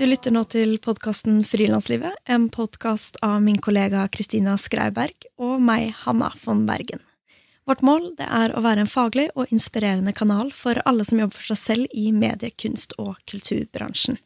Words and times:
Du 0.00 0.06
lytter 0.06 0.32
nå 0.32 0.40
til 0.48 0.78
podkasten 0.80 1.42
Frilanslivet, 1.44 2.14
en 2.24 2.46
podkast 2.48 3.18
av 3.20 3.42
min 3.44 3.58
kollega 3.60 4.06
Kristina 4.08 4.54
Skreiberg 4.56 5.26
og 5.36 5.60
meg, 5.60 5.90
Hanna 6.06 6.30
von 6.40 6.62
Bergen. 6.64 7.02
Vårt 7.68 7.84
mål 7.84 8.06
er 8.16 8.54
å 8.56 8.62
være 8.64 8.86
en 8.86 8.88
faglig 8.88 9.26
og 9.34 9.52
inspirerende 9.52 10.16
kanal 10.16 10.54
for 10.56 10.80
alle 10.88 11.04
som 11.04 11.20
jobber 11.20 11.36
for 11.36 11.52
seg 11.52 11.60
selv 11.60 11.92
i 11.92 12.06
medie-, 12.16 12.56
kunst- 12.56 12.96
og 12.96 13.20
kulturbransjen. 13.28 14.16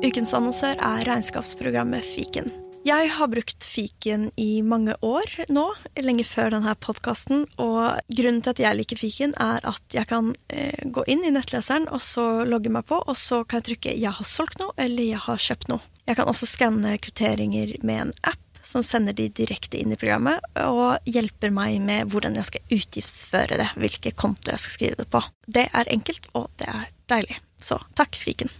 Ukens 0.00 0.32
annonsør 0.40 0.80
er 0.80 1.04
regnskapsprogrammet 1.04 2.14
Fiken. 2.16 2.48
Jeg 2.86 3.08
har 3.16 3.26
brukt 3.26 3.64
fiken 3.66 4.28
i 4.38 4.60
mange 4.62 4.94
år 5.02 5.32
nå, 5.50 5.64
lenge 6.06 6.22
før 6.28 6.52
denne 6.54 6.70
podkasten. 6.78 7.42
Og 7.58 8.12
grunnen 8.14 8.44
til 8.44 8.52
at 8.52 8.62
jeg 8.62 8.78
liker 8.78 9.00
fiken, 9.00 9.34
er 9.42 9.64
at 9.66 9.96
jeg 9.96 10.06
kan 10.06 10.28
eh, 10.54 10.84
gå 10.94 11.02
inn 11.10 11.24
i 11.26 11.32
nettleseren 11.34 11.88
og 11.90 11.98
så 12.04 12.44
logge 12.46 12.70
meg 12.70 12.86
på, 12.86 13.00
og 13.02 13.18
så 13.18 13.42
kan 13.42 13.58
jeg 13.58 13.66
trykke 13.70 13.96
'jeg 13.96 14.14
har 14.20 14.30
solgt 14.30 14.62
noe' 14.62 14.76
eller 14.78 15.02
'jeg 15.02 15.24
har 15.26 15.42
kjøpt 15.48 15.68
noe'. 15.72 15.82
Jeg 16.06 16.16
kan 16.16 16.30
også 16.30 16.46
skanne 16.46 16.94
kvitteringer 17.02 17.74
med 17.82 18.00
en 18.06 18.14
app 18.22 18.62
som 18.62 18.82
sender 18.82 19.12
de 19.12 19.28
direkte 19.34 19.78
inn 19.78 19.92
i 19.92 19.98
programmet, 19.98 20.38
og 20.54 20.98
hjelper 21.06 21.50
meg 21.50 21.80
med 21.80 22.06
hvordan 22.06 22.38
jeg 22.38 22.44
skal 22.44 22.66
utgiftsføre 22.70 23.58
det, 23.58 23.70
hvilke 23.74 24.14
konto 24.14 24.50
jeg 24.50 24.62
skal 24.62 24.78
skrive 24.78 24.96
det 25.02 25.10
på. 25.10 25.22
Det 25.46 25.70
er 25.72 25.90
enkelt, 25.90 26.26
og 26.34 26.50
det 26.58 26.68
er 26.68 26.90
deilig. 27.08 27.38
Så 27.58 27.82
takk, 27.94 28.14
fiken. 28.14 28.50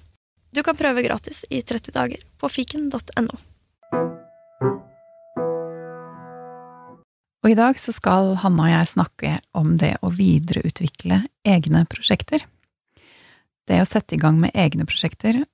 Du 0.50 0.62
kan 0.62 0.74
prøve 0.74 1.06
gratis 1.06 1.44
i 1.50 1.62
30 1.62 1.92
dager 1.92 2.18
på 2.38 2.48
fiken.no. 2.50 3.38
Og 7.46 7.52
i 7.52 7.54
dag 7.54 7.76
så 7.78 7.92
skal 7.94 8.32
Hanna 8.42 8.64
og 8.64 8.72
jeg 8.72 8.86
snakke 8.90 9.28
om 9.54 9.76
det 9.78 9.92
å 10.02 10.08
videreutvikle 10.10 11.20
egne 11.46 11.84
prosjekter. 11.86 12.42
Det 13.70 13.76
å 13.78 13.84
sette 13.86 14.16
i 14.16 14.18
gang 14.18 14.40
med 14.42 14.50
egne 14.58 14.82
prosjekter 14.82 15.44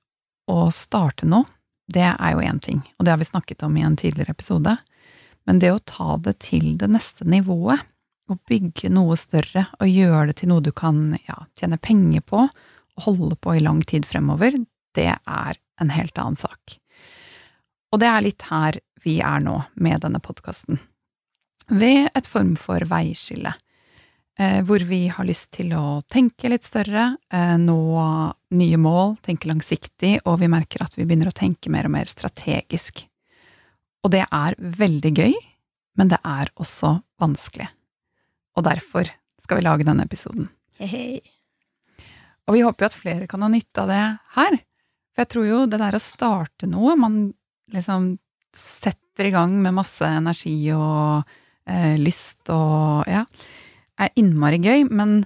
og 0.49 0.71
starte 0.73 1.27
noe, 1.29 1.45
det 1.85 2.07
er 2.07 2.31
jo 2.33 2.41
én 2.41 2.57
ting, 2.65 2.79
og 2.97 3.05
det 3.05 3.13
har 3.13 3.19
vi 3.21 3.27
snakket 3.27 3.61
om 3.67 3.77
i 3.77 3.83
en 3.85 3.97
tidligere 3.99 4.33
episode, 4.33 4.73
men 5.45 5.59
det 5.61 5.69
å 5.69 5.83
ta 5.85 6.15
det 6.17 6.33
til 6.47 6.71
det 6.81 6.89
neste 6.89 7.27
nivået, 7.29 7.83
og 8.25 8.41
bygge 8.49 8.89
noe 8.89 9.13
større 9.19 9.67
og 9.77 9.91
gjøre 9.91 10.31
det 10.31 10.37
til 10.39 10.49
noe 10.49 10.63
du 10.65 10.71
kan 10.73 11.19
ja, 11.27 11.43
tjene 11.59 11.77
penger 11.77 12.23
på 12.25 12.39
og 12.47 13.05
holde 13.05 13.37
på 13.37 13.53
i 13.53 13.61
lang 13.61 13.83
tid 13.85 14.07
fremover, 14.09 14.57
det 14.97 15.11
er 15.13 15.61
en 15.77 15.93
helt 15.93 16.17
annen 16.17 16.41
sak. 16.41 16.79
Og 17.93 18.01
det 18.01 18.09
er 18.09 18.25
litt 18.25 18.47
her 18.49 18.81
vi 19.05 19.19
er 19.21 19.45
nå 19.45 19.59
med 19.77 20.01
denne 20.07 20.23
podkasten. 20.23 20.81
Ved 21.71 22.09
et 22.11 22.27
form 22.27 22.55
for 22.59 22.83
veiskille, 22.89 23.53
eh, 24.39 24.59
hvor 24.67 24.83
vi 24.87 25.07
har 25.07 25.27
lyst 25.27 25.51
til 25.55 25.71
å 25.77 26.01
tenke 26.11 26.49
litt 26.51 26.65
større, 26.67 27.17
eh, 27.31 27.55
nå 27.57 28.33
nye 28.51 28.77
mål, 28.77 29.17
tenke 29.21 29.47
langsiktig, 29.47 30.19
og 30.25 30.39
vi 30.39 30.51
merker 30.51 30.83
at 30.83 30.97
vi 30.97 31.05
begynner 31.05 31.31
å 31.31 31.35
tenke 31.35 31.71
mer 31.71 31.85
og 31.85 31.95
mer 31.95 32.05
strategisk. 32.05 33.05
Og 34.03 34.11
det 34.11 34.25
er 34.27 34.55
veldig 34.59 35.13
gøy, 35.15 35.33
men 35.95 36.09
det 36.11 36.19
er 36.25 36.51
også 36.59 37.01
vanskelig. 37.21 37.69
Og 38.57 38.63
derfor 38.63 39.07
skal 39.41 39.59
vi 39.59 39.65
lage 39.65 39.87
denne 39.87 40.03
episoden. 40.03 40.49
Hei, 40.77 40.87
hei. 40.87 41.21
Og 42.47 42.57
vi 42.57 42.63
håper 42.65 42.83
jo 42.83 42.89
at 42.91 42.97
flere 42.97 43.27
kan 43.27 43.43
ha 43.45 43.49
nytte 43.51 43.85
av 43.85 43.87
det 43.91 44.03
her. 44.35 44.57
For 45.13 45.23
jeg 45.23 45.31
tror 45.31 45.47
jo 45.47 45.61
det 45.69 45.79
der 45.79 45.95
å 45.95 46.01
starte 46.01 46.67
noe, 46.67 46.97
man 46.99 47.33
liksom 47.71 48.17
setter 48.53 49.29
i 49.29 49.33
gang 49.33 49.55
med 49.61 49.75
masse 49.77 50.05
energi 50.05 50.57
og 50.75 51.23
eh, 51.69 51.95
lyst 51.99 52.49
og 52.53 53.07
ja, 53.09 53.23
er 54.01 54.13
innmari 54.19 54.59
gøy, 54.63 54.87
men 54.89 55.23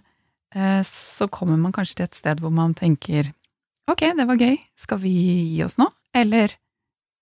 eh, 0.56 0.84
så 0.88 1.30
kommer 1.32 1.60
man 1.62 1.76
kanskje 1.76 2.00
til 2.02 2.08
et 2.10 2.20
sted 2.20 2.44
hvor 2.44 2.54
man 2.54 2.76
tenker 2.78 3.34
ok, 3.88 4.04
det 4.18 4.28
var 4.28 4.42
gøy, 4.42 4.58
skal 4.76 5.00
vi 5.02 5.14
gi 5.56 5.64
oss 5.64 5.78
nå, 5.80 5.88
eller 6.18 6.54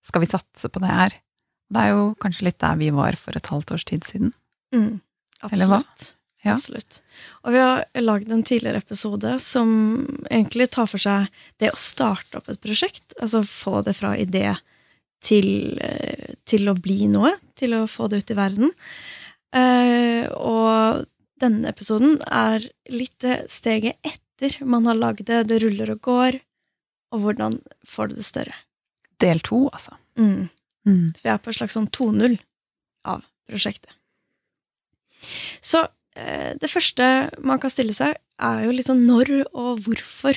skal 0.06 0.22
vi 0.22 0.30
satse 0.30 0.70
på 0.70 0.82
det 0.82 0.90
her? 0.90 1.16
Det 1.72 1.82
er 1.82 1.94
jo 1.96 2.10
kanskje 2.22 2.46
litt 2.46 2.60
der 2.62 2.78
vi 2.78 2.92
var 2.94 3.16
for 3.18 3.38
et 3.38 3.50
halvt 3.50 3.72
års 3.74 3.86
tid 3.88 4.06
siden. 4.06 4.30
Mm, 4.74 5.00
Eller 5.50 5.70
hva? 5.70 5.80
Ja. 6.46 6.54
Absolutt. 6.54 7.00
Og 7.42 7.56
vi 7.56 7.58
har 7.58 7.82
lagd 7.98 8.30
en 8.30 8.44
tidligere 8.46 8.78
episode 8.84 9.32
som 9.42 9.70
egentlig 10.30 10.68
tar 10.76 10.86
for 10.86 11.02
seg 11.02 11.26
det 11.58 11.72
å 11.72 11.80
starte 11.80 12.38
opp 12.38 12.50
et 12.52 12.60
prosjekt. 12.62 13.16
Altså 13.18 13.42
få 13.42 13.80
det 13.86 13.96
fra 13.98 14.12
idé 14.14 14.52
til, 15.26 15.78
eh, 15.82 16.34
til 16.46 16.70
å 16.70 16.76
bli 16.78 17.06
noe. 17.10 17.34
Til 17.58 17.74
å 17.76 17.84
få 17.90 18.08
det 18.10 18.22
ut 18.22 18.32
i 18.32 18.38
verden. 18.38 18.72
Uh, 19.56 20.26
og 20.36 21.06
denne 21.40 21.70
episoden 21.70 22.18
er 22.26 22.64
litt 22.92 23.24
steget 23.48 23.96
etter 24.04 24.58
man 24.68 24.88
har 24.90 24.98
lagd 24.98 25.24
det. 25.30 25.46
Det 25.48 25.62
ruller 25.62 25.94
og 25.94 26.02
går. 26.06 26.40
Og 27.14 27.22
hvordan 27.22 27.60
får 27.86 28.10
du 28.10 28.18
det 28.18 28.26
større. 28.28 28.56
Del 29.22 29.40
to, 29.40 29.66
altså. 29.72 29.96
Mm. 30.20 30.48
Mm. 30.86 31.12
Så 31.16 31.24
vi 31.24 31.32
er 31.32 31.40
på 31.40 31.50
et 31.50 31.58
slags 31.58 31.76
sånn 31.78 31.88
2-0 31.94 32.36
av 33.08 33.24
prosjektet. 33.48 33.94
Så 35.64 35.86
uh, 35.86 36.52
det 36.60 36.70
første 36.70 37.10
man 37.40 37.62
kan 37.62 37.72
stille 37.72 37.96
seg, 37.96 38.18
er 38.36 38.66
jo 38.66 38.84
sånn 38.84 39.06
når 39.08 39.46
og 39.56 39.86
hvorfor 39.86 40.36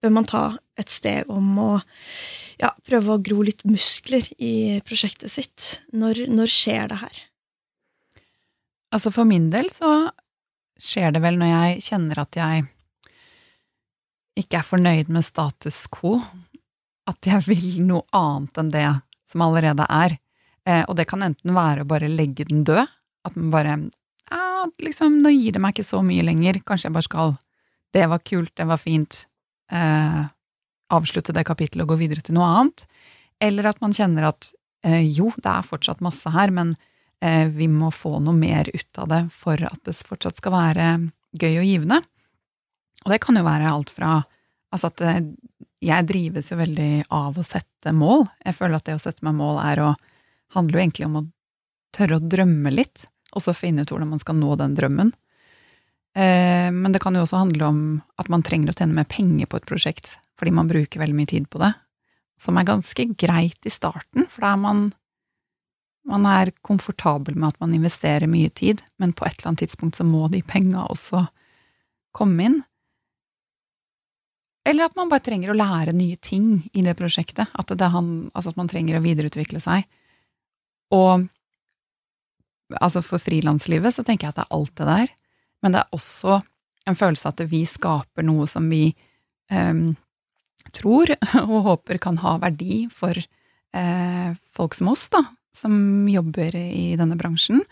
bør 0.00 0.14
man 0.16 0.28
ta 0.28 0.44
et 0.80 0.90
steg 0.90 1.30
om 1.32 1.58
å 1.62 1.70
ja, 2.60 2.72
prøve 2.86 3.14
å 3.14 3.22
gro 3.22 3.44
litt 3.46 3.62
muskler 3.68 4.26
i 4.38 4.80
prosjektet 4.86 5.32
sitt? 5.32 5.68
Når, 5.94 6.26
når 6.30 6.50
skjer 6.50 6.90
det 6.90 7.00
her? 7.02 7.22
Altså 8.94 9.10
for 9.14 9.26
min 9.26 9.48
del 9.50 9.70
så 9.74 9.90
skjer 10.80 11.14
det 11.14 11.22
vel 11.22 11.38
når 11.38 11.50
jeg 11.50 11.84
kjenner 11.88 12.20
at 12.22 12.38
jeg 12.38 12.66
ikke 14.38 14.58
er 14.58 14.66
fornøyd 14.66 15.10
med 15.14 15.26
status 15.26 15.84
quo, 15.94 16.18
at 17.10 17.28
jeg 17.28 17.44
vil 17.46 17.82
noe 17.86 18.06
annet 18.16 18.58
enn 18.60 18.72
det 18.74 18.86
som 19.28 19.44
allerede 19.46 19.86
er. 19.90 20.16
Eh, 20.66 20.82
og 20.88 20.96
det 20.98 21.06
kan 21.10 21.22
enten 21.26 21.54
være 21.54 21.84
å 21.84 21.88
bare 21.88 22.10
legge 22.10 22.46
den 22.48 22.64
død, 22.66 22.86
at 23.24 23.36
man 23.38 23.50
bare 23.52 23.76
ja, 24.30 24.64
liksom, 24.82 25.20
nå 25.22 25.32
gir 25.34 25.54
det 25.54 25.62
meg 25.62 25.74
ikke 25.74 25.86
så 25.86 26.00
mye 26.04 26.24
lenger, 26.26 26.62
kanskje 26.66 26.90
jeg 26.90 26.96
bare 26.96 27.10
skal 27.10 27.36
Det 27.94 28.08
var 28.10 28.18
kult, 28.26 28.50
det 28.58 28.64
var 28.66 28.80
fint, 28.82 29.28
eh, 29.70 30.22
avslutte 30.92 31.34
det 31.34 31.46
kapittelet 31.48 31.86
og 31.86 31.94
gå 31.94 32.00
videre 32.04 32.24
til 32.24 32.36
noe 32.36 32.48
annet. 32.48 32.86
Eller 33.42 33.70
at 33.70 33.80
man 33.84 33.94
kjenner 33.96 34.28
at 34.30 34.50
eh, 34.84 35.02
jo, 35.06 35.30
det 35.36 35.50
er 35.50 35.66
fortsatt 35.66 36.04
masse 36.04 36.30
her, 36.34 36.52
men 36.54 36.74
eh, 37.24 37.48
vi 37.52 37.68
må 37.70 37.90
få 37.94 38.18
noe 38.22 38.36
mer 38.36 38.70
ut 38.72 39.00
av 39.02 39.10
det 39.10 39.22
for 39.34 39.60
at 39.64 39.80
det 39.88 39.96
fortsatt 40.06 40.40
skal 40.40 40.54
være 40.54 40.88
gøy 41.34 41.58
og 41.58 41.68
givende. 41.68 42.00
Og 43.04 43.12
det 43.12 43.20
kan 43.24 43.36
jo 43.36 43.44
være 43.46 43.72
alt 43.72 43.92
fra 43.92 44.20
altså 44.74 44.90
at 44.90 45.04
eh, 45.04 45.22
jeg 45.84 46.08
drives 46.08 46.48
jo 46.50 46.58
veldig 46.58 46.90
av 47.12 47.36
å 47.38 47.44
sette 47.44 47.92
mål. 47.92 48.26
Jeg 48.44 48.56
føler 48.56 48.78
at 48.78 48.86
det 48.88 48.96
å 48.96 49.02
sette 49.02 49.24
meg 49.26 49.36
mål 49.38 49.60
er 49.62 49.82
å 49.84 49.90
handler 50.54 50.78
jo 50.78 50.84
egentlig 50.84 51.08
om 51.08 51.18
å 51.18 51.26
tørre 51.94 52.18
å 52.18 52.22
drømme 52.22 52.72
litt, 52.72 53.06
og 53.34 53.42
så 53.42 53.54
finne 53.56 53.82
ut 53.82 53.90
hvordan 53.90 54.12
man 54.14 54.22
skal 54.22 54.38
nå 54.38 54.54
den 54.58 54.76
drømmen. 54.78 55.12
Eh, 56.14 56.70
men 56.74 56.94
det 56.94 57.02
kan 57.02 57.16
jo 57.16 57.24
også 57.24 57.42
handle 57.42 57.70
om 57.70 57.80
at 58.22 58.30
man 58.30 58.44
trenger 58.46 58.70
å 58.70 58.76
tjene 58.78 58.96
mer 58.96 59.08
penger 59.10 59.50
på 59.50 59.58
et 59.58 59.68
prosjekt, 59.68 60.16
fordi 60.38 60.52
man 60.54 60.70
bruker 60.70 61.02
veldig 61.02 61.16
mye 61.16 61.30
tid 61.30 61.48
på 61.50 61.60
det, 61.62 61.72
som 62.40 62.58
er 62.58 62.68
ganske 62.68 63.06
greit 63.18 63.66
i 63.66 63.72
starten, 63.72 64.28
for 64.30 64.46
da 64.46 64.54
er 64.54 64.62
man 64.64 64.84
man 66.04 66.26
er 66.28 66.52
komfortabel 66.60 67.36
med 67.36 67.54
at 67.54 67.60
man 67.62 67.72
investerer 67.72 68.28
mye 68.28 68.50
tid, 68.52 68.82
men 69.00 69.14
på 69.16 69.24
et 69.24 69.38
eller 69.38 69.54
annet 69.54 69.64
tidspunkt 69.64 69.96
så 69.96 70.04
må 70.04 70.26
de 70.28 70.42
penga 70.44 70.84
også 70.92 71.22
komme 72.12 72.44
inn. 72.44 72.58
Eller 74.68 74.88
at 74.88 74.96
man 74.96 75.08
bare 75.08 75.24
trenger 75.24 75.52
å 75.52 75.56
lære 75.56 75.94
nye 75.96 76.16
ting 76.20 76.66
i 76.72 76.84
det 76.84 76.94
prosjektet. 76.96 77.48
At, 77.52 77.72
det 77.72 77.88
han, 77.92 78.30
altså 78.32 78.52
at 78.52 78.60
man 78.60 78.68
trenger 78.68 78.98
å 78.98 79.04
videreutvikle 79.04 79.60
seg. 79.60 79.84
Og 80.92 81.24
altså 82.80 83.02
for 83.04 83.20
frilanslivet 83.20 83.96
så 83.96 84.04
tenker 84.04 84.28
jeg 84.28 84.34
at 84.34 84.40
det 84.40 84.46
er 84.46 84.56
alt 84.56 84.76
det 84.80 84.88
der, 84.88 85.12
men 85.64 85.74
det 85.74 85.82
er 85.82 85.96
også 85.96 86.38
en 86.84 86.96
følelse 86.96 87.30
at 87.30 87.42
vi 87.48 87.62
skaper 87.68 88.24
noe 88.24 88.48
som 88.48 88.66
vi 88.72 88.86
eh, 88.92 89.84
tror 90.72 91.12
og 91.48 91.56
håper 91.68 92.00
kan 92.02 92.18
ha 92.22 92.36
verdi 92.42 92.84
for 92.92 93.18
eh, 93.18 94.30
folk 94.56 94.76
som 94.78 94.92
oss, 94.92 95.08
da, 95.12 95.24
som 95.56 96.08
jobber 96.08 96.56
i 96.56 96.94
denne 96.98 97.18
bransjen, 97.20 97.62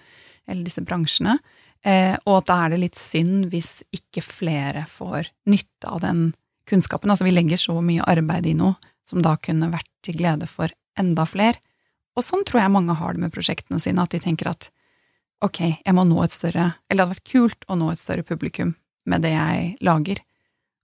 eller 0.46 0.66
disse 0.66 0.84
bransjene, 0.84 1.38
eh, 1.86 2.14
og 2.26 2.42
at 2.42 2.50
da 2.50 2.58
er 2.64 2.74
det 2.74 2.82
litt 2.84 3.00
synd 3.00 3.48
hvis 3.52 3.80
ikke 3.94 4.24
flere 4.26 4.86
får 4.90 5.30
nytte 5.50 5.88
av 5.88 6.02
den 6.04 6.30
kunnskapen. 6.68 7.10
Altså 7.10 7.26
vi 7.26 7.34
legger 7.34 7.60
så 7.60 7.78
mye 7.84 8.06
arbeid 8.06 8.46
i 8.46 8.56
noe 8.58 8.76
som 9.06 9.22
da 9.22 9.36
kunne 9.42 9.72
vært 9.72 9.90
til 10.06 10.18
glede 10.18 10.48
for 10.50 10.72
enda 10.98 11.26
flere. 11.26 11.58
Og 12.16 12.24
sånn 12.26 12.44
tror 12.46 12.62
jeg 12.62 12.74
mange 12.74 12.96
har 12.98 13.14
det 13.14 13.24
med 13.24 13.34
prosjektene 13.34 13.80
sine, 13.82 14.04
at 14.04 14.12
de 14.12 14.20
tenker 14.22 14.50
at 14.50 14.68
ok, 15.42 15.60
jeg 15.80 15.96
må 15.96 16.04
nå 16.06 16.20
et 16.22 16.34
større 16.34 16.74
Eller 16.86 17.02
det 17.02 17.06
hadde 17.06 17.14
vært 17.16 17.32
kult 17.32 17.64
å 17.66 17.78
nå 17.78 17.90
et 17.90 18.02
større 18.02 18.26
publikum 18.26 18.76
med 19.08 19.24
det 19.24 19.32
jeg 19.34 19.72
lager. 19.82 20.20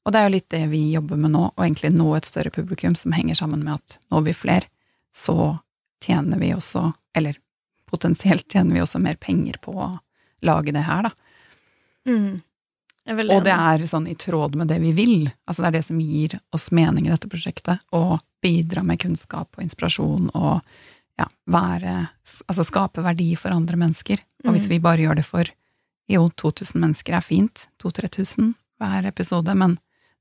Og 0.06 0.12
det 0.12 0.20
er 0.20 0.28
jo 0.28 0.34
litt 0.36 0.48
det 0.50 0.62
vi 0.70 0.82
jobber 0.94 1.16
med 1.20 1.32
nå, 1.34 1.44
å 1.56 1.64
egentlig 1.64 1.90
nå 1.92 2.14
et 2.16 2.24
større 2.28 2.50
publikum 2.54 2.94
som 2.96 3.12
henger 3.12 3.34
sammen 3.34 3.64
med 3.64 3.74
at 3.74 3.98
når 4.12 4.22
vi 4.30 4.32
flere, 4.36 4.68
så 5.14 5.58
tjener 6.04 6.38
vi 6.38 6.52
også, 6.54 6.92
eller 7.18 7.36
potensielt 7.90 8.46
tjener 8.52 8.74
vi 8.78 8.80
også 8.84 9.00
mer 9.02 9.16
penger 9.20 9.58
på 9.60 9.72
å 9.74 9.88
lage 10.46 10.72
det 10.72 10.84
her, 10.86 11.08
da. 11.08 11.10
Mm. 12.08 12.42
Og 13.08 13.40
det 13.44 13.52
er 13.56 13.84
sånn 13.88 14.06
i 14.08 14.14
tråd 14.20 14.54
med 14.60 14.68
det 14.68 14.78
vi 14.82 14.92
vil. 14.92 15.30
Altså 15.48 15.62
det 15.64 15.68
er 15.70 15.76
det 15.78 15.84
som 15.86 16.00
gir 16.00 16.34
oss 16.52 16.68
mening 16.76 17.06
i 17.08 17.12
dette 17.12 17.28
prosjektet. 17.32 17.80
Å 17.96 18.18
bidra 18.44 18.82
med 18.84 19.00
kunnskap 19.00 19.56
og 19.56 19.64
inspirasjon 19.64 20.28
og 20.36 20.60
ja, 21.18 21.26
være 21.50 21.94
Altså 22.46 22.62
skape 22.68 23.02
verdi 23.02 23.32
for 23.40 23.50
andre 23.50 23.76
mennesker. 23.80 24.20
Og 24.44 24.52
hvis 24.52 24.68
Mm. 24.68 24.70
vi 24.70 24.78
bare 24.78 25.02
gjør 25.02 25.16
det 25.16 25.24
for 25.24 25.44
Jo, 26.08 26.28
2000 26.36 26.80
mennesker 26.80 27.16
er 27.16 27.20
fint. 27.20 27.66
2000-3000 27.82 28.54
hver 28.78 29.04
episode. 29.06 29.54
Men 29.56 29.78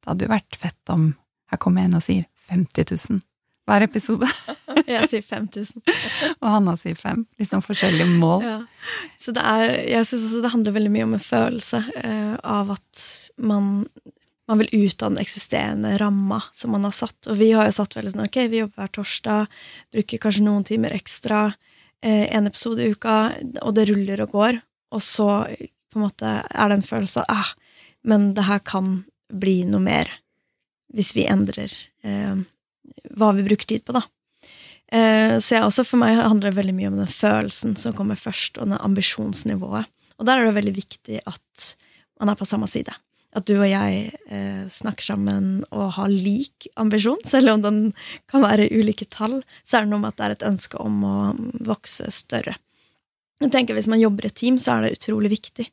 det 0.07 0.13
hadde 0.13 0.27
jo 0.27 0.35
vært 0.37 0.55
fett 0.55 0.91
om 0.93 1.07
Her 1.51 1.59
kommer 1.59 1.83
jeg 1.83 1.89
inn 1.89 1.97
og 1.97 2.03
sier 2.05 2.27
50 2.47 2.93
000 3.11 3.25
hver 3.67 3.83
episode. 3.83 4.27
Jeg 4.87 5.09
sier 5.11 5.23
5000. 5.27 5.81
Og 6.39 6.45
Hanna 6.47 6.77
sier 6.79 6.95
fem. 6.95 7.25
Litt 7.35 7.49
sånn 7.51 7.63
forskjellige 7.65 8.07
mål. 8.21 8.45
Ja. 8.45 8.59
Så 9.19 9.33
det 9.35 9.43
er, 9.43 9.73
jeg 9.89 10.07
syns 10.07 10.29
også 10.29 10.39
det 10.45 10.51
handler 10.53 10.75
veldig 10.77 10.91
mye 10.93 11.07
om 11.09 11.15
en 11.17 11.23
følelse 11.23 11.81
eh, 11.99 12.37
av 12.47 12.71
at 12.77 13.01
man, 13.43 13.67
man 14.47 14.61
vil 14.63 14.71
ut 14.85 15.03
av 15.03 15.11
den 15.11 15.19
eksisterende 15.19 15.91
ramma 15.99 16.39
som 16.55 16.71
man 16.77 16.87
har 16.87 16.95
satt. 16.95 17.19
Og 17.27 17.41
vi 17.41 17.49
har 17.57 17.67
jo 17.67 17.75
satt 17.75 17.97
veldig 17.97 18.13
sånn 18.13 18.23
ok, 18.29 18.39
vi 18.53 18.61
jobber 18.63 18.85
hver 18.85 18.95
torsdag, 18.95 19.59
bruker 19.97 20.23
kanskje 20.23 20.47
noen 20.47 20.63
timer 20.71 20.95
ekstra, 20.95 21.43
eh, 21.99 22.23
en 22.31 22.47
episode 22.47 22.87
i 22.87 22.95
uka, 22.95 23.17
og 23.59 23.75
det 23.75 23.89
ruller 23.91 24.23
og 24.23 24.37
går. 24.37 24.61
Og 24.95 25.03
så 25.03 25.29
på 25.91 25.99
en 25.99 26.07
måte 26.07 26.37
er 26.39 26.71
det 26.71 26.79
en 26.79 26.89
følelse 26.93 27.27
av 27.27 27.43
ah, 27.43 27.55
men 28.07 28.31
det 28.37 28.47
her 28.47 28.63
kan 28.63 29.01
bli 29.33 29.61
noe 29.67 29.83
mer 29.83 30.11
hvis 30.95 31.13
vi 31.17 31.25
endrer 31.27 31.73
eh, 32.07 32.37
hva 33.17 33.31
vi 33.35 33.45
bruker 33.45 33.67
tid 33.67 33.83
på, 33.85 33.95
da. 33.97 34.03
Eh, 34.87 35.35
så 35.43 35.57
jeg 35.57 35.65
også, 35.65 35.83
for 35.87 35.99
meg 35.99 36.15
handler 36.19 36.49
det 36.49 36.59
veldig 36.59 36.75
mye 36.77 36.91
om 36.91 37.01
den 37.01 37.11
følelsen 37.11 37.75
som 37.79 37.95
kommer 37.95 38.19
først, 38.19 38.59
og 38.61 38.71
det 38.71 38.79
ambisjonsnivået. 38.83 39.91
Og 40.17 40.25
der 40.25 40.39
er 40.39 40.47
det 40.47 40.55
veldig 40.57 40.77
viktig 40.77 41.19
at 41.27 41.73
man 42.17 42.31
er 42.31 42.39
på 42.39 42.47
samme 42.49 42.69
side. 42.71 42.95
At 43.37 43.45
du 43.45 43.57
og 43.59 43.67
jeg 43.67 44.13
eh, 44.33 44.63
snakker 44.71 45.05
sammen 45.11 45.49
og 45.67 45.91
har 45.97 46.09
lik 46.09 46.69
ambisjon, 46.79 47.19
selv 47.27 47.51
om 47.53 47.65
den 47.65 47.81
kan 48.31 48.45
være 48.45 48.69
ulike 48.71 49.05
tall, 49.13 49.41
så 49.67 49.77
er 49.77 49.85
det 49.85 49.91
noe 49.91 50.01
med 50.01 50.15
at 50.15 50.17
det 50.17 50.25
er 50.25 50.37
et 50.37 50.47
ønske 50.53 50.79
om 50.81 51.03
å 51.05 51.17
vokse 51.67 52.07
større. 52.15 52.55
Jeg 53.43 53.53
tenker 53.53 53.77
Hvis 53.77 53.89
man 53.91 54.01
jobber 54.01 54.25
i 54.25 54.31
et 54.31 54.39
team, 54.39 54.57
så 54.57 54.77
er 54.77 54.87
det 54.87 54.97
utrolig 54.97 55.29
viktig 55.35 55.67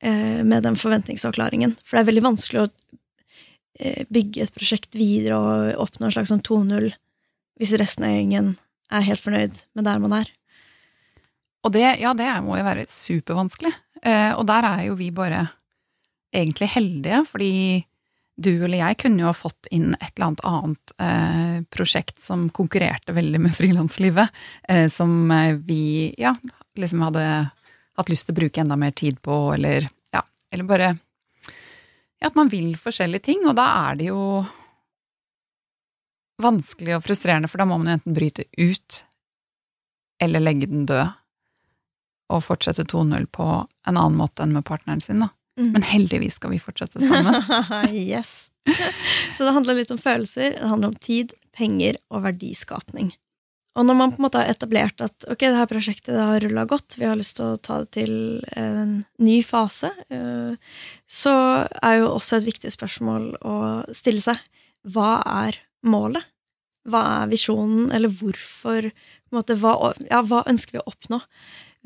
med 0.00 0.62
den 0.62 0.76
forventningsavklaringen. 0.78 1.72
For 1.82 1.96
det 1.96 2.02
er 2.04 2.08
veldig 2.12 2.22
vanskelig 2.22 2.60
å 2.62 2.68
eh, 3.80 4.04
bygge 4.14 4.44
et 4.44 4.54
prosjekt 4.54 4.94
videre 4.98 5.38
og 5.38 5.84
oppnå 5.88 6.06
en 6.08 6.14
slags 6.14 6.30
sånn 6.32 6.44
2-0 6.46 6.92
hvis 7.58 7.74
resten 7.80 8.06
av 8.06 8.14
gjengen 8.14 8.52
er 8.94 9.06
helt 9.08 9.22
fornøyd 9.22 9.62
med 9.74 9.88
der 9.88 10.02
man 10.02 10.14
er. 10.20 10.30
Og 11.66 11.74
det, 11.74 11.84
ja, 12.00 12.14
det 12.14 12.30
må 12.46 12.56
jo 12.60 12.66
være 12.66 12.86
supervanskelig. 12.88 13.74
Eh, 14.06 14.32
og 14.38 14.46
der 14.48 14.66
er 14.68 14.84
jo 14.86 14.98
vi 15.00 15.10
bare 15.14 15.48
egentlig 16.34 16.70
heldige, 16.70 17.24
fordi 17.26 17.52
du 18.38 18.52
eller 18.52 18.78
jeg 18.78 18.98
kunne 19.02 19.24
jo 19.24 19.30
ha 19.32 19.34
fått 19.34 19.66
inn 19.74 19.90
et 19.98 20.12
eller 20.14 20.28
annet 20.28 20.44
annet 20.46 20.92
eh, 21.02 21.56
prosjekt 21.74 22.20
som 22.22 22.46
konkurrerte 22.54 23.14
veldig 23.16 23.40
med 23.48 23.56
frilanslivet, 23.56 24.34
eh, 24.68 24.86
som 24.92 25.30
eh, 25.34 25.56
vi 25.58 26.14
ja, 26.20 26.36
liksom 26.78 27.02
hadde 27.08 27.24
hatt 27.98 28.12
lyst 28.12 28.28
til 28.28 28.36
å 28.36 28.40
bruke 28.40 28.62
enda 28.62 28.78
mer 28.78 28.94
tid 28.96 29.20
på, 29.24 29.36
eller 29.54 29.88
ja, 30.14 30.22
eller 30.54 30.68
bare 30.68 30.88
ja, 32.18 32.30
at 32.30 32.38
man 32.38 32.50
vil 32.50 32.72
forskjellige 32.78 33.28
ting, 33.30 33.44
og 33.46 33.56
da 33.58 33.66
er 33.90 33.98
det 34.00 34.08
jo 34.10 34.22
vanskelig 36.42 36.96
og 36.96 37.04
frustrerende, 37.06 37.50
for 37.50 37.60
da 37.60 37.66
må 37.68 37.78
man 37.78 37.90
jo 37.90 37.98
enten 37.98 38.16
bryte 38.16 38.46
ut 38.58 39.02
eller 40.22 40.42
legge 40.42 40.70
den 40.70 40.86
død 40.86 41.14
og 42.34 42.44
fortsette 42.44 42.84
2-0 42.90 43.28
på 43.32 43.46
en 43.88 43.96
annen 43.96 44.18
måte 44.18 44.44
enn 44.44 44.52
med 44.56 44.66
partneren 44.68 45.00
sin, 45.00 45.22
da. 45.24 45.30
Mm. 45.58 45.70
Men 45.74 45.86
heldigvis 45.86 46.36
skal 46.38 46.52
vi 46.52 46.60
fortsette 46.62 47.00
sammen. 47.02 47.38
yes. 47.94 48.50
Så 49.34 49.46
det 49.46 49.54
handler 49.56 49.78
litt 49.78 49.94
om 49.94 50.00
følelser, 50.00 50.58
det 50.58 50.70
handler 50.70 50.92
om 50.92 50.98
tid, 51.02 51.32
penger 51.56 51.98
og 52.12 52.26
verdiskapning. 52.26 53.14
Og 53.78 53.86
når 53.86 53.94
man 53.94 54.10
på 54.10 54.18
en 54.18 54.24
måte 54.26 54.40
har 54.42 54.50
etablert 54.50 55.02
at 55.04 55.26
ok, 55.30 55.44
det 55.44 55.54
her 55.54 55.68
prosjektet 55.70 56.10
det 56.10 56.24
har 56.26 56.42
rulla 56.42 56.64
godt, 56.66 56.96
vi 56.98 57.06
har 57.06 57.18
lyst 57.18 57.36
til 57.38 57.52
å 57.52 57.60
ta 57.62 57.76
det 57.84 57.92
til 57.94 58.14
en 58.58 59.04
ny 59.22 59.36
fase, 59.46 59.92
eh, 60.10 60.56
så 61.06 61.34
er 61.78 62.00
jo 62.00 62.08
også 62.16 62.40
et 62.40 62.48
viktig 62.48 62.72
spørsmål 62.74 63.30
å 63.46 63.58
stille 63.94 64.24
seg 64.24 64.42
hva 64.88 65.20
er 65.44 65.60
målet? 65.86 66.26
Hva 66.88 67.02
er 67.20 67.30
visjonen, 67.30 67.90
eller 67.94 68.10
hvorfor 68.10 68.88
måte, 69.34 69.54
hva, 69.60 69.92
ja, 70.08 70.22
hva 70.24 70.42
ønsker 70.48 70.78
vi 70.78 70.82
å 70.82 70.88
oppnå 70.88 71.20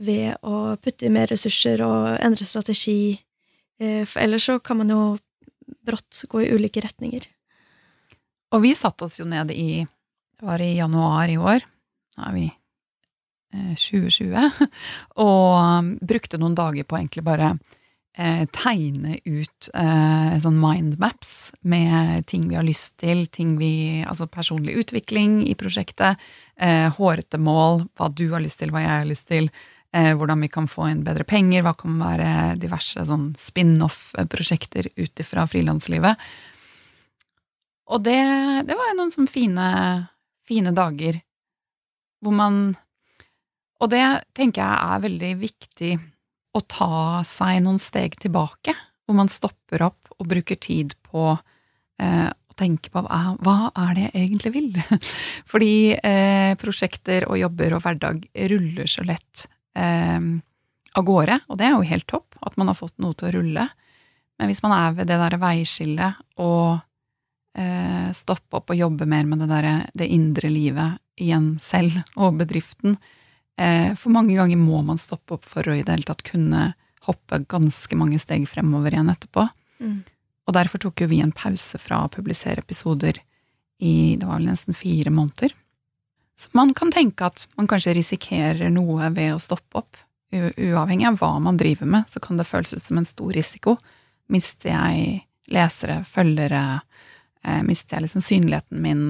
ved 0.03 0.39
å 0.47 0.79
putte 0.81 1.09
i 1.09 1.13
mer 1.13 1.29
ressurser 1.33 1.83
og 1.85 2.15
endre 2.23 2.47
strategi? 2.47 3.19
Eh, 3.83 4.05
For 4.07 4.23
ellers 4.23 4.49
så 4.49 4.59
kan 4.63 4.81
man 4.81 4.93
jo 4.95 5.03
brått 5.83 6.25
gå 6.31 6.45
i 6.45 6.53
ulike 6.55 6.85
retninger. 6.85 7.27
Og 8.53 8.65
vi 8.65 8.73
satte 8.79 9.05
oss 9.09 9.19
jo 9.21 9.27
ned 9.29 9.51
i 9.53 9.85
Det 10.43 10.47
var 10.49 10.59
i 10.59 10.73
januar 10.75 11.31
i 11.31 11.37
år. 11.39 11.63
Nå 12.17 12.27
er 12.29 12.35
vi 12.37 12.49
eh, 12.49 13.77
2020. 13.77 14.67
Og 15.27 15.47
um, 15.59 15.95
brukte 16.01 16.41
noen 16.41 16.57
dager 16.59 16.89
på 16.89 16.99
egentlig 16.99 17.25
bare 17.27 17.55
eh, 18.17 18.45
tegne 18.53 19.19
ut 19.25 19.71
eh, 19.75 20.39
sånn 20.43 20.61
mindmaps 20.61 21.53
med 21.69 22.27
ting 22.31 22.49
vi 22.51 22.59
har 22.59 22.67
lyst 22.67 22.99
til, 23.03 23.27
ting 23.33 23.57
vi 23.61 23.73
Altså 24.03 24.29
personlig 24.31 24.77
utvikling 24.83 25.41
i 25.49 25.57
prosjektet, 25.59 26.21
eh, 26.57 26.89
hårete 26.93 27.41
mål, 27.41 27.87
hva 27.97 28.11
du 28.13 28.29
har 28.35 28.45
lyst 28.45 28.61
til, 28.63 28.73
hva 28.75 28.85
jeg 28.85 28.93
har 28.93 29.09
lyst 29.09 29.29
til. 29.33 29.51
Eh, 29.93 30.15
hvordan 30.17 30.41
vi 30.41 30.49
kan 30.49 30.69
få 30.69 30.87
inn 30.89 31.03
bedre 31.05 31.25
penger, 31.29 31.65
hva 31.67 31.75
kan 31.77 31.99
være 32.01 32.55
diverse 32.61 33.03
sånn 33.05 33.35
spin-off-prosjekter 33.37 34.89
ut 34.97 35.21
ifra 35.21 35.45
frilanslivet. 35.45 36.17
Og 37.93 38.01
det, 38.01 38.23
det 38.65 38.77
var 38.79 38.89
jo 38.89 38.97
noen 38.97 39.13
sånne 39.13 39.29
fine, 39.29 39.67
fine 40.49 40.73
dager 40.73 41.21
hvor 42.23 42.35
man 42.37 42.63
Og 43.83 43.91
det 43.91 44.05
tenker 44.39 44.63
jeg 44.63 44.95
er 44.95 45.01
veldig 45.03 45.31
viktig 45.41 45.93
å 46.55 46.61
ta 46.71 47.23
seg 47.27 47.63
noen 47.65 47.81
steg 47.83 48.15
tilbake, 48.23 48.75
hvor 49.03 49.17
man 49.19 49.31
stopper 49.33 49.83
opp 49.89 50.13
og 50.19 50.29
bruker 50.31 50.55
tid 50.55 50.95
på 51.03 51.33
eh, 51.35 52.29
å 52.31 52.55
tenke 52.55 52.93
på 52.93 53.03
hva, 53.03 53.35
hva 53.43 53.57
er 53.89 53.97
det 53.97 54.05
jeg 54.05 54.29
egentlig 54.29 54.53
vil? 54.55 54.71
Fordi 55.51 55.75
eh, 55.97 56.53
prosjekter 56.61 57.27
og 57.27 57.41
jobber 57.41 57.75
og 57.75 57.83
hverdag 57.83 58.23
ruller 58.53 58.91
så 58.91 59.03
lett 59.09 59.49
eh, 59.75 60.21
av 60.93 61.09
gårde, 61.09 61.41
og 61.49 61.59
det 61.59 61.67
er 61.67 61.75
jo 61.75 61.91
helt 61.91 62.09
topp 62.11 62.39
at 62.45 62.59
man 62.61 62.71
har 62.71 62.79
fått 62.79 62.99
noe 63.03 63.17
til 63.17 63.31
å 63.31 63.35
rulle. 63.39 63.67
Men 64.39 64.51
hvis 64.51 64.63
man 64.65 64.75
er 64.77 64.97
ved 64.97 65.09
det 65.11 65.19
der 65.21 65.39
veiskillet 65.41 66.23
og 66.43 66.83
eh, 67.59 68.11
stoppe 68.17 68.61
opp 68.61 68.73
og 68.73 68.79
jobbe 68.79 69.09
mer 69.09 69.29
med 69.29 69.43
det, 69.43 69.49
der, 69.53 69.71
det 69.97 70.13
indre 70.13 70.51
livet 70.53 71.01
i 71.23 71.31
en 71.35 71.57
selv 71.63 72.03
og 72.17 72.39
bedriften. 72.41 72.97
Eh, 73.57 73.93
for 73.99 74.15
mange 74.15 74.37
ganger 74.39 74.61
må 74.61 74.83
man 74.87 75.01
stoppe 75.01 75.37
opp 75.37 75.49
for 75.49 75.69
å 75.69 75.77
i 75.77 75.85
det 75.85 75.95
hele 75.95 76.09
tatt 76.09 76.25
kunne 76.27 76.73
hoppe 77.07 77.43
ganske 77.51 77.99
mange 77.99 78.21
steg 78.23 78.47
fremover 78.51 78.95
igjen 78.95 79.11
etterpå. 79.13 79.47
Mm. 79.83 80.01
Og 80.47 80.57
derfor 80.57 80.83
tok 80.83 81.03
jo 81.03 81.11
vi 81.11 81.21
en 81.23 81.35
pause 81.35 81.79
fra 81.83 82.05
å 82.05 82.13
publisere 82.13 82.63
episoder 82.63 83.19
i 83.83 84.15
det 84.19 84.27
var 84.27 84.39
vel 84.39 84.51
nesten 84.51 84.77
fire 84.79 85.11
måneder. 85.15 85.55
Så 86.39 86.51
man 86.57 86.73
kan 86.75 86.93
tenke 86.95 87.27
at 87.27 87.47
man 87.59 87.69
kanskje 87.71 87.97
risikerer 87.99 88.71
noe 88.73 89.11
ved 89.15 89.35
å 89.35 89.43
stoppe 89.43 89.83
opp. 89.83 89.99
Uavhengig 90.33 91.07
av 91.11 91.19
hva 91.21 91.35
man 91.45 91.59
driver 91.61 91.91
med, 91.91 92.09
så 92.09 92.23
kan 92.23 92.39
det 92.39 92.49
føles 92.49 92.73
ut 92.73 92.83
som 92.83 92.99
en 92.99 93.09
stor 93.09 93.35
risiko. 93.37 93.77
Mister 94.33 94.73
jeg 94.73 95.27
lesere, 95.53 96.01
følgere, 96.09 96.81
eh, 97.45 97.61
mister 97.67 97.99
jeg 97.99 98.07
liksom 98.07 98.25
synligheten 98.25 98.81
min? 98.81 99.05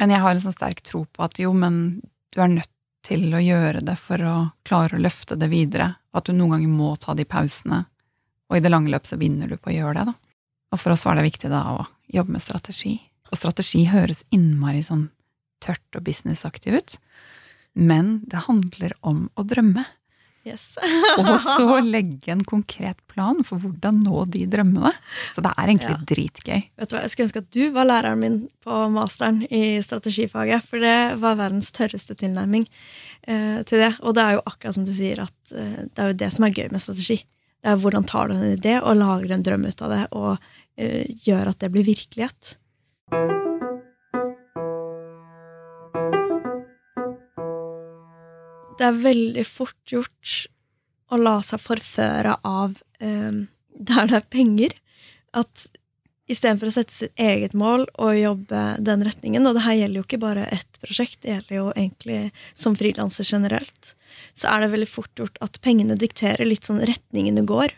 Men 0.00 0.12
jeg 0.12 0.22
har 0.24 0.34
en 0.34 0.44
sånn 0.44 0.54
sterk 0.54 0.82
tro 0.86 1.04
på 1.04 1.24
at 1.24 1.38
jo, 1.40 1.52
men 1.52 2.00
du 2.32 2.40
er 2.40 2.50
nødt 2.52 2.70
til 3.06 3.26
å 3.34 3.40
gjøre 3.42 3.82
det 3.84 3.96
for 4.00 4.22
å 4.24 4.34
klare 4.66 4.96
å 4.96 5.02
løfte 5.02 5.36
det 5.38 5.50
videre, 5.52 5.90
og 6.12 6.22
at 6.22 6.28
du 6.28 6.36
noen 6.36 6.56
ganger 6.56 6.72
må 6.72 6.92
ta 7.00 7.16
de 7.18 7.26
pausene, 7.28 7.84
og 8.48 8.58
i 8.58 8.62
det 8.62 8.70
lange 8.72 8.92
løp 8.92 9.08
så 9.08 9.18
vinner 9.20 9.50
du 9.50 9.58
på 9.58 9.72
å 9.72 9.76
gjøre 9.76 9.96
det, 9.98 10.12
da. 10.12 10.14
Og 10.72 10.80
for 10.80 10.94
oss 10.94 11.04
var 11.04 11.18
det 11.18 11.26
viktig 11.26 11.50
da 11.52 11.62
å 11.74 11.86
jobbe 12.12 12.36
med 12.36 12.44
strategi. 12.44 12.94
Og 13.32 13.38
strategi 13.40 13.84
høres 13.90 14.24
innmari 14.32 14.84
sånn 14.84 15.08
tørt 15.62 15.98
og 15.98 16.04
businessaktig 16.06 16.74
ut, 16.76 16.96
men 17.72 18.20
det 18.28 18.46
handler 18.48 18.94
om 19.00 19.26
å 19.36 19.44
drømme. 19.48 19.84
Yes. 20.44 20.72
Og 21.20 21.28
så 21.38 21.76
legge 21.94 22.32
en 22.32 22.40
konkret 22.44 22.98
plan 23.12 23.44
for 23.46 23.62
hvordan 23.62 24.00
nå 24.02 24.24
de 24.32 24.42
drømmene. 24.50 24.90
Så 25.34 25.44
det 25.44 25.52
er 25.54 25.68
egentlig 25.70 25.94
Ja. 25.94 26.06
dritgøy. 26.10 26.62
Vet 26.80 26.90
du 26.90 26.96
hva, 26.96 27.02
Jeg 27.04 27.12
skulle 27.12 27.28
ønske 27.28 27.42
at 27.44 27.50
du 27.54 27.62
var 27.76 27.86
læreren 27.86 28.18
min 28.18 28.38
på 28.64 28.80
masteren 28.90 29.42
i 29.50 29.78
strategifaget, 29.82 30.64
for 30.66 30.82
det 30.82 30.96
var 31.22 31.38
verdens 31.38 31.70
tørreste 31.70 32.16
tilnærming 32.18 32.66
eh, 33.28 33.62
til 33.62 33.78
det. 33.84 33.92
Og 34.02 34.14
det 34.18 34.24
er 34.24 34.32
jo 34.38 34.42
akkurat 34.46 34.74
som 34.74 34.84
du 34.88 34.92
sier, 34.96 35.22
at 35.22 35.54
eh, 35.54 35.86
det 35.86 36.02
er 36.02 36.10
jo 36.10 36.18
det 36.24 36.32
som 36.34 36.44
er 36.48 36.56
gøy 36.58 36.68
med 36.74 36.82
strategi. 36.82 37.20
Det 37.62 37.70
er 37.70 37.78
hvordan 37.78 38.04
tar 38.10 38.28
du 38.28 38.34
en 38.34 38.56
idé 38.58 38.80
og 38.82 38.98
lager 38.98 39.30
en 39.36 39.42
drøm 39.46 39.68
ut 39.70 39.82
av 39.86 39.94
det, 39.94 40.02
og 40.10 40.32
eh, 40.76 41.06
gjør 41.22 41.52
at 41.54 41.60
det 41.62 41.70
blir 41.70 41.86
virkelighet. 41.86 42.56
Det 48.82 48.88
er 48.88 49.02
veldig 49.04 49.42
fort 49.46 49.92
gjort 49.94 50.30
å 51.14 51.18
la 51.20 51.36
seg 51.46 51.60
forføre 51.62 52.34
av 52.42 52.80
eh, 52.98 53.44
der 53.78 54.08
det 54.10 54.16
er 54.18 54.26
penger. 54.32 54.74
At 55.38 55.68
istedenfor 56.32 56.66
å 56.66 56.74
sette 56.74 56.96
sitt 56.96 57.20
eget 57.20 57.54
mål 57.54 57.84
og 57.94 58.18
jobbe 58.18 58.62
den 58.82 59.04
retningen, 59.06 59.46
og 59.46 59.54
det 59.54 59.62
her 59.68 59.78
gjelder 59.78 60.00
jo 60.00 60.06
ikke 60.08 60.20
bare 60.24 60.48
ett 60.50 60.82
prosjekt, 60.82 61.20
det 61.22 61.30
gjelder 61.30 61.56
jo 61.60 61.68
egentlig 61.76 62.18
som 62.58 62.74
frilanser 62.78 63.28
generelt, 63.28 63.94
så 64.34 64.50
er 64.50 64.64
det 64.64 64.72
veldig 64.74 64.90
fort 64.90 65.22
gjort 65.22 65.38
at 65.46 65.62
pengene 65.62 65.94
dikterer 65.98 66.42
litt 66.48 66.66
sånn 66.66 66.82
retningen 66.82 67.38
du 67.38 67.46
går, 67.46 67.70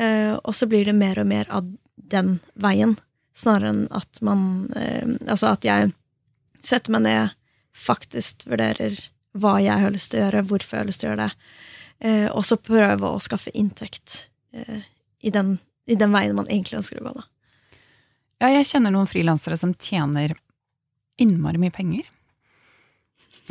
eh, 0.00 0.32
og 0.40 0.56
så 0.56 0.70
blir 0.70 0.88
det 0.88 0.96
mer 0.96 1.20
og 1.20 1.28
mer 1.28 1.52
av 1.52 1.68
den 2.16 2.38
veien, 2.56 2.96
snarere 3.36 3.74
enn 3.74 3.84
at 3.94 4.24
man 4.24 4.70
eh, 4.76 5.16
Altså 5.28 5.52
at 5.52 5.68
jeg 5.68 5.92
setter 6.64 6.96
meg 6.96 7.04
ned, 7.04 7.36
faktisk 7.76 8.48
vurderer 8.48 8.96
hva 9.38 9.56
jeg 9.62 9.84
har 9.84 9.92
lyst 9.94 10.12
til 10.12 10.20
å 10.20 10.24
gjøre, 10.26 10.44
hvorfor 10.50 10.76
jeg 10.76 10.84
har 10.84 10.88
lyst 10.90 11.02
til 11.02 11.10
å 11.10 11.12
gjøre 11.12 11.26
det, 11.26 11.50
eh, 12.08 12.28
og 12.30 12.46
så 12.46 12.58
prøve 12.60 13.10
å 13.10 13.22
skaffe 13.22 13.52
inntekt 13.54 14.30
eh, 14.52 14.86
i, 15.20 15.32
den, 15.34 15.56
i 15.86 15.98
den 15.98 16.14
veien 16.14 16.36
man 16.38 16.48
egentlig 16.50 16.80
ønsker 16.80 17.00
å 17.00 17.08
gå, 17.08 17.16
da. 17.20 17.26
Ja, 18.40 18.54
jeg 18.54 18.70
kjenner 18.70 18.94
noen 18.94 19.10
frilansere 19.10 19.58
som 19.60 19.74
tjener 19.76 20.32
innmari 21.20 21.60
mye 21.60 21.74
penger. 21.74 22.06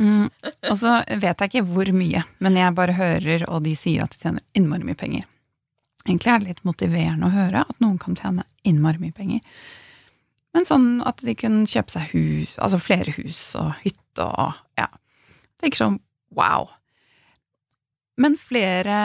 Mm, 0.00 0.30
og 0.70 0.76
så 0.80 0.96
vet 1.06 1.42
jeg 1.42 1.50
ikke 1.50 1.66
hvor 1.68 1.90
mye, 1.94 2.24
men 2.42 2.56
jeg 2.58 2.74
bare 2.74 2.96
hører, 2.96 3.44
og 3.52 3.62
de 3.66 3.76
sier 3.78 4.02
at 4.02 4.16
de 4.16 4.22
tjener 4.22 4.42
innmari 4.56 4.88
mye 4.88 4.98
penger. 4.98 5.28
Egentlig 6.06 6.32
er 6.32 6.40
det 6.40 6.48
litt 6.48 6.64
motiverende 6.64 7.28
å 7.28 7.34
høre 7.34 7.62
at 7.68 7.82
noen 7.84 8.00
kan 8.00 8.16
tjene 8.18 8.46
innmari 8.66 9.02
mye 9.02 9.14
penger. 9.14 9.44
Men 10.56 10.66
sånn 10.66 10.88
at 11.06 11.20
de 11.22 11.36
kunne 11.38 11.68
kjøpe 11.68 11.94
seg 11.94 12.14
hus, 12.14 12.54
altså 12.58 12.80
flere 12.82 13.14
hus 13.14 13.42
og 13.60 13.74
hytte 13.84 14.26
og 14.26 14.56
ja. 14.80 14.88
Tenker 15.60 15.80
sånn 15.80 15.98
wow. 16.36 16.70
Men 18.20 18.36
flere 18.40 18.96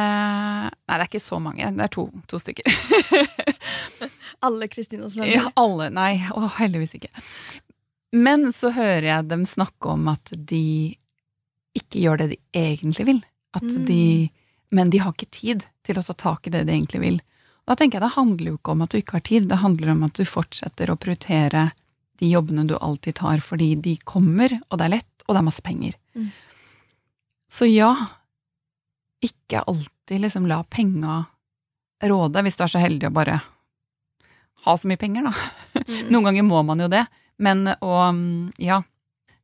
Nei, 0.67 0.95
det 0.95 0.99
er 0.99 1.07
ikke 1.07 1.23
så 1.23 1.39
mange. 1.39 1.69
Det 1.77 1.85
er 1.85 1.91
to, 1.93 2.07
to 2.27 2.39
stykker. 2.41 2.67
alle 4.45 4.67
Kristinas 4.71 5.15
venner? 5.15 5.31
Ja, 5.31 5.45
alle. 5.59 5.89
Nei, 5.93 6.17
å, 6.35 6.49
heldigvis 6.57 6.97
ikke. 6.97 7.11
Men 8.15 8.49
så 8.55 8.73
hører 8.75 9.07
jeg 9.07 9.29
dem 9.31 9.45
snakke 9.47 9.93
om 9.95 10.09
at 10.11 10.33
de 10.35 10.95
ikke 11.75 12.03
gjør 12.03 12.23
det 12.23 12.27
de 12.33 12.41
egentlig 12.55 13.07
vil. 13.07 13.23
Mm. 13.55 13.85
de 13.87 14.03
Men 14.75 14.91
de 14.91 14.99
har 14.99 15.15
ikke 15.15 15.31
tid 15.31 15.63
til 15.87 15.99
å 15.99 16.03
ta 16.03 16.15
tak 16.19 16.47
i 16.47 16.51
det 16.51 16.65
de 16.67 16.75
egentlig 16.75 17.01
vil. 17.03 17.21
Da 17.65 17.75
tenker 17.77 17.97
jeg 17.97 18.05
det 18.05 18.15
handler 18.17 18.51
jo 18.51 18.59
ikke 18.59 18.75
om 18.75 18.83
at 18.85 18.93
du 18.93 18.99
ikke 18.99 19.17
har 19.17 19.25
tid, 19.25 19.47
det 19.49 19.61
handler 19.63 19.93
om 19.95 20.03
at 20.05 20.19
du 20.19 20.25
fortsetter 20.27 20.91
å 20.91 20.99
prioritere 20.99 21.69
de 22.19 22.31
jobbene 22.31 22.67
du 22.67 22.75
alltid 22.77 23.17
tar, 23.19 23.41
fordi 23.43 23.73
de 23.83 23.95
kommer, 24.07 24.53
og 24.69 24.79
det 24.79 24.85
er 24.85 24.93
lett, 24.97 25.13
og 25.25 25.33
det 25.33 25.39
er 25.39 25.47
masse 25.47 25.63
penger. 25.65 25.95
Mm. 26.15 26.27
Så 27.55 27.69
ja, 27.69 27.93
ikke 29.23 29.61
alltid 29.63 30.25
liksom 30.25 30.47
la 30.49 30.59
penga 30.67 31.21
råde, 32.03 32.41
hvis 32.43 32.57
du 32.59 32.65
er 32.65 32.73
så 32.73 32.81
heldig 32.83 33.07
å 33.07 33.15
bare 33.15 33.37
ha 34.65 34.73
så 34.75 34.89
mye 34.89 34.99
penger, 34.99 35.29
da. 35.29 35.31
Mm. 35.85 36.01
Noen 36.11 36.27
ganger 36.27 36.47
må 36.47 36.65
man 36.67 36.83
jo 36.83 36.89
det, 36.91 37.05
men 37.39 37.69
å 37.79 37.95
ja, 38.59 38.81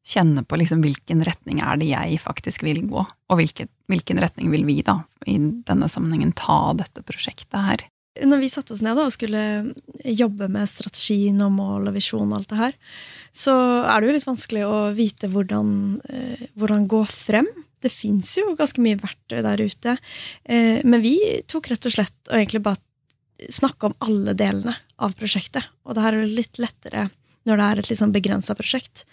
kjenne 0.08 0.44
på 0.44 0.60
liksom 0.60 0.84
hvilken 0.84 1.24
retning 1.24 1.62
er 1.64 1.80
det 1.80 1.92
jeg 1.94 2.20
faktisk 2.24 2.66
vil 2.68 2.84
gå, 2.90 3.06
og 3.06 3.40
hvilken, 3.40 3.72
hvilken 3.92 4.20
retning 4.22 4.52
vil 4.52 4.68
vi, 4.68 4.82
da, 4.86 5.00
i 5.30 5.38
denne 5.40 5.90
sammenhengen, 5.92 6.36
ta 6.36 6.76
dette 6.78 7.06
prosjektet 7.08 7.60
her. 7.70 7.88
Når 8.28 8.42
vi 8.42 8.52
satte 8.52 8.76
oss 8.76 8.84
ned 8.84 8.98
da, 9.00 9.08
og 9.08 9.16
skulle 9.16 9.72
jobbe 10.04 10.52
med 10.52 10.68
strategien 10.68 11.40
og 11.46 11.54
mål 11.56 11.88
og 11.88 11.96
visjon 11.96 12.28
og 12.28 12.42
alt 12.42 12.52
det 12.52 12.60
her, 12.60 12.80
så 13.32 13.56
er 13.88 14.02
det 14.02 14.10
jo 14.10 14.16
litt 14.18 14.28
vanskelig 14.28 14.68
å 14.68 14.80
vite 14.98 15.30
hvordan, 15.32 15.70
eh, 16.12 16.48
hvordan 16.60 16.90
gå 16.92 17.06
frem. 17.08 17.48
Det 17.82 17.92
fins 17.94 18.36
jo 18.38 18.54
ganske 18.58 18.82
mye 18.84 19.00
verktøy 19.02 19.42
der 19.46 19.64
ute. 19.64 19.96
Eh, 20.44 20.82
men 20.86 21.04
vi 21.04 21.18
tok 21.50 21.72
rett 21.72 21.88
og 21.90 21.96
slett 21.96 22.18
og 22.30 22.38
egentlig 22.38 22.64
bare 22.66 22.82
snakke 23.50 23.90
om 23.90 23.98
alle 24.06 24.36
delene 24.38 24.76
av 25.02 25.16
prosjektet. 25.18 25.66
Og 25.88 25.98
det 25.98 26.06
her 26.06 26.18
er 26.20 26.30
litt 26.30 26.62
lettere 26.62 27.10
når 27.50 27.58
det 27.58 27.66
er 27.66 27.80
et 27.82 27.90
litt 27.90 28.00
sånn 28.02 28.14
begrensa 28.14 28.54
prosjekt. 28.58 29.04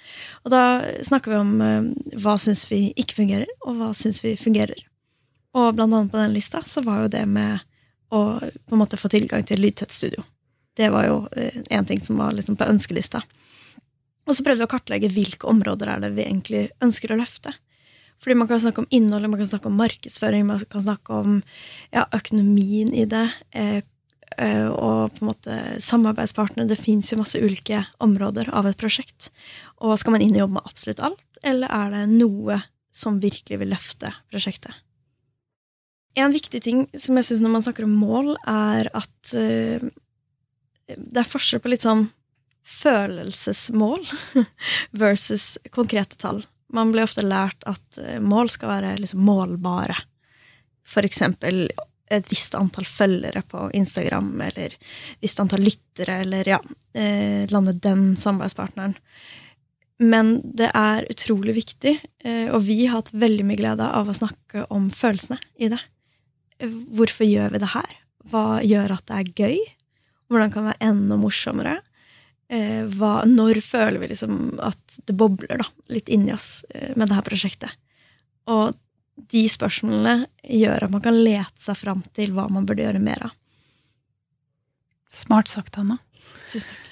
Og 0.44 0.52
da 0.52 0.62
snakker 1.06 1.32
vi 1.32 1.40
om 1.40 1.54
eh, 1.64 1.88
hva 2.20 2.36
syns 2.40 2.66
vi 2.68 2.88
ikke 3.00 3.22
fungerer, 3.22 3.48
og 3.64 3.80
hva 3.80 3.94
syns 3.96 4.20
vi 4.24 4.34
fungerer. 4.40 4.84
Og 5.56 5.72
blant 5.76 5.94
annet 5.94 6.12
på 6.12 6.20
den 6.20 6.36
lista 6.36 6.60
så 6.68 6.84
var 6.84 7.06
jo 7.06 7.12
det 7.14 7.24
med 7.28 7.64
å 8.12 8.20
på 8.40 8.76
en 8.76 8.80
måte 8.80 9.00
få 9.00 9.10
tilgang 9.12 9.44
til 9.48 9.60
lydtett 9.64 9.92
studio. 9.92 10.24
Det 10.76 10.90
var 10.92 11.08
jo 11.08 11.16
én 11.34 11.64
eh, 11.64 11.86
ting 11.88 12.00
som 12.00 12.20
var 12.20 12.36
liksom 12.36 12.56
på 12.56 12.68
ønskelista. 12.68 13.22
Og 14.28 14.36
så 14.36 14.44
prøvde 14.44 14.60
vi 14.60 14.68
å 14.68 14.70
kartlegge 14.70 15.10
hvilke 15.12 15.48
områder 15.48 15.94
er 15.94 16.04
det 16.04 16.12
vi 16.16 16.26
egentlig 16.26 16.68
ønsker 16.84 17.12
å 17.12 17.18
løfte. 17.18 17.54
Fordi 18.22 18.34
man 18.34 18.48
kan 18.50 18.60
snakke 18.60 18.82
om 18.82 18.90
innholdet, 18.90 19.30
man 19.30 19.40
kan 19.40 19.50
snakke 19.52 19.70
om 19.70 19.78
markedsføring, 19.78 20.46
man 20.48 20.64
kan 20.70 20.82
snakke 20.82 21.20
om 21.22 21.38
ja, 21.94 22.06
økonomien 22.16 22.90
i 22.94 23.04
det, 23.06 23.28
eh, 23.54 23.80
Eh, 24.38 24.68
og 24.68 25.14
på 25.16 25.24
en 25.24 25.30
måte 25.32 25.54
samarbeidspartnere. 25.82 26.68
Det 26.70 26.78
fins 26.78 27.10
jo 27.10 27.18
masse 27.18 27.40
ulike 27.40 27.82
områder 28.04 28.50
av 28.54 28.68
et 28.68 28.78
prosjekt. 28.78 29.30
Og 29.82 29.96
skal 29.98 30.14
man 30.14 30.24
inn 30.24 30.36
og 30.36 30.44
jobbe 30.44 30.58
med 30.58 30.68
absolutt 30.68 31.02
alt, 31.08 31.40
eller 31.42 31.72
er 31.74 31.94
det 31.94 32.04
noe 32.12 32.60
som 32.94 33.18
virkelig 33.22 33.60
vil 33.60 33.72
løfte 33.72 34.12
prosjektet? 34.30 34.74
En 36.18 36.34
viktig 36.34 36.60
ting 36.64 36.86
som 36.98 37.18
jeg 37.18 37.28
syns 37.28 37.42
når 37.44 37.54
man 37.54 37.64
snakker 37.66 37.86
om 37.86 37.94
mål, 37.98 38.32
er 38.50 38.88
at 38.96 39.34
uh, 39.38 39.90
det 40.88 41.20
er 41.20 41.28
forskjell 41.28 41.62
på 41.62 41.70
litt 41.70 41.84
sånn 41.86 42.08
følelsesmål 42.68 44.02
versus 45.02 45.56
konkrete 45.74 46.18
tall. 46.18 46.42
Man 46.74 46.92
blir 46.92 47.06
ofte 47.06 47.24
lært 47.24 47.64
at 47.68 48.00
uh, 48.00 48.18
mål 48.20 48.50
skal 48.52 48.74
være 48.76 48.96
liksom 49.02 49.22
målbare. 49.24 49.96
Eksempel 50.98 51.66
et 52.10 52.28
visst 52.30 52.54
antall 52.56 52.86
følgere 52.88 53.42
på 53.48 53.68
Instagram, 53.76 54.30
eller 54.40 54.72
et 54.72 55.24
visst 55.24 55.40
antall 55.42 55.64
lyttere, 55.66 56.22
eller 56.24 56.48
ja, 56.48 56.58
eh, 56.96 57.44
lande 57.52 57.74
den 57.76 58.14
samarbeidspartneren. 58.16 58.96
Men 59.98 60.38
det 60.44 60.70
er 60.78 61.08
utrolig 61.10 61.56
viktig, 61.58 61.98
eh, 62.24 62.48
og 62.54 62.62
vi 62.68 62.84
har 62.86 63.00
hatt 63.00 63.12
veldig 63.12 63.46
mye 63.48 63.60
glede 63.60 63.88
av 63.88 64.08
å 64.08 64.16
snakke 64.16 64.64
om 64.74 64.90
følelsene 64.94 65.40
i 65.58 65.70
det. 65.72 65.80
Hvorfor 66.62 67.26
gjør 67.26 67.52
vi 67.54 67.62
det 67.62 67.72
her? 67.74 67.98
Hva 68.30 68.46
gjør 68.64 68.94
at 68.96 69.06
det 69.10 69.18
er 69.18 69.34
gøy? 69.42 69.58
Hvordan 70.28 70.52
kan 70.52 70.64
det 70.64 70.72
være 70.72 70.90
enda 70.90 71.18
morsommere? 71.18 71.76
Eh, 72.48 72.84
hva, 72.96 73.22
når 73.28 73.60
føler 73.60 74.00
vi 74.00 74.10
liksom 74.12 74.58
at 74.64 74.98
det 75.04 75.16
bobler 75.20 75.60
da, 75.60 75.66
litt 75.92 76.08
inni 76.08 76.32
oss 76.32 76.64
eh, 76.70 76.94
med 76.96 77.10
det 77.10 77.18
her 77.18 77.26
prosjektet? 77.26 77.74
Og 78.48 78.76
de 79.28 79.44
spørsmålene 79.50 80.28
gjør 80.42 80.86
at 80.86 80.94
man 80.94 81.04
kan 81.04 81.18
lete 81.18 81.60
seg 81.60 81.76
fram 81.76 82.04
til 82.16 82.32
hva 82.36 82.46
man 82.52 82.64
burde 82.68 82.86
gjøre 82.86 83.02
mer 83.02 83.28
av. 83.28 83.34
Smart 85.12 85.50
sagt, 85.50 85.76
Hanna. 85.76 85.98
Tusen 86.48 86.70
takk. 86.70 86.84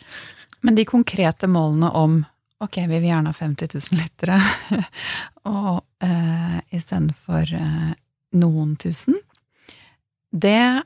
Men 0.67 0.75
de 0.75 0.85
konkrete 0.89 1.47
målene 1.47 1.91
om 1.95 2.25
ok, 2.59 2.77
vi 2.89 2.99
vil 2.99 3.11
gjerne 3.11 3.31
ha 3.31 3.37
50 3.37 3.69
000 3.75 4.01
lyttere, 4.01 4.39
og 5.47 5.85
eh, 6.03 6.57
istedenfor 6.75 7.53
eh, 7.55 7.93
noen 8.41 8.77
tusen 8.81 9.19
Det 10.31 10.83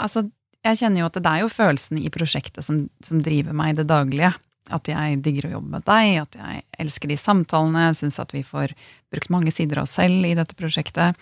Altså, 0.00 0.22
jeg 0.66 0.80
kjenner 0.82 1.02
jo 1.02 1.08
at 1.08 1.18
det 1.18 1.30
er 1.30 1.42
jo 1.44 1.50
følelsene 1.52 2.04
i 2.04 2.12
prosjektet 2.12 2.66
som, 2.66 2.84
som 3.04 3.20
driver 3.24 3.56
meg 3.56 3.74
i 3.74 3.78
det 3.80 3.88
daglige. 3.90 4.32
At 4.70 4.86
jeg 4.90 5.20
digger 5.24 5.48
å 5.48 5.52
jobbe 5.56 5.78
med 5.78 5.86
deg, 5.88 6.08
at 6.20 6.36
jeg 6.38 6.64
elsker 6.84 7.10
de 7.10 7.16
samtalene, 7.18 7.88
syns 7.96 8.20
at 8.22 8.34
vi 8.36 8.42
får 8.46 8.74
brukt 9.10 9.32
mange 9.32 9.52
sider 9.54 9.80
av 9.80 9.88
oss 9.88 9.96
selv 9.98 10.26
i 10.28 10.34
dette 10.38 10.54
prosjektet. 10.58 11.18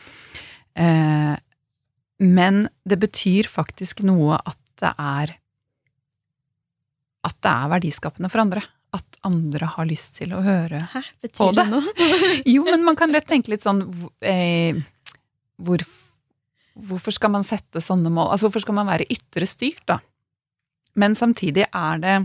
Eh, 0.77 1.37
men 2.19 2.65
det 2.89 2.99
betyr 3.01 3.49
faktisk 3.51 4.03
noe 4.07 4.41
at 4.43 4.59
det 4.79 4.91
er 4.95 5.37
At 7.27 7.35
det 7.43 7.51
er 7.51 7.71
verdiskapende 7.73 8.31
for 8.31 8.43
andre. 8.43 8.63
At 8.95 9.19
andre 9.27 9.69
har 9.75 9.89
lyst 9.89 10.17
til 10.21 10.33
å 10.33 10.43
høre 10.43 10.85
Hæ, 10.93 11.03
på 11.35 11.51
det. 11.53 11.65
det 11.65 11.67
noe? 11.73 12.11
jo, 12.55 12.63
men 12.69 12.87
man 12.87 12.97
kan 12.99 13.13
lett 13.13 13.27
tenke 13.29 13.53
litt 13.53 13.67
sånn 13.67 13.83
eh, 14.23 14.79
hvor, 15.59 15.83
Hvorfor 16.79 17.15
skal 17.15 17.33
man 17.35 17.47
sette 17.47 17.83
sånne 17.83 18.11
mål? 18.13 18.33
Altså, 18.33 18.47
hvorfor 18.47 18.63
skal 18.63 18.77
man 18.79 18.91
være 18.91 19.09
ytre 19.11 19.49
styrt, 19.51 19.83
da? 19.91 19.99
Men 20.99 21.15
samtidig 21.19 21.67
er 21.67 22.03
det 22.03 22.17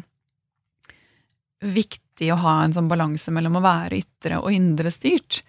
viktig 1.63 2.29
å 2.33 2.39
ha 2.43 2.60
en 2.63 2.75
sånn 2.75 2.89
balanse 2.91 3.31
mellom 3.33 3.57
å 3.57 3.63
være 3.63 4.01
ytre 4.01 4.39
og 4.41 4.53
indre 4.53 4.91
styrt. 4.93 5.41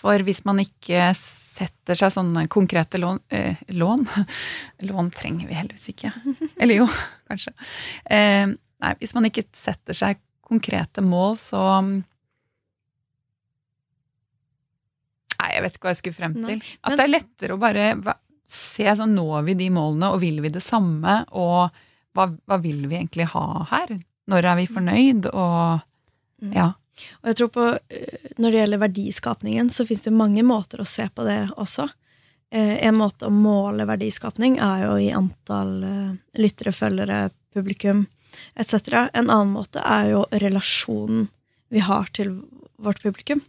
For 0.00 0.22
hvis 0.24 0.44
man 0.48 0.62
ikke 0.62 1.10
setter 1.16 1.98
seg 1.98 2.12
sånne 2.14 2.46
konkrete 2.52 3.00
lån 3.00 3.18
eh, 3.36 3.58
Lån 3.76 4.06
Lån 4.88 5.10
trenger 5.12 5.50
vi 5.50 5.58
heldigvis 5.58 5.90
ikke. 5.92 6.12
Eller 6.56 6.80
jo, 6.80 6.86
kanskje. 7.28 7.52
Eh, 8.04 8.46
nei, 8.48 8.94
hvis 9.02 9.14
man 9.16 9.28
ikke 9.28 9.44
setter 9.56 9.96
seg 9.96 10.22
konkrete 10.50 11.04
mål, 11.04 11.36
så 11.40 11.60
Nei, 15.40 15.54
jeg 15.54 15.62
vet 15.64 15.76
ikke 15.76 15.86
hva 15.86 15.92
jeg 15.94 16.00
skulle 16.02 16.18
frem 16.18 16.34
til. 16.36 16.58
Nei, 16.60 16.60
men, 16.60 16.82
At 16.84 16.98
det 17.00 17.04
er 17.06 17.12
lettere 17.14 17.54
å 17.56 17.60
bare 17.60 17.84
se 18.50 18.86
sånn 18.96 19.14
Når 19.16 19.46
vi 19.48 19.56
de 19.58 19.70
målene, 19.74 20.12
og 20.12 20.22
vil 20.24 20.40
vi 20.44 20.52
det 20.52 20.62
samme? 20.64 21.22
Og 21.30 21.70
hva, 22.16 22.26
hva 22.28 22.58
vil 22.62 22.86
vi 22.88 22.98
egentlig 22.98 23.30
ha 23.34 23.64
her? 23.70 23.94
Når 24.30 24.46
er 24.46 24.60
vi 24.60 24.68
fornøyd, 24.70 25.30
og 25.30 25.80
mm. 26.42 26.52
ja. 26.54 26.72
Og 27.22 27.30
jeg 27.30 27.38
tror 27.38 27.50
på, 27.54 27.66
eh, 27.88 28.30
Når 28.36 28.50
det 28.50 28.62
gjelder 28.62 28.84
verdiskapningen, 28.84 29.70
så 29.72 29.86
fins 29.88 30.04
det 30.04 30.14
mange 30.14 30.44
måter 30.46 30.82
å 30.82 30.88
se 30.88 31.08
på 31.08 31.24
det 31.26 31.40
også. 31.56 31.88
Eh, 32.50 32.76
en 32.86 32.98
måte 32.98 33.28
å 33.28 33.34
måle 33.34 33.86
verdiskapning 33.88 34.58
er 34.58 34.86
jo 34.86 34.96
i 34.98 35.12
antall 35.14 35.76
eh, 35.86 36.16
lyttere, 36.42 36.74
følgere, 36.74 37.28
publikum 37.54 38.06
etc. 38.54 39.08
En 39.12 39.30
annen 39.30 39.54
måte 39.54 39.82
er 39.82 40.10
jo 40.12 40.24
relasjonen 40.30 41.28
vi 41.70 41.82
har 41.86 42.10
til 42.14 42.40
vårt 42.82 43.02
publikum. 43.02 43.42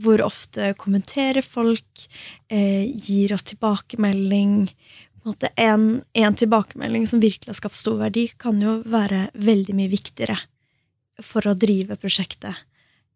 Hvor 0.00 0.22
ofte 0.24 0.72
kommenterer 0.80 1.44
folk, 1.44 2.06
eh, 2.48 2.88
gir 2.88 3.34
oss 3.34 3.44
tilbakemelding. 3.50 4.70
En, 5.24 5.34
en, 5.56 6.02
en 6.12 6.34
tilbakemelding 6.34 7.06
som 7.06 7.20
virkelig 7.20 7.52
har 7.52 7.58
skapt 7.60 7.78
stor 7.78 8.00
verdi, 8.00 8.28
kan 8.36 8.60
jo 8.62 8.80
være 8.88 9.28
veldig 9.34 9.76
mye 9.78 9.92
viktigere 9.92 10.38
for 11.22 11.46
å 11.46 11.54
drive 11.54 11.98
prosjektet 12.00 12.64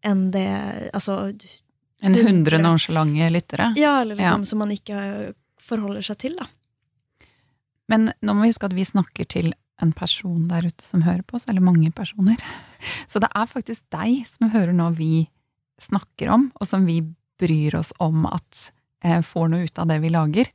enn 0.05 0.29
det 0.31 0.47
Altså 0.93 1.33
En 2.05 2.13
hundre 2.13 2.59
nonsjalante 2.61 3.29
lyttere? 3.33 3.71
Ja, 3.75 4.01
eller 4.01 4.15
liksom 4.15 4.43
ja. 4.43 4.45
som 4.45 4.61
man 4.61 4.71
ikke 4.71 5.33
forholder 5.67 6.05
seg 6.05 6.19
til, 6.21 6.35
da. 6.37 6.45
Men 7.89 8.11
nå 8.21 8.35
må 8.35 8.45
vi 8.45 8.51
huske 8.51 8.67
at 8.67 8.75
vi 8.77 8.85
snakker 8.85 9.25
til 9.25 9.49
en 9.81 9.93
person 9.97 10.47
der 10.49 10.67
ute 10.67 10.85
som 10.85 11.03
hører 11.05 11.23
på 11.25 11.37
oss, 11.39 11.47
eller 11.49 11.63
mange 11.63 11.89
personer. 11.95 12.37
Så 13.11 13.21
det 13.23 13.29
er 13.33 13.49
faktisk 13.49 13.85
deg 13.93 14.23
som 14.29 14.51
hører 14.53 14.75
nå 14.77 14.91
vi 14.97 15.27
snakker 15.81 16.31
om, 16.33 16.49
og 16.59 16.67
som 16.67 16.85
vi 16.87 17.01
bryr 17.39 17.75
oss 17.77 17.93
om 18.03 18.25
at 18.29 18.71
eh, 19.03 19.21
får 19.21 19.51
noe 19.51 19.67
ut 19.67 19.79
av 19.79 19.89
det 19.91 19.99
vi 20.03 20.13
lager. 20.13 20.49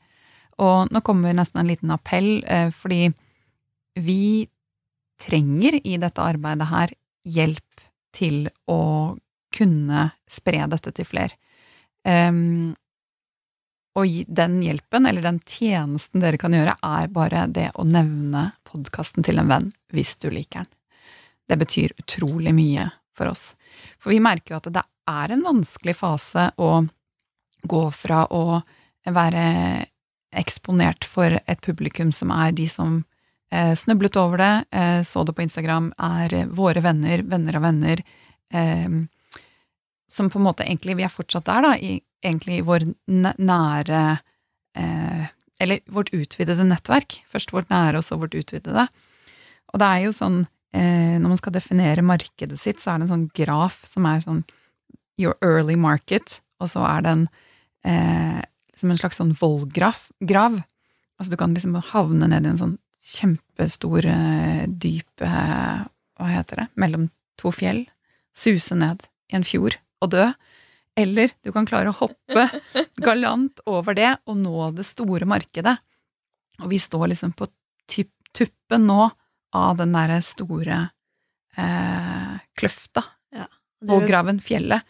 Og 0.63 0.91
nå 0.93 1.03
kommer 1.07 1.35
nesten 1.37 1.63
en 1.63 1.71
liten 1.71 1.93
appell, 1.95 2.45
eh, 2.45 2.71
fordi 2.75 3.13
vi 4.03 4.49
trenger 5.23 5.79
i 5.87 5.97
dette 6.01 6.23
arbeidet 6.23 6.69
her 6.71 6.95
hjelp 7.29 7.83
til 8.13 8.49
å 8.69 9.15
kunne 9.53 10.09
spre 10.31 10.67
dette 10.73 10.93
til 10.97 11.07
flere. 11.07 11.37
Um, 12.03 12.73
og 13.95 14.09
den 14.27 14.57
hjelpen, 14.65 15.07
eller 15.07 15.25
den 15.25 15.39
tjenesten 15.45 16.23
dere 16.25 16.41
kan 16.41 16.57
gjøre, 16.57 16.79
er 16.81 17.11
bare 17.13 17.45
det 17.53 17.69
å 17.77 17.85
nevne 17.85 18.49
podkasten 18.67 19.25
til 19.27 19.39
en 19.39 19.51
venn 19.53 19.69
hvis 19.93 20.17
du 20.23 20.31
liker 20.33 20.65
den. 20.65 20.73
Det 21.51 21.59
betyr 21.61 21.93
utrolig 22.01 22.55
mye 22.57 22.89
for 23.17 23.31
oss. 23.33 23.53
For 24.01 24.13
vi 24.13 24.21
merker 24.23 24.55
jo 24.55 24.61
at 24.61 24.71
det 24.75 24.85
er 25.11 25.35
en 25.35 25.45
vanskelig 25.47 25.97
fase 25.99 26.51
å 26.57 26.85
gå 27.63 27.83
fra 27.95 28.25
å 28.31 28.61
være 29.09 29.47
eksponert 30.33 31.05
for 31.05 31.37
et 31.45 31.61
publikum 31.65 32.13
som 32.15 32.33
er 32.35 32.55
de 32.57 32.67
som 32.71 33.03
eh, 33.53 33.75
snublet 33.77 34.17
over 34.17 34.41
det, 34.41 34.53
eh, 34.73 35.01
så 35.07 35.25
det 35.25 35.35
på 35.37 35.45
Instagram, 35.45 35.93
er 35.99 36.47
våre 36.57 36.83
venner, 36.85 37.25
venner 37.29 37.59
av 37.59 37.67
venner, 37.67 38.03
eh, 38.53 38.89
som 40.13 40.31
på 40.31 40.41
en 40.41 40.47
måte 40.47 40.65
egentlig 40.67 40.97
Vi 40.99 41.05
er 41.07 41.13
fortsatt 41.13 41.49
der, 41.49 41.63
da, 41.65 41.77
i 41.77 42.01
egentlig 42.23 42.63
vår 42.69 42.85
nære 43.09 44.03
Eller 45.63 45.81
vårt 45.87 46.11
utvidede 46.13 46.65
nettverk. 46.65 47.23
Først 47.29 47.53
vårt 47.53 47.71
nære, 47.71 47.97
og 47.97 48.05
så 48.05 48.17
vårt 48.19 48.35
utvidede. 48.35 48.87
Og 49.73 49.79
det 49.81 49.87
er 49.89 50.01
jo 50.05 50.13
sånn 50.13 50.39
Når 50.73 51.29
man 51.29 51.37
skal 51.37 51.53
definere 51.53 52.01
markedet 52.07 52.57
sitt, 52.57 52.79
så 52.81 52.95
er 52.95 53.01
det 53.01 53.05
en 53.05 53.11
sånn 53.13 53.27
graf 53.37 53.83
som 53.89 54.07
er 54.09 54.23
sånn 54.25 54.43
Your 55.21 55.37
early 55.45 55.77
market, 55.77 56.39
og 56.57 56.71
så 56.73 56.87
er 56.89 57.05
det 57.05 57.11
en 57.13 57.27
eh, 57.85 58.41
som 58.79 58.91
en 58.91 58.99
slags 58.99 59.21
sånn 59.21 59.35
vollgrav. 59.39 60.61
Altså 61.19 61.33
du 61.33 61.39
kan 61.39 61.55
liksom 61.55 61.77
havne 61.93 62.29
ned 62.31 62.47
i 62.47 62.53
en 62.53 62.61
sånn 62.61 62.77
kjempestor, 63.03 64.07
eh, 64.07 64.65
dyp 64.67 65.25
eh, 65.27 65.83
Hva 66.19 66.31
heter 66.31 66.63
det? 66.63 66.67
Mellom 66.79 67.09
to 67.41 67.53
fjell. 67.55 67.85
Suse 68.35 68.77
ned 68.79 69.07
i 69.33 69.39
en 69.39 69.47
fjord 69.47 69.79
og 70.03 70.13
dø. 70.15 70.29
Eller 70.99 71.33
du 71.43 71.51
kan 71.55 71.67
klare 71.69 71.91
å 71.91 71.97
hoppe 71.97 72.49
galant 73.07 73.63
over 73.67 73.97
det 73.97 74.13
og 74.27 74.39
nå 74.39 74.71
det 74.77 74.87
store 74.87 75.27
markedet. 75.29 75.77
Og 76.63 76.71
vi 76.73 76.79
står 76.83 77.11
liksom 77.13 77.35
på 77.37 77.49
tuppen 77.91 78.87
nå 78.89 79.09
av 79.53 79.77
den 79.81 79.93
derre 79.95 80.19
store 80.25 80.79
eh, 81.57 82.35
kløfta 82.59 83.05
ja, 83.35 83.47
graven 84.07 84.41
fjellet, 84.45 84.83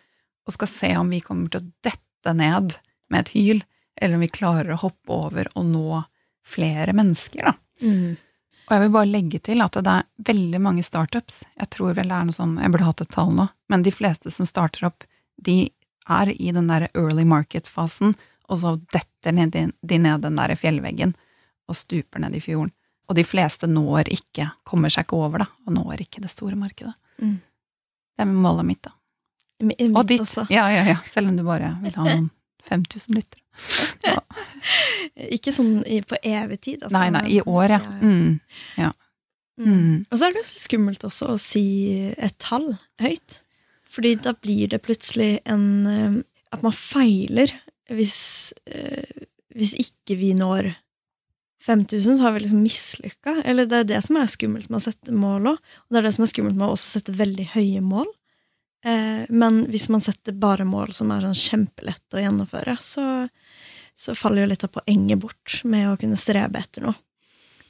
og 0.47 0.57
skal 0.57 0.71
se 0.71 0.91
om 0.99 1.13
vi 1.13 1.23
kommer 1.25 1.51
til 1.51 1.63
å 1.63 1.71
dette 1.85 2.35
ned 2.37 2.77
med 3.13 3.25
et 3.25 3.33
hyl, 3.37 3.63
eller 3.97 4.19
om 4.19 4.25
vi 4.25 4.33
klarer 4.33 4.75
å 4.75 4.83
hoppe 4.83 5.15
over 5.15 5.51
og 5.55 5.67
nå 5.69 6.03
flere 6.47 6.95
mennesker, 6.97 7.53
da. 7.53 7.55
Mm. 7.83 8.17
Og 8.63 8.75
jeg 8.75 8.83
vil 8.85 8.93
bare 8.95 9.11
legge 9.11 9.39
til 9.43 9.63
at 9.63 9.75
det 9.75 9.93
er 9.93 10.07
veldig 10.31 10.59
mange 10.63 10.85
startups. 10.87 11.43
Jeg 11.59 11.71
tror 11.75 11.97
vel 11.99 12.09
det 12.09 12.17
er 12.17 12.27
noe 12.29 12.37
sånn, 12.37 12.55
jeg 12.63 12.73
burde 12.73 12.87
hatt 12.87 13.03
et 13.05 13.11
tall 13.15 13.33
nå, 13.37 13.47
men 13.73 13.87
de 13.87 13.93
fleste 13.95 14.31
som 14.33 14.49
starter 14.49 14.87
opp, 14.89 15.07
de 15.37 15.73
er 16.11 16.31
i 16.35 16.53
den 16.55 16.71
der 16.71 16.89
early 16.95 17.25
market-fasen, 17.29 18.15
og 18.51 18.61
så 18.63 18.77
detter 18.95 19.35
de 19.35 19.99
ned 19.99 20.25
den 20.25 20.39
der 20.39 20.55
fjellveggen 20.59 21.15
og 21.71 21.79
stuper 21.79 22.23
ned 22.23 22.37
i 22.39 22.43
fjorden. 22.43 22.73
Og 23.11 23.17
de 23.19 23.25
fleste 23.27 23.69
når 23.69 24.11
ikke, 24.15 24.49
kommer 24.69 24.93
seg 24.93 25.07
ikke 25.07 25.19
over, 25.19 25.45
da, 25.45 25.49
og 25.67 25.75
når 25.77 26.05
ikke 26.05 26.23
det 26.23 26.31
store 26.33 26.57
markedet. 26.59 26.95
Mm. 27.19 27.39
Det 28.13 28.25
er 28.25 28.31
målet 28.31 28.69
mitt, 28.69 28.83
da. 28.85 28.95
Mitt 29.63 29.83
og 29.91 30.07
ditt. 30.09 30.25
Også. 30.25 30.47
Ja, 30.51 30.67
ja, 30.73 30.85
ja. 30.87 30.99
Selv 31.11 31.31
om 31.31 31.39
du 31.39 31.45
bare 31.47 31.75
vil 31.83 31.97
ha 31.99 32.07
noen 32.09 32.31
5000 32.71 33.19
lyttere. 33.19 33.43
Ikke 35.35 35.53
sånn 35.55 35.81
på 36.09 36.19
evig 36.25 36.61
tid, 36.63 36.85
altså. 36.85 36.97
Nei, 36.97 37.09
nei, 37.15 37.25
i 37.37 37.41
år, 37.43 37.77
ja. 37.77 37.81
Mm. 38.01 38.39
ja. 38.79 38.93
Mm. 39.61 39.69
mm. 39.69 39.97
Og 40.09 40.19
så 40.19 40.27
er 40.27 40.35
det 40.35 40.43
jo 40.43 40.63
skummelt 40.63 41.05
også 41.07 41.35
å 41.35 41.41
si 41.41 41.65
et 42.17 42.39
tall 42.43 42.73
høyt. 43.03 43.43
Fordi 43.93 44.15
da 44.25 44.33
blir 44.41 44.71
det 44.73 44.81
plutselig 44.87 45.35
en 45.45 45.67
eh, 45.85 46.15
At 46.53 46.63
man 46.65 46.73
feiler 46.73 47.53
hvis, 47.93 48.53
eh, 48.65 49.25
hvis 49.57 49.75
ikke 49.81 50.17
vi 50.21 50.31
når 50.37 50.71
5000, 51.63 52.19
så 52.19 52.25
har 52.25 52.33
vi 52.33 52.41
liksom 52.41 52.63
mislykka. 52.63 53.37
Eller 53.45 53.69
det 53.71 53.79
er 53.79 53.89
det 53.93 54.01
som 54.03 54.19
er 54.19 54.31
skummelt 54.31 54.71
med 54.71 54.81
å 54.81 54.85
sette 54.87 55.15
mål 55.15 55.53
òg. 55.53 55.71
Og 55.87 55.95
det 55.95 56.01
er 56.01 56.09
det 56.09 56.15
som 56.17 56.25
er 56.27 56.33
skummelt 56.33 56.59
med 56.59 56.67
å 56.67 56.75
også 56.75 56.99
sette 56.99 57.15
veldig 57.15 57.47
høye 57.55 57.83
mål. 57.87 58.09
Eh, 58.85 59.23
men 59.31 59.61
hvis 59.71 59.87
man 59.95 60.03
setter 60.03 60.35
bare 60.35 60.67
mål 60.67 60.95
som 60.97 61.13
er 61.15 61.23
sånn 61.23 61.39
kjempelett 61.39 62.17
å 62.17 62.23
gjennomføre, 62.23 62.75
så, 62.83 63.07
så 63.95 64.17
faller 64.19 64.43
jo 64.43 64.51
litt 64.51 64.67
av 64.67 64.73
poenget 64.75 65.23
bort 65.23 65.61
med 65.63 65.93
å 65.93 65.99
kunne 66.01 66.19
strebe 66.19 66.59
etter 66.59 66.89
noe. 66.89 66.99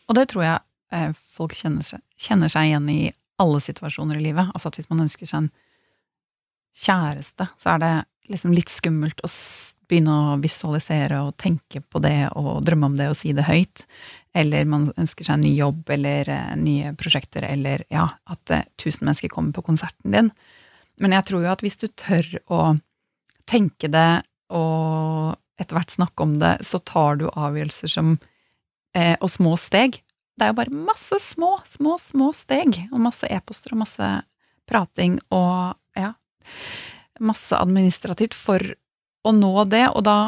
Og 0.09 0.17
det 0.17 0.31
tror 0.33 0.47
jeg 0.47 0.63
eh, 0.97 1.13
folk 1.37 1.57
kjenner 1.59 1.85
seg, 1.85 2.01
kjenner 2.17 2.53
seg, 2.53 2.71
igjen 2.71 2.89
i 2.93 3.03
alle 3.43 3.61
situasjoner 3.61 4.17
i 4.17 4.25
livet. 4.31 4.49
Altså 4.55 4.73
at 4.73 4.81
hvis 4.81 4.89
man 4.89 5.05
ønsker 5.05 5.29
seg 5.29 5.45
en 5.45 5.53
kjæreste, 6.73 7.51
så 7.61 7.75
er 7.75 7.85
det 7.85 7.95
liksom 8.33 8.55
litt 8.57 8.73
skummelt 8.73 9.21
å 9.21 9.29
begynne 9.93 10.15
å 10.33 10.41
visualisere 10.41 11.21
og 11.27 11.37
tenke 11.41 11.83
på 11.85 12.01
det 12.03 12.33
og 12.41 12.65
drømme 12.65 12.89
om 12.91 12.97
det 12.97 13.11
og 13.13 13.19
si 13.19 13.35
det 13.37 13.45
høyt. 13.47 13.85
Eller 14.33 14.65
man 14.69 14.89
ønsker 14.97 15.29
seg 15.29 15.37
en 15.37 15.45
ny 15.45 15.53
jobb 15.59 15.93
eller 15.93 16.31
uh, 16.33 16.55
nye 16.57 16.95
prosjekter, 16.97 17.45
eller 17.45 17.85
ja, 17.93 18.07
at 18.33 18.55
uh, 18.55 18.65
tusen 18.81 19.05
mennesker 19.05 19.33
kommer 19.33 19.53
på 19.57 19.67
konserten 19.67 20.17
din. 20.17 20.33
Men 21.03 21.17
jeg 21.19 21.29
tror 21.29 21.45
jo 21.45 21.53
at 21.53 21.65
hvis 21.65 21.81
du 21.81 21.87
tør 21.89 22.29
å 22.53 22.63
tenke 23.49 23.91
det 23.93 24.23
og 24.53 25.37
etter 25.61 25.77
hvert 25.77 25.95
snakke 25.95 26.25
om 26.25 26.37
det, 26.41 26.57
så 26.67 26.81
tar 26.85 27.21
du 27.21 27.29
avgjørelser 27.29 27.91
som 27.91 28.17
eh, 28.97 29.15
Og 29.21 29.31
små 29.31 29.55
steg. 29.61 30.01
Det 30.37 30.47
er 30.47 30.53
jo 30.53 30.59
bare 30.59 30.83
masse 30.89 31.19
små, 31.23 31.55
små, 31.69 31.97
små 32.01 32.33
steg, 32.37 32.77
og 32.91 33.05
masse 33.05 33.29
e-poster 33.31 33.75
og 33.77 33.83
masse 33.85 34.09
prating 34.69 35.19
og 35.33 35.77
ja, 35.99 36.13
masse 37.21 37.57
administrativt 37.57 38.35
for 38.37 38.65
å 39.23 39.33
nå 39.37 39.53
det, 39.71 39.87
og 39.93 40.05
da 40.07 40.19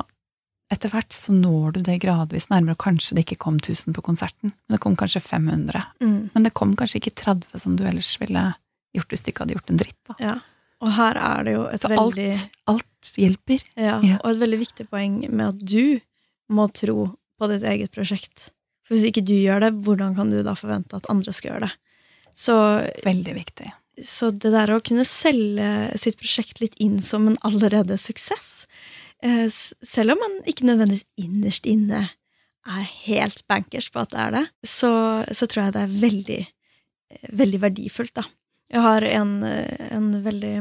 etter 0.73 0.91
hvert 0.91 1.13
så 1.15 1.35
når 1.35 1.77
du 1.77 1.81
det 1.87 2.01
gradvis 2.03 2.49
nærmere, 2.51 2.75
og 2.77 2.83
kanskje 2.83 3.19
det 3.19 3.27
ikke 3.27 3.43
kom 3.45 3.59
1000 3.61 3.95
på 3.97 4.03
konserten, 4.07 4.55
men 4.55 4.77
det 4.77 4.81
kom 4.83 4.97
kanskje 4.99 5.23
500. 5.23 5.83
Mm. 6.03 6.31
Men 6.35 6.47
det 6.47 6.55
kom 6.57 6.73
kanskje 6.79 7.03
ikke 7.03 7.15
30 7.21 7.63
som 7.63 7.77
du 7.79 7.85
ellers 7.87 8.15
ville 8.23 8.47
gjort 8.95 9.13
hvis 9.13 9.25
du 9.25 9.31
ikke 9.31 9.45
hadde 9.45 9.57
gjort 9.59 9.71
en 9.73 9.83
dritt. 9.83 10.01
da. 10.09 10.17
Ja. 10.23 10.35
Og 10.85 10.91
her 10.97 11.19
er 11.21 11.47
det 11.47 11.55
jo 11.55 11.63
et 11.71 11.85
Så 11.85 11.91
veldig 11.93 12.27
alt, 12.33 12.59
alt 12.73 13.13
hjelper. 13.21 13.63
Ja, 13.79 14.01
ja, 14.05 14.19
og 14.21 14.33
et 14.33 14.43
veldig 14.43 14.59
viktig 14.61 14.89
poeng 14.91 15.21
med 15.31 15.47
at 15.53 15.63
du 15.63 16.01
må 16.53 16.67
tro 16.77 17.07
på 17.39 17.49
ditt 17.51 17.65
eget 17.69 17.95
prosjekt. 17.95 18.51
For 18.85 18.97
hvis 18.97 19.09
ikke 19.09 19.25
du 19.25 19.33
gjør 19.37 19.65
det, 19.65 19.73
hvordan 19.87 20.17
kan 20.19 20.33
du 20.33 20.43
da 20.45 20.57
forvente 20.59 20.99
at 20.99 21.09
andre 21.13 21.33
skal 21.33 21.55
gjøre 21.55 21.71
det? 21.71 21.73
Så, 22.37 22.57
veldig 23.07 23.35
viktig. 23.37 23.71
Så 24.03 24.33
det 24.35 24.51
der 24.53 24.75
å 24.75 24.83
kunne 24.85 25.07
selge 25.07 25.95
sitt 26.01 26.19
prosjekt 26.19 26.61
litt 26.61 26.75
inn 26.83 26.99
som 27.05 27.29
en 27.31 27.39
allerede 27.47 27.97
suksess, 28.01 28.67
selv 29.25 30.15
om 30.15 30.21
man 30.21 30.39
ikke 30.51 30.67
nødvendigvis 30.69 31.07
innerst 31.21 31.67
inne 31.71 32.03
er 32.65 32.87
helt 33.05 33.43
bankers 33.49 33.91
på 33.93 34.03
at 34.03 34.13
det 34.13 34.21
er 34.21 34.35
det, 34.35 34.45
så, 34.69 34.91
så 35.33 35.49
tror 35.49 35.67
jeg 35.67 35.75
det 35.77 35.83
er 35.83 35.99
veldig, 36.03 36.39
eh, 37.13 37.27
veldig 37.41 37.61
verdifullt, 37.63 38.15
da. 38.17 38.25
Jeg 38.73 38.83
har 38.85 39.05
en, 39.07 39.35
en 39.45 40.07
veldig 40.25 40.55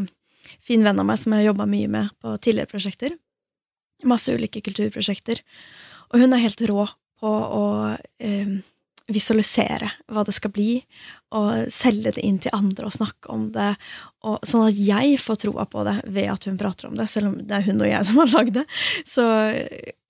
fin 0.64 0.84
venn 0.84 1.00
av 1.00 1.08
meg 1.08 1.20
som 1.20 1.34
jeg 1.34 1.44
har 1.44 1.54
jobba 1.54 1.68
mye 1.70 1.90
med 1.92 2.12
på 2.22 2.36
tidligere 2.38 2.72
prosjekter. 2.72 3.16
Masse 4.08 4.36
ulike 4.36 4.62
kulturprosjekter. 4.62 5.40
Og 6.12 6.22
hun 6.22 6.36
er 6.36 6.44
helt 6.44 6.64
rå 6.70 6.86
på 7.24 7.32
å 7.32 7.66
eh, 8.20 8.60
visualisere 9.12 9.90
hva 10.12 10.24
det 10.24 10.36
skal 10.36 10.54
bli, 10.56 10.78
og 11.36 11.72
selge 11.74 12.14
det 12.16 12.24
inn 12.24 12.38
til 12.42 12.56
andre 12.56 12.88
og 12.88 12.96
snakke 12.96 13.32
om 13.34 13.50
det, 13.56 13.74
og, 14.24 14.38
sånn 14.48 14.68
at 14.70 14.80
jeg 14.80 15.18
får 15.20 15.42
troa 15.44 15.66
på 15.68 15.84
det 15.88 15.98
ved 16.06 16.30
at 16.32 16.48
hun 16.48 16.60
prater 16.60 16.88
om 16.88 16.96
det, 17.00 17.10
selv 17.12 17.32
om 17.32 17.40
det 17.42 17.58
er 17.58 17.66
hun 17.68 17.82
og 17.84 17.90
jeg 17.90 18.06
som 18.10 18.22
har 18.24 18.32
lagd 18.32 18.60
det. 18.62 18.66
Så, 19.10 19.26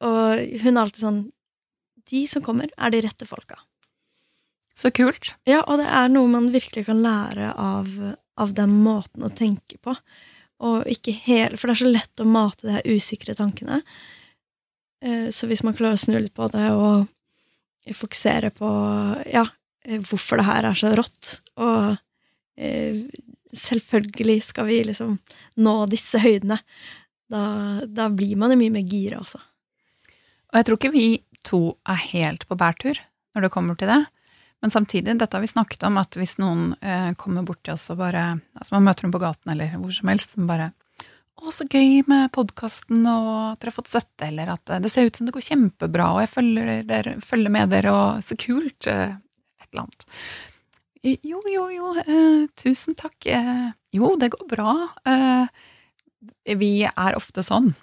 og 0.05 0.59
hun 0.63 0.73
er 0.73 0.81
alltid 0.83 1.05
sånn 1.05 1.23
De 2.11 2.25
som 2.27 2.43
kommer, 2.43 2.67
er 2.77 2.91
de 2.91 2.99
rette 3.05 3.25
folka. 3.25 3.55
Så 4.75 4.91
kult. 4.91 5.31
Ja, 5.47 5.61
og 5.63 5.79
det 5.79 5.87
er 5.87 6.09
noe 6.11 6.27
man 6.27 6.51
virkelig 6.53 6.87
kan 6.89 6.99
lære 7.01 7.53
av, 7.55 7.89
av 8.35 8.53
den 8.57 8.73
måten 8.83 9.23
å 9.23 9.31
tenke 9.31 9.77
på. 9.81 9.93
Og 10.63 10.89
ikke 10.89 11.13
hele, 11.25 11.57
for 11.57 11.69
det 11.69 11.77
er 11.77 11.81
så 11.83 11.93
lett 11.93 12.23
å 12.23 12.27
mate 12.27 12.67
de 12.67 12.75
her 12.75 12.89
usikre 12.91 13.35
tankene. 13.37 13.79
Eh, 15.03 15.29
så 15.31 15.47
hvis 15.49 15.63
man 15.63 15.77
klarer 15.77 15.95
å 15.95 16.03
snu 16.03 16.17
litt 16.19 16.35
på 16.35 16.49
det 16.51 16.69
og 16.75 17.07
fokusere 17.91 18.53
på 18.55 18.69
ja, 19.27 19.43
eh, 19.85 19.99
hvorfor 19.99 20.39
det 20.39 20.47
her 20.47 20.69
er 20.69 20.79
så 20.79 20.93
rått, 20.95 21.35
og 21.59 21.97
eh, 22.55 23.03
selvfølgelig 23.53 24.39
skal 24.47 24.69
vi 24.69 24.79
liksom 24.87 25.17
nå 25.61 25.75
disse 25.91 26.21
høydene, 26.23 26.59
da, 27.33 27.43
da 27.87 28.09
blir 28.13 28.37
man 28.39 28.53
jo 28.53 28.59
mye 28.61 28.73
mer 28.73 28.87
gira 28.87 29.19
også. 29.21 29.41
Og 30.53 30.59
jeg 30.59 30.67
tror 30.67 30.79
ikke 30.79 30.93
vi 30.93 31.07
to 31.43 31.61
er 31.89 32.03
helt 32.13 32.45
på 32.47 32.57
bærtur 32.59 32.99
når 33.33 33.47
det 33.47 33.53
kommer 33.53 33.77
til 33.79 33.89
det. 33.89 34.03
Men 34.63 34.71
samtidig, 34.71 35.17
dette 35.19 35.35
har 35.35 35.43
vi 35.43 35.49
snakket 35.49 35.81
om, 35.83 35.97
at 35.99 36.15
hvis 36.15 36.37
noen 36.39 36.69
eh, 36.79 37.09
kommer 37.19 37.43
bort 37.43 37.59
til 37.65 37.73
oss 37.73 37.89
og 37.91 37.99
bare 37.99 38.37
altså 38.55 38.77
Man 38.77 38.85
møter 38.85 39.07
dem 39.07 39.11
på 39.11 39.19
gaten 39.19 39.51
eller 39.51 39.73
hvor 39.75 39.91
som 39.91 40.11
helst, 40.13 40.37
som 40.37 40.47
bare 40.47 40.69
'Å, 41.43 41.51
så 41.51 41.65
gøy 41.67 42.05
med 42.07 42.29
podkasten, 42.31 43.01
og 43.03 43.31
at 43.51 43.59
dere 43.59 43.71
har 43.73 43.75
fått 43.75 43.91
støtte', 43.91 44.29
eller 44.29 44.53
at 44.53 44.69
eh, 44.71 44.79
'det 44.79 44.91
ser 44.91 45.09
ut 45.09 45.17
som 45.19 45.27
det 45.27 45.33
går 45.35 45.43
kjempebra, 45.43 46.05
og 46.15 46.21
jeg 46.23 46.31
følger, 46.31 46.71
dere, 46.87 47.15
følger 47.19 47.51
med 47.51 47.73
dere, 47.75 47.91
og 47.91 48.23
så 48.23 48.37
kult', 48.39 48.87
eh, 48.87 49.17
et 49.59 49.67
eller 49.73 49.83
annet. 49.83 50.05
Jo, 51.03 51.41
jo, 51.51 51.65
jo, 51.75 51.89
eh, 51.99 52.47
tusen 52.55 52.95
takk. 52.95 53.27
Jo, 53.91 54.15
det 54.15 54.31
går 54.31 54.47
bra. 54.47 55.49
Vi 56.47 56.71
er 56.87 57.17
ofte 57.19 57.43
sånn. 57.43 57.73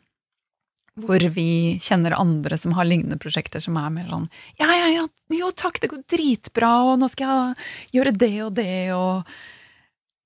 Hvor 0.96 1.20
vi 1.37 1.77
kjenner 1.79 2.16
andre 2.16 2.57
som 2.57 2.73
har 2.73 2.88
lignende 2.88 3.20
prosjekter, 3.20 3.61
som 3.61 3.77
er 3.77 3.90
mer 3.90 4.09
sånn 4.09 4.29
Ja, 4.59 4.73
ja, 4.73 4.88
ja, 4.88 5.05
jo 5.37 5.51
takk, 5.53 5.81
det 5.81 5.90
går 5.92 6.03
dritbra, 6.09 6.73
og 6.88 6.99
nå 6.99 7.09
skal 7.12 7.29
jeg 7.29 8.01
gjøre 8.01 8.16
det 8.16 8.35
og 8.42 8.55
det, 8.57 8.92
og. 8.96 9.29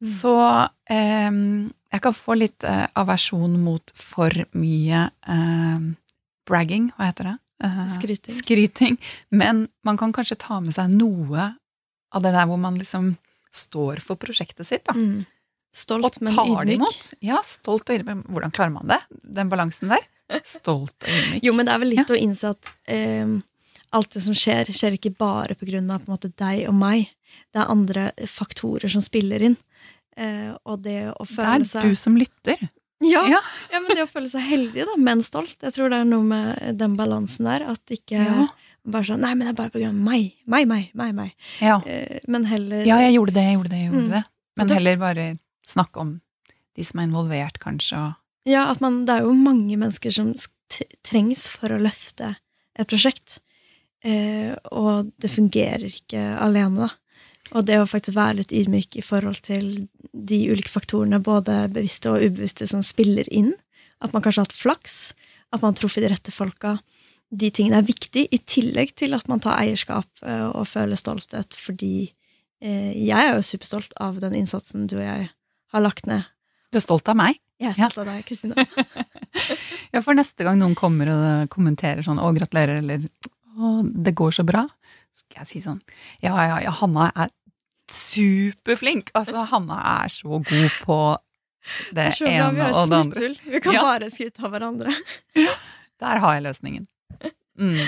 Så 0.05 0.35
eh, 0.91 1.31
jeg 1.95 2.03
kan 2.05 2.17
få 2.17 2.37
litt 2.39 2.67
eh, 2.69 2.87
aversjon 2.99 3.57
mot 3.63 3.95
for 3.99 4.45
mye 4.59 5.07
eh, 5.09 5.87
bragging, 6.49 6.91
hva 6.97 7.11
heter 7.11 7.31
det? 7.31 7.37
Eh, 7.65 7.85
skryting. 7.95 8.35
skryting. 8.35 8.99
Men 9.29 9.69
man 9.87 10.01
kan 10.01 10.13
kanskje 10.13 10.37
ta 10.41 10.61
med 10.61 10.75
seg 10.77 10.93
noe 10.93 11.53
av 12.15 12.25
det 12.25 12.35
der 12.35 12.49
hvor 12.51 12.61
man 12.61 12.79
liksom 12.79 13.15
står 13.55 14.03
for 14.03 14.19
prosjektet 14.21 14.67
sitt. 14.67 14.85
da. 14.87 14.97
Mm. 14.99 15.25
Stolt, 15.75 16.21
men 16.23 16.37
ydmyk. 16.39 17.01
Ja, 17.25 17.41
stolt 17.47 17.89
og 17.91 17.97
ydmyk. 17.99 18.29
Hvordan 18.31 18.53
klarer 18.55 18.75
man 18.77 18.91
det? 18.91 19.01
Den 19.11 19.51
balansen 19.51 19.91
der? 19.91 20.05
Stolt 20.47 20.95
og 21.03 21.11
ydmyk. 21.11 21.43
Jo, 21.43 21.55
men 21.57 21.67
det 21.67 21.75
er 21.75 21.83
vel 21.83 21.93
litt 21.95 22.05
ja. 22.05 22.15
å 22.15 22.21
innse 22.21 22.53
at 22.55 22.71
eh, 22.91 23.35
alt 23.95 24.15
det 24.15 24.23
som 24.23 24.37
skjer, 24.39 24.71
skjer 24.75 24.99
ikke 24.99 25.15
bare 25.19 25.57
på 25.59 25.67
grunn 25.67 25.91
av 25.91 26.05
på 26.05 26.15
måte, 26.15 26.31
deg 26.31 26.69
og 26.71 26.77
meg. 26.79 27.11
Det 27.51 27.63
er 27.63 27.73
andre 27.73 28.09
faktorer 28.31 28.91
som 28.91 29.03
spiller 29.03 29.43
inn. 29.43 29.57
Eh, 30.17 30.53
og 30.65 30.83
det 30.85 31.13
å 31.13 31.27
føle 31.27 31.65
seg 31.67 31.83
Det 31.83 31.89
er 31.89 31.95
du 31.95 32.01
som 32.01 32.19
lytter. 32.19 32.67
Ja, 33.05 33.25
ja. 33.29 33.41
ja, 33.73 33.81
men 33.83 33.97
det 33.97 34.05
å 34.07 34.11
føle 34.11 34.31
seg 34.31 34.45
heldig, 34.47 34.85
da, 34.89 34.95
men 35.01 35.23
stolt. 35.27 35.57
Jeg 35.61 35.75
tror 35.77 35.91
det 35.93 36.01
er 36.01 36.09
noe 36.09 36.25
med 36.25 36.79
den 36.81 36.95
balansen 36.99 37.49
der. 37.49 37.67
At 37.75 37.93
ikke 37.93 38.21
ja. 38.21 38.47
bare 38.87 39.09
sånn 39.09 39.25
Nei, 39.25 39.35
men 39.35 39.49
det 39.49 39.55
er 39.55 39.61
bare 39.61 39.75
på 39.75 39.83
grunn 39.83 39.99
av 39.99 40.09
meg. 40.09 40.35
Meg, 40.51 40.69
meg, 40.71 40.91
meg. 40.97 41.15
meg. 41.19 41.35
Ja. 41.61 41.81
Eh, 41.83 42.21
men 42.31 42.47
heller 42.49 42.87
Ja, 42.89 43.01
jeg 43.05 43.19
gjorde 43.19 43.37
det, 43.37 43.47
jeg 43.49 43.59
gjorde 43.59 43.73
det, 43.75 43.81
jeg 43.83 43.91
gjorde 43.91 44.05
mm. 44.07 44.13
det. 44.17 44.25
Men 44.55 44.77
heller 44.77 45.01
bare 45.03 45.31
snakke 45.67 46.05
om 46.05 46.19
de 46.75 46.85
som 46.87 47.01
er 47.01 47.09
involvert, 47.09 47.59
kanskje, 47.63 48.01
og 48.01 48.21
Ja, 48.51 48.67
at 48.69 48.83
man 48.85 49.05
Det 49.09 49.15
er 49.15 49.25
jo 49.25 49.33
mange 49.33 49.77
mennesker 49.81 50.13
som 50.13 50.35
trengs 51.07 51.47
for 51.49 51.73
å 51.73 51.81
løfte 51.81 52.35
et 52.75 52.91
prosjekt. 52.91 53.39
Eh, 54.05 54.53
og 54.75 55.13
det 55.23 55.31
fungerer 55.33 55.89
ikke 55.89 56.23
alene, 56.43 56.89
da. 56.89 56.91
Og 57.55 57.67
det 57.69 57.79
å 57.81 57.89
faktisk 57.89 58.17
være 58.17 58.41
litt 58.41 58.53
ydmyk 58.57 58.99
i 58.99 59.05
forhold 59.05 59.41
til 59.47 59.87
de 60.15 60.41
ulike 60.53 60.71
faktorene, 60.71 61.19
både 61.23 61.65
bevisste 61.75 62.13
og 62.13 62.23
ubevisste, 62.23 62.69
som 62.71 62.83
spiller 62.87 63.29
inn. 63.35 63.53
At 64.05 64.15
man 64.15 64.23
kanskje 64.23 64.43
har 64.43 64.49
hatt 64.49 64.57
flaks, 64.57 64.99
at 65.51 65.63
man 65.63 65.73
har 65.73 65.81
truffet 65.81 66.05
de 66.05 66.11
rette 66.13 66.35
folka. 66.35 66.77
De 67.35 67.51
tingene 67.55 67.81
er 67.81 67.89
viktig, 67.89 68.29
i 68.31 68.41
tillegg 68.47 68.95
til 68.99 69.17
at 69.17 69.27
man 69.31 69.43
tar 69.43 69.59
eierskap 69.59 70.07
eh, 70.23 70.47
og 70.51 70.69
føler 70.71 70.99
stolthet, 70.99 71.57
fordi 71.59 72.13
eh, 72.63 72.93
jeg 72.95 73.19
er 73.19 73.35
jo 73.35 73.47
superstolt 73.47 73.97
av 74.03 74.21
den 74.23 74.37
innsatsen 74.39 74.87
du 74.91 74.99
og 75.01 75.07
jeg 75.07 75.31
har 75.75 75.83
lagt 75.83 76.07
ned. 76.11 76.29
Du 76.71 76.79
er 76.79 76.85
stolt 76.85 77.11
av 77.11 77.19
meg? 77.19 77.41
Jeg 77.63 77.73
er 77.73 77.79
stolt 77.79 77.99
ja. 77.99 78.05
av 78.05 78.11
deg, 78.13 78.25
Kristine. 78.29 78.67
ja, 79.95 80.03
for 80.03 80.15
neste 80.15 80.47
gang 80.47 80.61
noen 80.61 80.77
kommer 80.79 81.11
og 81.11 81.51
kommenterer 81.55 82.07
sånn 82.07 82.21
'Å, 82.23 82.31
gratulerer', 82.37 82.83
eller 82.83 83.07
'Å, 83.07 83.81
det 83.83 84.15
går 84.15 84.35
så 84.35 84.47
bra', 84.47 84.67
skal 85.15 85.45
jeg 85.45 85.51
si 85.51 85.61
sånn 85.63 85.81
Ja, 86.23 86.35
ja, 86.35 86.59
ja, 86.67 86.73
Hanna 86.75 87.11
er 87.15 87.31
superflink! 87.91 89.13
Altså, 89.17 89.45
Hanna 89.51 89.81
er 90.03 90.13
så 90.13 90.41
god 90.41 90.79
på 90.85 90.99
det, 91.97 92.11
ene 92.29 92.69
og 92.71 92.89
det 92.91 92.99
andre. 92.99 93.31
Vi 93.45 93.61
kan 93.65 93.77
ja. 93.77 93.85
bare 93.85 94.11
skryte 94.13 94.45
av 94.45 94.53
hverandre. 94.55 94.95
Der 96.03 96.21
har 96.21 96.37
jeg 96.37 96.45
løsningen. 96.45 96.87
Mm. 97.61 97.79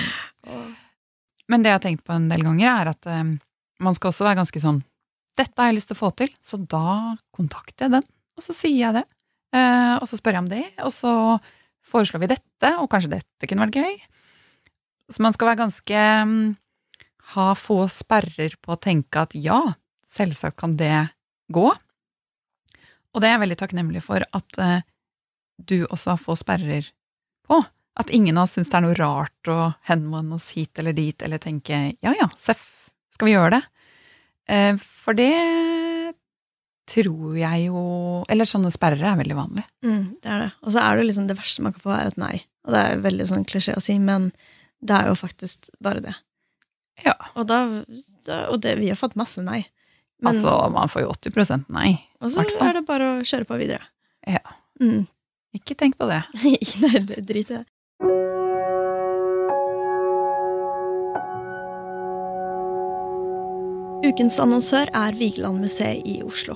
Men 1.51 1.63
det 1.63 1.71
jeg 1.71 1.77
har 1.77 1.83
tenkt 1.83 2.05
på 2.07 2.15
en 2.15 2.29
del 2.31 2.45
ganger, 2.45 2.67
er 2.71 2.91
at 2.93 3.09
um, 3.11 3.35
man 3.83 3.97
skal 3.97 4.11
også 4.11 4.25
være 4.27 4.39
ganske 4.41 4.61
sånn 4.63 4.81
Dette 5.37 5.61
har 5.61 5.69
jeg 5.69 5.77
lyst 5.77 5.91
til 5.91 5.97
å 5.97 5.99
få 5.99 6.09
til, 6.17 6.31
så 6.41 6.57
da 6.57 7.13
kontakter 7.35 7.85
jeg 7.85 7.93
den, 7.99 8.05
og 8.33 8.41
så 8.41 8.55
sier 8.57 8.79
jeg 8.79 8.95
det. 8.95 9.03
Uh, 9.53 9.99
og 9.99 10.07
så 10.09 10.17
spør 10.17 10.39
jeg 10.39 10.43
om 10.45 10.49
det, 10.49 10.63
og 10.81 10.93
så 10.95 11.11
foreslår 11.87 12.23
vi 12.23 12.29
dette, 12.31 12.71
og 12.81 12.89
kanskje 12.89 13.11
dette 13.11 13.49
kunne 13.49 13.67
vært 13.67 13.77
gøy. 13.77 13.99
Så 15.13 15.21
man 15.23 15.35
skal 15.35 15.51
være 15.51 15.61
ganske 15.61 16.01
um, 16.25 16.33
ha 17.35 17.51
få 17.59 17.83
sperrer 17.91 18.55
på 18.63 18.73
å 18.73 18.81
tenke 18.81 19.27
at 19.27 19.35
ja, 19.37 19.59
selvsagt 20.11 20.57
kan 20.59 20.75
det 20.79 21.07
gå. 21.53 21.67
Og 23.13 23.23
det 23.23 23.29
er 23.29 23.37
jeg 23.37 23.43
veldig 23.45 23.59
takknemlig 23.59 24.03
for 24.05 24.23
at 24.23 24.59
uh, 24.61 24.79
du 25.57 25.79
også 25.87 26.13
har 26.13 26.21
fått 26.21 26.43
sperrer 26.43 26.89
på. 27.47 27.59
At 27.97 28.11
ingen 28.13 28.37
av 28.37 28.45
oss 28.45 28.57
syns 28.57 28.69
det 28.69 28.77
er 28.77 28.85
noe 28.85 28.97
rart 28.97 29.49
å 29.49 29.71
henvende 29.89 30.37
oss 30.37 30.51
hit 30.53 30.77
eller 30.77 30.93
dit, 30.93 31.17
eller 31.25 31.41
tenke 31.41 31.79
ja 32.03 32.13
ja, 32.13 32.27
seff, 32.37 32.67
skal 33.15 33.29
vi 33.29 33.33
gjøre 33.33 33.57
det? 33.57 33.63
Uh, 34.47 34.75
for 34.77 35.17
det 35.17 35.33
tror 36.87 37.33
jeg 37.35 37.65
jo 37.65 37.79
Eller 38.31 38.47
sånne 38.47 38.69
sperrer 38.71 39.01
er 39.09 39.17
veldig 39.19 39.35
vanlig. 39.35 39.63
Mm, 39.83 40.05
det 40.23 40.29
er 40.31 40.45
det. 40.45 40.51
Og 40.63 40.71
så 40.71 40.83
er 40.83 40.95
det 40.95 41.09
liksom 41.09 41.25
det 41.27 41.35
verste 41.35 41.65
man 41.65 41.75
kan 41.75 41.83
få, 41.83 41.91
er 41.95 42.11
et 42.11 42.21
nei. 42.21 42.37
Og 42.63 42.71
det 42.75 42.83
er 42.83 43.01
veldig 43.03 43.27
sånn 43.27 43.43
klisjé 43.47 43.75
å 43.75 43.83
si, 43.83 43.97
men 43.99 44.29
det 44.79 44.95
er 44.95 45.09
jo 45.09 45.17
faktisk 45.19 45.67
bare 45.83 46.03
det. 46.05 46.13
Ja. 47.03 47.15
Og, 47.35 47.43
da, 47.49 47.59
og 48.47 48.61
det, 48.63 48.77
vi 48.79 48.87
har 48.91 48.99
fått 48.99 49.17
masse 49.19 49.43
nei. 49.43 49.65
Men, 50.21 50.33
altså, 50.33 50.53
man 50.73 50.89
får 50.89 51.03
jo 51.05 51.13
80 51.13 51.67
nei. 51.69 51.91
Og 52.21 52.33
så 52.33 52.41
er 52.41 52.79
det 52.79 52.87
bare 52.87 53.17
å 53.17 53.25
kjøre 53.25 53.45
på 53.45 53.59
videre. 53.59 53.85
Ja. 54.25 54.41
Mm. 54.81 55.05
Ikke 55.57 55.77
tenk 55.77 55.97
på 55.99 56.09
det. 56.09 56.23
nei, 56.83 57.03
det 57.05 57.23
driter 57.27 57.61
jeg 57.61 57.67
Ukens 64.07 64.37
annonsør 64.39 64.89
er 64.95 65.15
Vigelandmuseet 65.17 66.05
i 66.07 66.19
Oslo. 66.23 66.55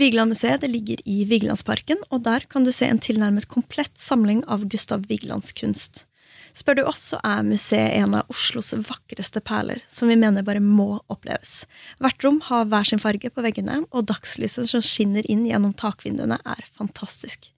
Vigelandmuseet 0.00 0.64
ligger 0.66 1.02
i 1.04 1.22
Vigelandsparken, 1.28 2.00
og 2.10 2.24
der 2.24 2.46
kan 2.50 2.64
du 2.64 2.72
se 2.72 2.88
en 2.88 3.00
tilnærmet 3.00 3.46
komplett 3.48 3.92
samling 4.00 4.40
av 4.50 4.64
Gustav 4.72 5.04
Vigelands 5.10 5.52
kunst. 5.52 6.06
Spør 6.52 6.76
du 6.76 6.82
oss, 6.84 7.00
så 7.14 7.18
er 7.24 7.46
museet 7.46 7.94
en 7.96 8.18
av 8.18 8.28
Oslos 8.32 8.74
vakreste 8.84 9.40
perler, 9.40 9.80
som 9.88 10.10
vi 10.12 10.18
mener 10.20 10.44
bare 10.44 10.60
må 10.60 10.98
oppleves. 11.12 11.62
Hvert 12.02 12.26
rom 12.26 12.42
har 12.48 12.66
hver 12.68 12.88
sin 12.88 13.00
farge 13.00 13.30
på 13.32 13.44
veggene, 13.44 13.78
og 13.88 14.04
dagslyset 14.10 14.68
som 14.68 14.84
skinner 14.84 15.24
inn 15.32 15.46
gjennom 15.48 15.72
takvinduene, 15.72 16.36
er 16.44 16.68
fantastisk. 16.76 17.48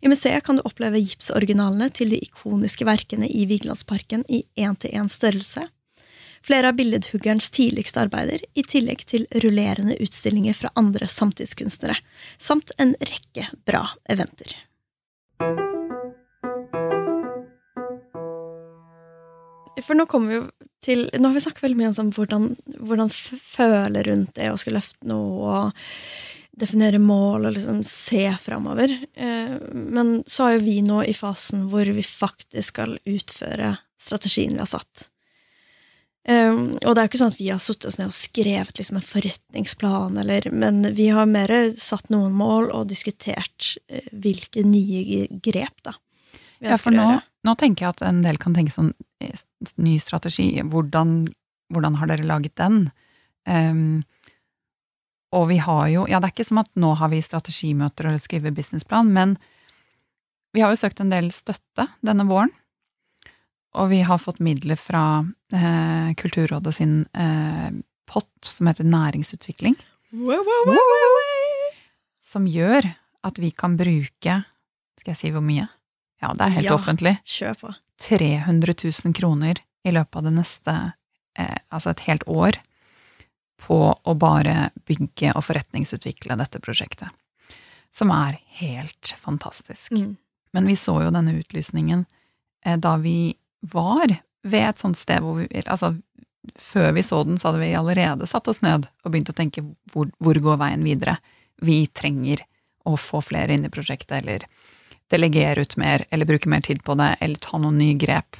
I 0.00 0.08
museet 0.08 0.44
kan 0.46 0.56
du 0.56 0.64
oppleve 0.64 1.02
gipsoriginalene 1.02 1.90
til 1.92 2.14
de 2.14 2.22
ikoniske 2.24 2.88
verkene 2.88 3.28
i 3.28 3.44
Vigelandsparken 3.50 4.24
i 4.32 4.40
én-til-én 4.56 5.12
størrelse. 5.12 5.66
Flere 6.40 6.72
av 6.72 6.78
billedhuggerens 6.78 7.50
tidligste 7.52 8.00
arbeider, 8.06 8.40
i 8.56 8.64
tillegg 8.64 9.04
til 9.04 9.28
rullerende 9.44 9.98
utstillinger 10.00 10.56
fra 10.56 10.72
andre 10.80 11.04
samtidskunstnere, 11.04 12.00
samt 12.40 12.72
en 12.80 12.96
rekke 13.04 13.50
bra 13.68 13.84
eventer. 14.08 14.56
For 19.84 19.98
nå 19.98 20.06
kommer 20.10 20.32
vi 20.32 20.38
jo 20.40 20.48
til 20.84 21.06
Nå 21.12 21.28
har 21.28 21.36
vi 21.36 21.42
snakket 21.44 21.64
veldig 21.66 21.76
mye 21.76 21.88
om 21.90 21.96
sånn, 21.96 22.12
hvordan, 22.16 22.44
hvordan 22.80 23.10
føle 23.12 24.04
rundt 24.06 24.32
det 24.38 24.48
å 24.48 24.56
skulle 24.60 24.80
løfte 24.80 25.08
noe 25.10 25.56
og 25.60 25.80
definere 26.60 27.00
mål 27.02 27.48
og 27.48 27.54
liksom 27.56 27.82
se 27.86 28.24
framover. 28.40 28.92
Eh, 29.12 29.54
men 29.72 30.20
så 30.28 30.46
er 30.46 30.56
jo 30.56 30.64
vi 30.66 30.80
nå 30.84 31.02
i 31.08 31.14
fasen 31.16 31.68
hvor 31.72 31.88
vi 31.88 32.04
faktisk 32.04 32.74
skal 32.74 32.96
utføre 33.08 33.74
strategien 34.00 34.56
vi 34.56 34.62
har 34.64 34.70
satt. 34.70 35.10
Um, 36.28 36.74
og 36.84 36.92
det 36.92 37.00
er 37.00 37.06
jo 37.06 37.08
ikke 37.08 37.18
sånn 37.22 37.32
at 37.32 37.38
vi 37.40 37.48
har 37.48 37.60
satt 37.64 37.84
oss 37.88 37.96
ned 37.96 38.10
og 38.10 38.14
skrevet 38.14 38.76
liksom 38.76 38.98
en 38.98 39.06
forretningsplan, 39.06 40.18
eller, 40.20 40.50
men 40.52 40.82
vi 40.94 41.08
har 41.16 41.24
mer 41.30 41.50
satt 41.80 42.10
noen 42.12 42.34
mål 42.36 42.68
og 42.76 42.90
diskutert 42.90 43.70
uh, 43.88 44.10
hvilke 44.12 44.62
nye 44.66 45.24
grep 45.42 45.80
da, 45.86 45.94
vi 46.60 46.68
ja, 46.68 46.78
for 46.80 46.94
nå, 46.94 47.18
nå, 47.46 47.54
tenker 47.56 47.86
jeg 47.86 47.96
at 47.96 48.02
en 48.04 48.22
del 48.24 48.38
kan 48.40 48.54
tenke 48.56 48.72
sånn 48.74 48.92
eh, 49.24 49.44
ny 49.80 49.96
strategi, 50.02 50.52
hvordan, 50.60 51.22
hvordan 51.72 51.96
har 52.00 52.10
dere 52.12 52.28
laget 52.28 52.56
den? 52.60 52.82
Um, 53.48 54.02
og 55.32 55.46
vi 55.48 55.56
har 55.62 55.86
jo 55.88 56.04
Ja, 56.10 56.18
det 56.20 56.28
er 56.28 56.34
ikke 56.34 56.44
som 56.50 56.60
at 56.60 56.68
nå 56.78 56.92
har 57.00 57.08
vi 57.12 57.22
strategimøter 57.24 58.10
og 58.10 58.20
skriver 58.20 58.52
businessplan, 58.54 59.12
men 59.14 59.36
vi 60.52 60.60
har 60.64 60.74
jo 60.74 60.80
søkt 60.80 61.00
en 61.00 61.12
del 61.12 61.30
støtte 61.32 61.86
denne 62.04 62.26
våren. 62.28 62.50
Og 63.78 63.92
vi 63.92 64.00
har 64.02 64.18
fått 64.18 64.42
midler 64.42 64.78
fra 64.80 65.22
eh, 65.54 66.10
Kulturrådet 66.18 66.74
sin 66.74 67.04
eh, 67.14 67.70
pott 68.10 68.44
som 68.44 68.66
heter 68.66 68.84
Næringsutvikling. 68.84 69.76
Wow, 70.10 70.42
wow, 70.42 70.74
wow, 70.74 71.20
som 72.26 72.48
gjør 72.50 72.88
at 73.22 73.38
vi 73.38 73.52
kan 73.54 73.76
bruke 73.78 74.40
Skal 74.98 75.12
jeg 75.12 75.20
si 75.20 75.30
hvor 75.30 75.44
mye? 75.44 75.68
Ja, 76.20 76.32
det 76.36 76.46
er 76.46 76.56
helt 76.58 76.68
ja, 76.68 76.76
offentlig. 76.76 77.14
Kjør 77.24 77.60
på. 77.60 77.74
300 78.00 78.74
000 78.84 79.14
kroner 79.16 79.60
i 79.84 79.92
løpet 79.92 80.16
av 80.16 80.26
det 80.26 80.32
neste 80.36 80.74
eh, 81.38 81.58
Altså 81.68 81.92
et 81.92 82.04
helt 82.08 82.24
år 82.28 82.58
på 83.60 83.78
å 83.92 84.14
bare 84.16 84.70
bygge 84.88 85.34
og 85.36 85.44
forretningsutvikle 85.44 86.36
dette 86.40 86.60
prosjektet. 86.64 87.08
Som 87.92 88.12
er 88.14 88.38
helt 88.60 89.14
fantastisk. 89.20 89.92
Mm. 89.92 90.16
Men 90.56 90.68
vi 90.68 90.76
så 90.78 90.96
jo 91.04 91.12
denne 91.14 91.36
utlysningen 91.38 92.06
eh, 92.64 92.78
da 92.80 92.96
vi 93.00 93.34
var 93.60 94.16
ved 94.42 94.68
et 94.70 94.80
sånt 94.80 94.98
sted 94.98 95.20
hvor 95.24 95.42
vi 95.42 95.64
Altså, 95.66 95.94
før 96.56 96.94
vi 96.96 97.04
så 97.04 97.22
den, 97.24 97.38
så 97.38 97.50
hadde 97.50 97.60
vi 97.62 97.74
allerede 97.76 98.28
satt 98.28 98.48
oss 98.48 98.62
ned 98.64 98.88
og 99.04 99.12
begynt 99.12 99.32
å 99.32 99.36
tenke 99.36 99.64
hvor, 99.92 100.08
hvor 100.18 100.40
går 100.40 100.60
veien 100.60 100.84
videre? 100.86 101.18
Vi 101.60 101.84
trenger 101.92 102.44
å 102.88 102.96
få 102.96 103.20
flere 103.20 103.52
inn 103.54 103.66
i 103.68 103.72
prosjektet, 103.72 104.22
eller 104.22 104.46
delegere 105.10 105.64
ut 105.66 105.76
mer, 105.80 106.04
eller 106.10 106.28
bruke 106.28 106.50
mer 106.50 106.62
tid 106.64 106.84
på 106.86 106.96
det, 106.98 107.12
eller 107.20 107.42
ta 107.42 107.58
noen 107.58 107.78
nye 107.80 107.98
grep. 107.98 108.38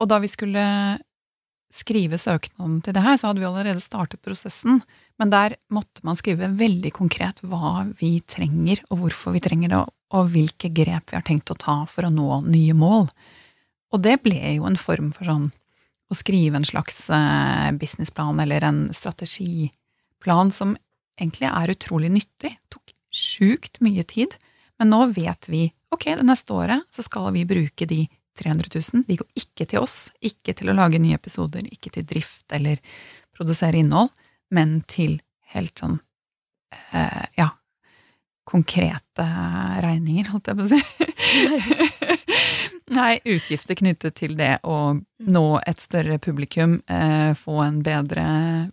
Og 0.00 0.10
da 0.10 0.20
vi 0.22 0.30
skulle 0.30 0.64
skrive 1.76 2.18
søknaden 2.20 2.78
til 2.84 2.94
det 2.96 3.02
her, 3.04 3.18
så 3.18 3.30
hadde 3.30 3.42
vi 3.42 3.48
allerede 3.48 3.82
startet 3.84 4.22
prosessen, 4.24 4.80
men 5.20 5.32
der 5.32 5.56
måtte 5.72 6.04
man 6.06 6.16
skrive 6.18 6.48
veldig 6.56 6.92
konkret 6.94 7.42
hva 7.44 7.88
vi 7.98 8.20
trenger, 8.28 8.82
og 8.90 9.02
hvorfor 9.02 9.34
vi 9.36 9.42
trenger 9.44 9.72
det, 9.72 9.82
og 10.14 10.30
hvilke 10.32 10.70
grep 10.72 11.10
vi 11.10 11.18
har 11.18 11.26
tenkt 11.26 11.50
å 11.52 11.58
ta 11.58 11.80
for 11.90 12.06
å 12.06 12.12
nå 12.12 12.42
nye 12.46 12.76
mål. 12.76 13.08
Og 13.94 14.02
det 14.02 14.20
ble 14.24 14.38
jo 14.56 14.66
en 14.68 14.78
form 14.80 15.10
for 15.16 15.28
sånn 15.28 15.50
å 16.06 16.14
skrive 16.14 16.60
en 16.60 16.66
slags 16.66 17.08
eh, 17.10 17.70
businessplan 17.74 18.38
eller 18.44 18.64
en 18.66 18.80
strategiplan 18.94 20.52
som 20.54 20.76
egentlig 21.18 21.50
er 21.50 21.72
utrolig 21.74 22.12
nyttig. 22.14 22.52
Det 22.54 22.74
tok 22.76 22.94
sjukt 23.10 23.80
mye 23.82 24.04
tid, 24.06 24.36
men 24.78 24.92
nå 24.92 25.08
vet 25.16 25.48
vi 25.50 25.64
ok, 25.94 26.08
det 26.18 26.26
neste 26.26 26.56
året 26.56 26.86
så 26.94 27.04
skal 27.04 27.30
vi 27.36 27.44
bruke 27.48 27.88
de 27.88 28.06
300 28.38 28.70
000. 28.74 29.04
De 29.08 29.16
går 29.20 29.28
ikke 29.42 29.66
til 29.70 29.78
oss, 29.82 29.96
ikke 30.20 30.54
til 30.56 30.70
å 30.70 30.76
lage 30.76 31.00
nye 31.02 31.16
episoder, 31.16 31.62
ikke 31.72 31.90
til 31.94 32.04
drift 32.08 32.52
eller 32.52 32.76
produsere 33.36 33.78
innhold, 33.80 34.10
men 34.54 34.80
til 34.88 35.20
helt 35.52 35.78
sånn 35.80 35.98
eh, 36.92 37.24
ja, 37.38 37.48
konkrete 38.46 39.26
regninger, 39.82 40.28
holdt 40.30 40.48
jeg 40.52 40.58
på 40.58 40.64
å 40.66 40.70
si. 40.70 40.80
Nei, 42.96 43.18
utgifter 43.26 43.74
knyttet 43.74 44.14
til 44.20 44.36
det 44.38 44.60
å 44.62 44.94
nå 45.26 45.46
et 45.66 45.80
større 45.82 46.20
publikum, 46.22 46.78
eh, 46.86 47.32
få 47.34 47.58
en 47.64 47.82
bedre 47.84 48.24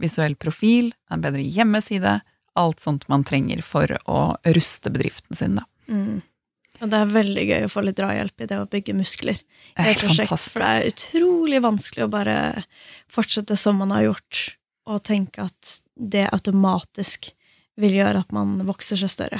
visuell 0.03 0.35
profil, 0.37 0.93
en 1.09 1.21
bedre 1.23 1.41
hjemmeside, 1.41 2.19
alt 2.53 2.79
sånt 2.83 3.07
man 3.09 3.23
trenger 3.25 3.63
for 3.65 3.89
å 4.05 4.37
ruste 4.53 4.89
bedriften 4.93 5.35
sin, 5.39 5.55
da. 5.57 5.65
Mm. 5.89 6.21
Og 6.83 6.89
det 6.91 6.99
er 6.99 7.13
veldig 7.13 7.43
gøy 7.47 7.65
å 7.65 7.71
få 7.71 7.81
litt 7.85 7.95
drahjelp 7.95 8.43
i 8.43 8.47
det 8.49 8.57
å 8.59 8.67
bygge 8.67 8.95
muskler. 8.97 9.37
Det 9.77 9.85
er 9.93 10.01
prosjekt, 10.01 10.33
For 10.51 10.59
det 10.59 10.71
er 10.71 10.89
utrolig 10.91 11.61
vanskelig 11.63 12.03
å 12.05 12.11
bare 12.11 12.35
fortsette 13.11 13.55
som 13.59 13.79
man 13.79 13.93
har 13.95 14.09
gjort, 14.09 14.41
og 14.91 15.05
tenke 15.07 15.45
at 15.45 15.77
det 15.95 16.25
automatisk 16.35 17.31
vil 17.79 17.95
gjøre 18.01 18.25
at 18.25 18.35
man 18.35 18.57
vokser 18.67 18.99
seg 18.99 19.13
større. 19.13 19.39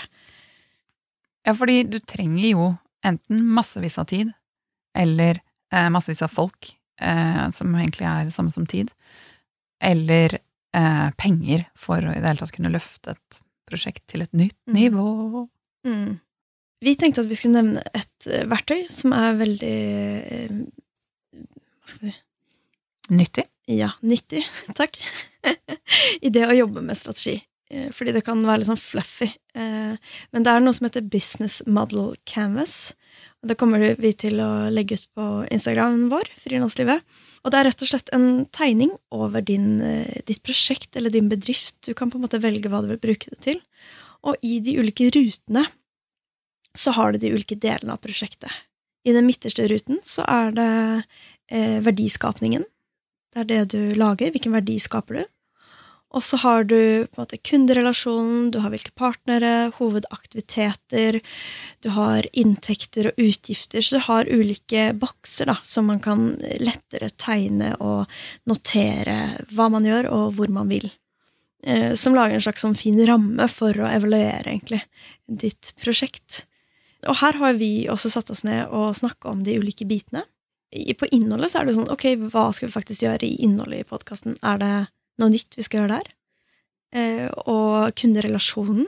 Ja, 1.43 1.51
fordi 1.51 1.81
du 1.91 1.99
trenger 1.99 2.47
jo 2.47 2.69
enten 3.03 3.43
massevis 3.51 3.99
av 3.99 4.07
tid, 4.13 4.31
eller 4.95 5.41
eh, 5.73 5.89
massevis 5.91 6.23
av 6.23 6.31
folk, 6.31 6.71
eh, 7.01 7.45
som 7.51 7.75
egentlig 7.75 8.07
er 8.07 8.29
det 8.29 8.35
samme 8.35 8.53
som 8.55 8.67
tid, 8.69 8.93
eller 9.83 10.37
eh, 10.39 11.09
penger 11.19 11.67
for 11.75 11.99
å 11.99 12.13
i 12.13 12.21
det 12.21 12.29
hele 12.29 12.39
tatt 12.39 12.55
kunne 12.55 12.71
løfte 12.71 13.17
et 13.17 13.41
prosjekt 13.67 14.05
til 14.11 14.23
et 14.23 14.31
nytt 14.31 14.59
mm. 14.63 14.77
nivå. 14.79 15.09
Mm. 15.83 16.21
Vi 16.83 16.95
tenkte 16.99 17.23
at 17.23 17.29
vi 17.29 17.37
skulle 17.39 17.61
nevne 17.61 17.83
et 17.95 18.27
uh, 18.29 18.43
verktøy 18.51 18.85
som 18.91 19.15
er 19.15 19.39
veldig 19.39 19.77
uh, 20.23 20.59
Hva 21.33 21.93
skal 21.93 22.09
vi 22.09 22.13
Nyttig? 23.13 23.43
Ja, 23.67 23.89
nyttig. 24.01 24.41
Takk. 24.79 24.95
I 26.25 26.31
det 26.31 26.45
å 26.47 26.55
jobbe 26.55 26.81
med 26.85 26.97
strategi. 26.97 27.35
Uh, 27.67 27.89
fordi 27.95 28.13
det 28.15 28.23
kan 28.25 28.39
være 28.47 28.61
litt 28.61 28.69
sånn 28.71 28.79
fluffy. 28.79 29.27
Men 29.53 30.45
det 30.45 30.49
er 30.49 30.63
noe 30.63 30.73
som 30.73 30.87
heter 30.87 31.03
Business 31.11 31.59
Model 31.67 32.15
Canvas. 32.25 32.93
Det 33.43 33.57
kommer 33.59 33.83
vi 33.99 34.13
til 34.15 34.39
å 34.39 34.69
legge 34.71 34.95
ut 34.95 35.09
på 35.17 35.27
Instagramen 35.51 36.07
vår, 36.11 36.29
friluftslivet. 36.39 37.03
Og 37.43 37.51
det 37.51 37.59
er 37.59 37.67
rett 37.67 37.83
og 37.83 37.89
slett 37.89 38.11
en 38.15 38.27
tegning 38.55 38.93
over 39.11 39.43
din, 39.43 39.81
eh, 39.81 40.21
ditt 40.25 40.39
prosjekt 40.47 40.95
eller 40.95 41.11
din 41.11 41.27
bedrift. 41.27 41.75
Du 41.83 41.93
kan 41.93 42.09
på 42.09 42.15
en 42.15 42.23
måte 42.23 42.39
velge 42.39 42.71
hva 42.71 42.81
du 42.81 42.87
vil 42.87 43.03
bruke 43.03 43.29
det 43.29 43.41
til. 43.43 43.59
Og 44.23 44.37
i 44.41 44.61
de 44.63 44.77
ulike 44.79 45.11
rutene 45.11 45.65
så 46.77 46.93
har 46.97 47.13
du 47.13 47.21
de 47.21 47.33
ulike 47.33 47.57
delene 47.59 47.95
av 47.95 48.01
prosjektet. 48.03 48.51
I 49.03 49.13
den 49.13 49.27
midterste 49.27 49.67
ruten 49.67 49.99
så 50.03 50.25
er 50.29 50.53
det 50.55 50.71
eh, 51.51 51.79
verdiskapningen. 51.83 52.65
Det 53.33 53.43
er 53.43 53.49
det 53.49 53.61
du 53.73 53.95
lager. 53.99 54.31
Hvilken 54.31 54.55
verdi 54.55 54.77
skaper 54.81 55.21
du? 55.21 55.23
Og 56.13 56.21
så 56.21 56.37
har 56.43 56.67
du 56.69 56.77
på 57.09 57.17
en 57.17 57.23
måte 57.23 57.39
kunderelasjonen, 57.41 58.51
du 58.53 58.59
har 58.61 58.69
hvilke 58.69 58.93
partnere, 58.93 59.71
hovedaktiviteter, 59.79 61.17
du 61.81 61.89
har 61.95 62.27
inntekter 62.37 63.09
og 63.09 63.21
utgifter, 63.25 63.81
så 63.81 63.97
du 63.97 64.05
har 64.05 64.29
ulike 64.29 64.91
bokser 65.01 65.49
da, 65.49 65.57
som 65.65 65.89
man 65.89 66.03
kan 66.03 66.35
lettere 66.61 67.09
tegne 67.17 67.73
og 67.81 68.05
notere 68.49 69.17
hva 69.57 69.71
man 69.73 69.89
gjør, 69.89 70.11
og 70.13 70.37
hvor 70.37 70.53
man 70.53 70.69
vil. 70.69 70.85
Eh, 71.65 71.97
som 71.97 72.13
lager 72.13 72.37
en 72.37 72.45
slags 72.45 72.61
sånn 72.61 72.77
fin 72.77 73.01
ramme 73.09 73.49
for 73.49 73.73
å 73.81 73.89
evaluere 73.89 74.51
egentlig 74.51 74.83
ditt 75.25 75.73
prosjekt. 75.81 76.43
Og 77.09 77.17
her 77.19 77.37
har 77.41 77.57
vi 77.59 77.87
også 77.91 78.11
satt 78.13 78.31
oss 78.33 78.43
ned 78.47 78.71
og 78.71 78.95
snakka 78.97 79.31
om 79.31 79.43
de 79.45 79.57
ulike 79.59 79.87
bitene. 79.89 80.23
På 80.97 81.07
innholdet 81.13 81.51
så 81.51 81.61
er 81.61 81.69
det 81.69 81.77
sånn, 81.77 81.91
ok, 81.93 82.05
hva 82.33 82.47
skal 82.55 82.69
vi 82.69 82.75
faktisk 82.75 83.03
gjøre 83.05 83.27
i 83.27 83.43
innholdet 83.45 83.83
i 83.83 83.89
podkasten? 83.89 84.37
Er 84.41 84.61
det 84.61 84.73
noe 85.21 85.33
nytt 85.33 85.57
vi 85.57 85.65
skal 85.65 85.83
gjøre 85.83 85.99
der. 85.99 86.11
Eh, 86.93 87.29
og 87.49 87.93
kunderelasjonen. 87.99 88.87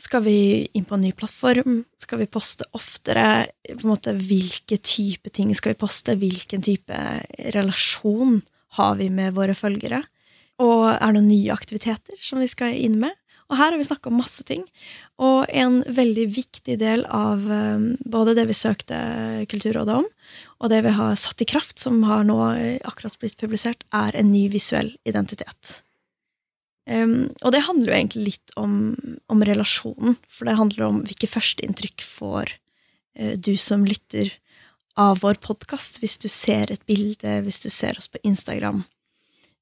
Skal 0.00 0.24
vi 0.24 0.38
inn 0.76 0.86
på 0.88 0.96
en 0.96 1.04
ny 1.04 1.10
plattform? 1.12 1.82
Skal 2.00 2.22
vi 2.22 2.30
poste 2.30 2.64
oftere? 2.76 3.50
På 3.68 3.84
en 3.84 3.92
måte, 3.92 4.14
Hvilke 4.16 4.78
type 4.80 5.28
ting 5.34 5.52
skal 5.54 5.74
vi 5.74 5.82
poste? 5.82 6.16
Hvilken 6.16 6.64
type 6.64 6.96
relasjon 7.52 8.40
har 8.78 8.96
vi 8.96 9.10
med 9.12 9.36
våre 9.36 9.54
følgere? 9.54 10.02
Og 10.60 10.86
er 10.92 11.04
det 11.04 11.16
noen 11.18 11.28
nye 11.28 11.52
aktiviteter 11.52 12.16
som 12.20 12.40
vi 12.40 12.48
skal 12.48 12.76
inn 12.76 12.98
med? 13.02 13.12
Og 13.50 13.58
her 13.58 13.72
har 13.72 13.80
vi 13.80 13.86
snakka 13.86 14.10
om 14.10 14.20
masse 14.20 14.44
ting. 14.46 14.62
Og 15.18 15.42
en 15.50 15.80
veldig 15.90 16.26
viktig 16.30 16.76
del 16.80 17.02
av 17.10 17.42
um, 17.50 17.86
både 18.06 18.36
det 18.38 18.46
vi 18.46 18.56
søkte 18.56 18.98
Kulturrådet 19.50 19.96
om, 19.98 20.06
og 20.62 20.70
det 20.70 20.84
vi 20.86 20.94
har 20.94 21.16
satt 21.18 21.42
i 21.42 21.48
kraft, 21.50 21.80
som 21.82 22.02
har 22.06 22.22
nå 22.28 22.38
eh, 22.54 22.76
akkurat 22.86 23.16
blitt 23.18 23.38
publisert, 23.40 23.82
er 23.96 24.14
en 24.14 24.30
ny 24.30 24.44
visuell 24.52 24.92
identitet. 25.08 25.80
Um, 26.86 27.32
og 27.42 27.54
det 27.54 27.64
handler 27.66 27.90
jo 27.90 27.96
egentlig 27.96 28.26
litt 28.28 28.54
om, 28.60 28.76
om, 29.30 29.42
relasjonen, 29.46 30.14
for 30.30 30.46
det 30.46 30.58
handler 30.60 30.86
om 30.86 31.02
hvilke 31.08 31.30
førsteinntrykk 31.30 32.06
får 32.06 32.54
uh, 32.54 33.34
du 33.34 33.56
som 33.58 33.82
lytter 33.88 34.30
av 35.00 35.24
vår 35.24 35.40
podkast, 35.42 35.98
hvis 36.02 36.18
du 36.22 36.28
ser 36.30 36.70
et 36.70 36.86
bilde, 36.86 37.40
hvis 37.46 37.62
du 37.64 37.70
ser 37.72 37.98
oss 37.98 38.10
på 38.10 38.20
Instagram. 38.26 38.84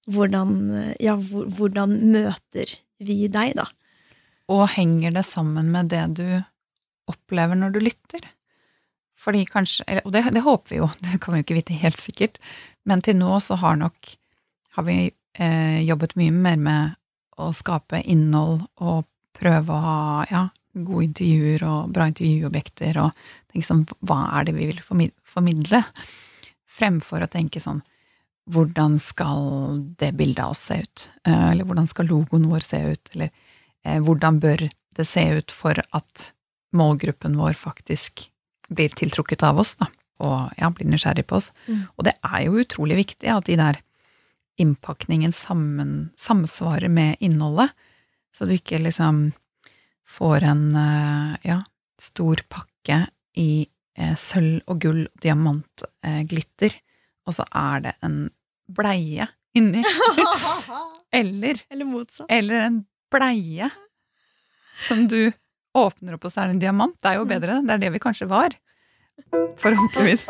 Hvordan, 0.09 0.55
ja, 1.05 1.15
hvordan 1.21 1.99
møter 2.13 2.73
vi 3.05 3.27
deg, 3.31 3.55
da? 3.59 3.69
Og 4.49 4.65
henger 4.73 5.13
det 5.19 5.27
sammen 5.29 5.71
med 5.73 5.91
det 5.93 6.05
du 6.19 6.27
opplever 7.09 7.59
når 7.59 7.75
du 7.75 7.81
lytter? 7.85 8.25
Fordi 9.19 9.45
kanskje, 9.49 9.85
Og 10.05 10.13
det, 10.15 10.25
det 10.33 10.45
håper 10.47 10.73
vi 10.73 10.81
jo, 10.81 10.89
det 11.05 11.21
kan 11.21 11.35
vi 11.35 11.43
jo 11.43 11.47
ikke 11.47 11.59
vite 11.61 11.83
helt 11.83 12.01
sikkert, 12.01 12.39
men 12.89 13.03
til 13.05 13.19
nå 13.19 13.39
så 13.45 13.59
har 13.61 13.77
nok 13.81 14.15
har 14.79 14.87
vi 14.87 15.11
eh, 15.11 15.81
jobbet 15.83 16.15
mye 16.21 16.33
mer 16.33 16.57
med 16.57 16.95
å 17.39 17.51
skape 17.55 18.01
innhold 18.07 18.63
og 18.85 19.09
prøve 19.39 19.75
å 19.75 19.83
ha 19.83 19.99
ja, 20.31 20.45
gode 20.73 21.09
intervjuer 21.09 21.65
og 21.67 21.93
bra 21.95 22.09
intervjuobjekter 22.11 22.99
og 23.03 23.13
tenke 23.51 23.67
sånn 23.67 23.85
hva 24.07 24.21
er 24.39 24.49
det 24.49 24.55
vi 24.55 24.69
vil 24.71 24.83
formidle, 24.83 25.83
fremfor 26.79 27.25
å 27.25 27.31
tenke 27.31 27.63
sånn 27.63 27.83
hvordan 28.49 28.97
skal 29.03 29.83
det 30.01 30.15
bildet 30.17 30.41
av 30.45 30.55
oss 30.55 30.63
se 30.71 30.79
ut? 30.81 31.09
Eh, 31.29 31.51
eller 31.51 31.67
hvordan 31.69 31.89
skal 31.91 32.09
logoen 32.09 32.47
vår 32.49 32.65
se 32.65 32.81
ut? 32.95 33.11
Eller 33.15 33.33
hvordan 33.85 34.41
bør 34.43 34.67
det 34.99 35.07
se 35.07 35.23
ut 35.39 35.55
for 35.55 35.79
at 35.95 36.25
målgruppen 36.77 37.37
vår 37.39 37.55
faktisk 37.57 38.27
blir 38.69 38.93
tiltrukket 38.93 39.45
av 39.47 39.61
oss, 39.63 39.77
da, 39.81 39.89
og 40.25 40.51
ja, 40.59 40.71
blir 40.75 40.89
nysgjerrig 40.91 41.27
på 41.31 41.39
oss? 41.39 41.53
Mm. 41.69 41.85
Og 41.97 42.09
det 42.09 42.17
er 42.27 42.41
jo 42.47 42.59
utrolig 42.63 42.99
viktig 43.05 43.31
at 43.33 43.49
de 43.49 43.57
der 43.61 43.81
innpakningen 44.59 45.33
sammen, 45.33 46.11
samsvarer 46.19 46.91
med 46.91 47.17
innholdet, 47.21 47.71
så 48.35 48.45
du 48.45 48.57
ikke 48.57 48.81
liksom 48.83 49.31
får 50.09 50.45
en 50.51 50.65
eh, 50.77 51.37
ja, 51.47 51.63
stor 52.01 52.43
pakke 52.51 53.05
i 53.39 53.69
eh, 53.99 54.15
sølv 54.19 54.63
og 54.67 54.81
gull 54.83 55.05
og 55.07 55.23
diamantglitter, 55.23 56.75
og 57.29 57.37
så 57.39 57.47
er 57.55 57.85
det 57.87 57.95
en 58.05 58.21
bleie 58.69 59.29
inni. 59.57 59.85
eller, 61.21 61.61
Eller 61.71 62.07
eller 62.29 62.61
en 62.67 62.85
bleie 63.13 63.71
som 64.85 65.07
du 65.11 65.33
åpner 65.79 66.17
opp, 66.17 66.27
og 66.27 66.33
så 66.33 66.43
er 66.43 66.51
det 66.51 66.57
en 66.57 66.65
diamant. 66.67 66.97
Det 67.03 67.11
er 67.11 67.19
jo 67.19 67.29
bedre. 67.29 67.61
Det 67.67 67.75
er 67.75 67.83
det 67.83 67.93
vi 67.95 68.03
kanskje 68.03 68.29
var. 68.31 68.55
Forhåpentligvis. 69.59 70.29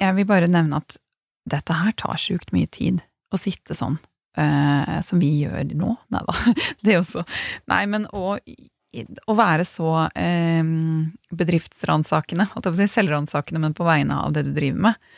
Jeg 0.00 0.16
vil 0.16 0.26
bare 0.26 0.50
nevne 0.50 0.80
at 0.80 0.96
dette 1.50 1.74
her 1.76 1.92
tar 1.98 2.18
sjukt 2.20 2.54
mye 2.54 2.68
tid 2.70 3.02
å 3.30 3.40
sitte 3.40 3.76
sånn 3.78 4.00
Uh, 4.38 5.00
som 5.02 5.18
vi 5.18 5.40
gjør 5.42 5.72
nå. 5.74 5.88
Nei 6.14 6.20
da, 6.22 6.34
det 6.86 6.94
også. 7.00 7.24
Nei, 7.68 7.80
men 7.90 8.04
å, 8.14 8.36
å 9.30 9.36
være 9.38 9.64
så 9.68 9.90
eh, 10.18 10.62
bedriftsransakende, 11.30 12.48
si 12.76 12.88
selvransakende, 12.90 13.62
men 13.62 13.76
på 13.76 13.86
vegne 13.86 14.18
av 14.24 14.34
det 14.34 14.46
du 14.48 14.54
driver 14.56 14.88
med. 14.88 15.10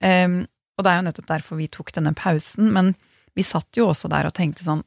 Eh, 0.00 0.28
og 0.76 0.84
det 0.84 0.92
er 0.92 1.00
jo 1.00 1.06
nettopp 1.08 1.30
derfor 1.30 1.60
vi 1.60 1.70
tok 1.72 1.94
denne 1.96 2.14
pausen, 2.16 2.70
men 2.74 2.94
vi 3.36 3.44
satt 3.46 3.76
jo 3.76 3.90
også 3.90 4.10
der 4.12 4.28
og 4.28 4.36
tenkte 4.36 4.64
sånn 4.66 4.84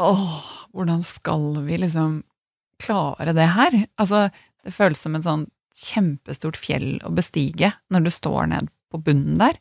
Åh, 0.00 0.36
hvordan 0.72 1.02
skal 1.04 1.50
vi 1.66 1.76
liksom 1.82 2.22
klare 2.80 3.34
det 3.36 3.50
her? 3.52 3.74
Altså, 4.00 4.30
det 4.64 4.72
føles 4.72 5.02
som 5.04 5.18
et 5.18 5.26
sånn 5.26 5.44
kjempestort 5.76 6.56
fjell 6.56 6.96
å 7.04 7.12
bestige 7.12 7.74
når 7.92 8.06
du 8.06 8.10
står 8.14 8.48
ned 8.54 8.70
på 8.92 9.02
bunnen 9.04 9.36
der. 9.40 9.58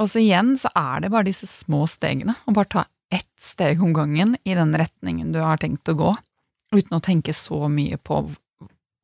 Og 0.00 0.10
så 0.10 0.20
igjen 0.20 0.52
så 0.60 0.68
er 0.76 1.04
det 1.04 1.12
bare 1.14 1.28
disse 1.30 1.48
små 1.48 1.84
stegene, 1.88 2.34
å 2.44 2.54
bare 2.56 2.70
ta 2.74 2.84
ett 3.12 3.40
steg 3.40 3.82
om 3.82 3.92
gangen 3.92 4.36
i 4.44 4.54
den 4.54 4.76
retningen 4.76 5.32
du 5.32 5.40
har 5.42 5.60
tenkt 5.60 5.88
å 5.88 5.96
gå, 5.98 6.14
uten 6.74 6.96
å 6.96 7.02
tenke 7.04 7.34
så 7.36 7.68
mye 7.68 7.98
på 8.00 8.24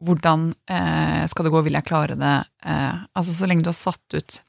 hvordan 0.00 0.54
eh, 0.70 1.26
skal 1.28 1.46
det 1.46 1.52
gå, 1.52 1.60
vil 1.66 1.76
jeg 1.76 1.86
klare 1.88 2.16
det? 2.16 2.36
Eh, 2.64 3.02
altså 3.12 3.34
så 3.34 3.48
lenge 3.48 3.66
du 3.66 3.70
har 3.70 3.76
satt 3.76 4.16
ut 4.16 4.40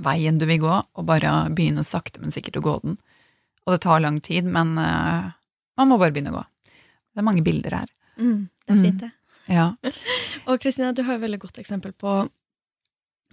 veien 0.00 0.38
du 0.40 0.46
vil 0.48 0.62
gå, 0.62 0.72
og 0.72 1.08
bare 1.08 1.32
begynne 1.52 1.84
sakte, 1.84 2.22
men 2.22 2.32
sikkert 2.32 2.56
å 2.60 2.64
gå 2.64 2.76
den. 2.84 2.96
Og 3.66 3.74
det 3.74 3.82
tar 3.84 4.00
lang 4.00 4.18
tid, 4.24 4.48
men 4.48 4.74
eh, 4.80 5.32
man 5.78 5.90
må 5.90 5.98
bare 6.00 6.14
begynne 6.14 6.32
å 6.32 6.38
gå. 6.40 6.44
Det 7.12 7.20
er 7.20 7.28
mange 7.28 7.44
bilder 7.44 7.82
her. 7.82 7.90
Mm, 8.16 8.46
det 8.48 8.74
er 8.74 8.80
fint, 8.86 9.02
det. 9.04 9.10
Ja. 9.52 9.66
Og 10.48 10.62
Kristina, 10.62 10.94
du 10.96 11.04
har 11.04 11.18
et 11.18 11.24
veldig 11.24 11.40
godt 11.42 11.58
eksempel 11.58 11.92
på 11.98 12.22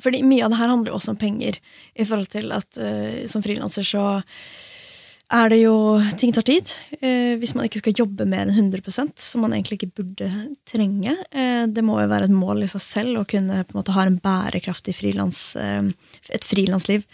Fordi 0.01 0.21
mye 0.23 0.45
av 0.45 0.51
det 0.51 0.57
her 0.57 0.71
handler 0.71 0.91
jo 0.91 0.97
også 0.97 1.13
om 1.13 1.19
penger, 1.19 1.59
i 1.93 2.05
forhold 2.07 2.29
til 2.31 2.51
at 2.55 2.79
uh, 2.79 3.25
som 3.27 3.43
frilanser 3.43 3.83
så 3.83 4.03
er 5.29 5.51
det 5.51 5.59
jo 5.61 5.75
Ting 6.17 6.33
tar 6.33 6.45
tid. 6.47 6.71
eh, 7.01 7.37
hvis 7.39 7.53
man 7.55 7.67
ikke 7.67 7.81
skal 7.83 7.97
jobbe 8.01 8.25
mer 8.27 8.47
enn 8.47 8.71
100% 8.71 9.19
som 9.21 9.41
man 9.41 9.53
egentlig 9.53 9.79
ikke 9.79 10.01
burde 10.01 10.29
trenge. 10.67 11.13
Eh, 11.31 11.65
det 11.67 11.83
må 11.85 11.99
jo 12.01 12.09
være 12.09 12.27
et 12.27 12.35
mål 12.35 12.63
i 12.65 12.71
seg 12.71 12.81
selv 12.81 13.21
å 13.21 13.27
kunne 13.29 13.63
på 13.63 13.75
en 13.75 13.79
måte 13.79 13.95
ha 13.95 14.05
en 14.05 14.19
bærekraftig 14.19 14.95
frilans, 14.97 15.55
eh, 15.55 15.83
et 16.29 16.43
frilansliv 16.43 17.05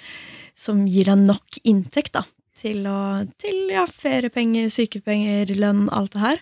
som 0.55 0.85
gir 0.87 1.11
deg 1.11 1.19
nok 1.27 1.59
inntekt 1.67 2.15
da, 2.15 2.23
til, 2.57 2.85
å, 2.87 3.27
til 3.37 3.69
ja, 3.73 3.85
feriepenger, 3.85 4.69
sykepenger, 4.71 5.51
lønn, 5.59 5.89
alt 5.91 6.15
det 6.15 6.23
her. 6.23 6.41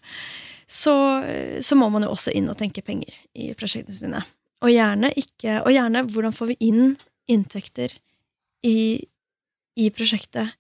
Så, 0.70 0.94
så 1.62 1.76
må 1.76 1.90
man 1.92 2.06
jo 2.06 2.14
også 2.14 2.32
inn 2.34 2.48
og 2.50 2.58
tenke 2.58 2.82
penger 2.86 3.12
i 3.34 3.52
prosjektene 3.58 3.98
sine. 3.98 4.22
Og 4.64 4.72
gjerne, 4.72 5.10
ikke, 5.20 5.60
og 5.66 5.74
gjerne 5.74 6.06
hvordan 6.08 6.34
får 6.34 6.54
vi 6.54 6.60
inn 6.70 6.94
inntekter 7.30 7.92
i, 8.64 9.02
i 9.76 9.90
prosjektet, 9.94 10.54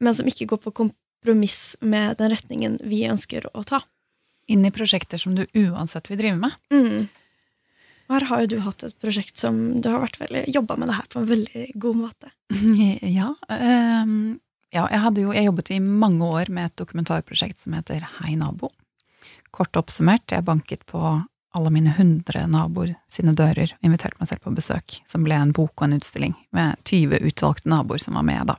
men 0.00 0.16
som 0.16 0.28
ikke 0.28 0.48
går 0.52 0.62
på 0.64 0.74
kompromiss 0.80 1.76
med 1.80 2.16
den 2.20 2.32
retningen 2.34 2.80
vi 2.84 3.04
ønsker 3.08 3.48
å 3.56 3.64
ta. 3.66 3.82
Inn 4.46 4.66
i 4.66 4.70
prosjekter 4.74 5.18
som 5.18 5.34
du 5.34 5.46
uansett 5.58 6.10
vil 6.10 6.20
drive 6.20 6.38
med. 6.38 6.54
Mm. 6.70 7.08
Og 8.06 8.14
her 8.14 8.26
har 8.30 8.42
jo 8.44 8.50
du 8.54 8.58
hatt 8.62 8.84
et 8.86 8.98
prosjekt 9.02 9.40
som 9.40 9.80
du 9.82 9.88
har 9.90 10.04
vært 10.04 10.20
jobba 10.46 10.76
med 10.78 10.90
det 10.90 10.98
her 11.00 11.06
på 11.10 11.22
en 11.22 11.30
veldig 11.30 11.68
god 11.74 12.02
måte. 12.04 12.34
Ja, 13.16 13.32
ehm, 13.50 14.38
ja 14.74 14.84
jeg, 14.92 15.14
jo, 15.24 15.32
jeg 15.34 15.48
jobbet 15.48 15.72
i 15.74 15.80
mange 15.82 16.26
år 16.26 16.52
med 16.52 16.70
et 16.70 16.76
dokumentarprosjekt 16.78 17.64
som 17.64 17.74
heter 17.74 18.06
Hei 18.20 18.36
nabo. 18.38 18.70
Kort 19.50 19.78
oppsummert, 19.78 20.30
jeg 20.30 20.46
banket 20.46 20.84
på 20.86 21.00
alle 21.56 21.72
mine 21.72 21.94
hundre 21.96 22.44
naboer 22.50 22.94
sine 23.08 23.32
dører 23.34 23.72
og 23.72 23.86
inviterte 23.86 24.20
meg 24.20 24.28
selv 24.28 24.44
på 24.44 24.54
besøk, 24.54 24.98
som 25.08 25.24
ble 25.24 25.38
en 25.40 25.54
bok 25.56 25.72
og 25.80 25.86
en 25.88 25.96
utstilling 25.96 26.34
med 26.54 26.76
20 26.84 27.24
utvalgte 27.30 27.70
naboer 27.72 28.02
som 28.02 28.18
var 28.18 28.26
med, 28.28 28.52
da. 28.52 28.58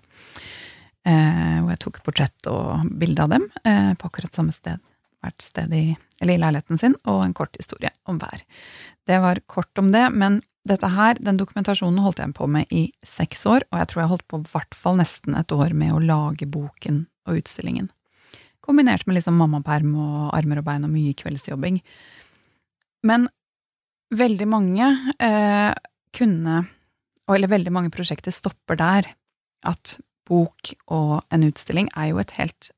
Eh, 1.07 1.59
hvor 1.61 1.71
jeg 1.71 1.79
tok 1.85 2.01
portrett 2.03 2.47
og 2.51 2.87
bilde 2.99 3.23
av 3.23 3.31
dem 3.31 3.45
eh, 3.63 3.93
på 3.95 4.09
akkurat 4.09 4.35
samme 4.35 4.51
sted, 4.51 4.81
hvert 5.23 5.43
sted 5.43 5.71
i, 5.71 5.85
eller 6.19 6.35
i 6.35 6.41
leiligheten 6.41 6.79
sin, 6.81 6.97
og 7.07 7.21
en 7.23 7.35
kort 7.37 7.55
historie 7.55 7.93
om 8.11 8.17
hver. 8.19 8.41
Det 9.07 9.19
var 9.23 9.39
kort 9.47 9.71
om 9.79 9.93
det, 9.93 10.03
men 10.11 10.41
dette 10.67 10.89
her, 10.91 11.15
den 11.23 11.39
dokumentasjonen 11.39 12.01
holdt 12.03 12.19
jeg 12.19 12.35
på 12.35 12.47
med 12.51 12.73
i 12.75 12.89
seks 13.07 13.45
år, 13.47 13.63
og 13.71 13.79
jeg 13.79 13.89
tror 13.91 14.01
jeg 14.01 14.11
holdt 14.11 14.25
på 14.27 14.41
i 14.41 14.49
hvert 14.51 14.75
fall 14.75 14.99
nesten 14.99 15.37
et 15.39 15.53
år 15.55 15.71
med 15.77 15.93
å 15.95 16.01
lage 16.03 16.49
boken 16.51 17.05
og 17.29 17.39
utstillingen. 17.39 17.87
Kombinert 18.65 19.07
med 19.07 19.15
liksom 19.15 19.37
mammaperm 19.39 19.93
og 19.95 20.33
armer 20.35 20.59
og 20.59 20.67
bein 20.67 20.83
og 20.83 20.91
mye 20.91 21.15
kveldsjobbing. 21.15 21.79
Men 23.07 23.29
veldig 24.11 24.47
mange 24.51 24.89
eh, 25.23 25.71
kunne, 26.17 26.59
eller 27.31 27.53
veldig 27.53 27.71
mange 27.71 27.93
prosjekter 27.95 28.35
stopper 28.35 28.79
der. 28.79 29.07
At 29.63 29.95
bok 30.27 30.73
og 30.93 31.21
en 31.33 31.47
utstilling 31.47 31.89
er 31.95 32.11
jo 32.11 32.21
et 32.21 32.35
helt 32.37 32.71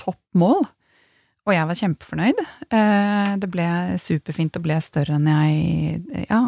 topp 0.00 0.20
mål. 0.36 0.64
Og 1.48 1.54
jeg 1.56 1.66
var 1.66 1.78
kjempefornøyd. 1.80 2.40
Eh, 2.76 3.32
det 3.40 3.48
ble 3.50 3.66
superfint 4.00 4.56
og 4.58 4.64
ble 4.66 4.76
større 4.84 5.16
enn 5.16 5.28
jeg 5.30 6.26
ja, 6.28 6.44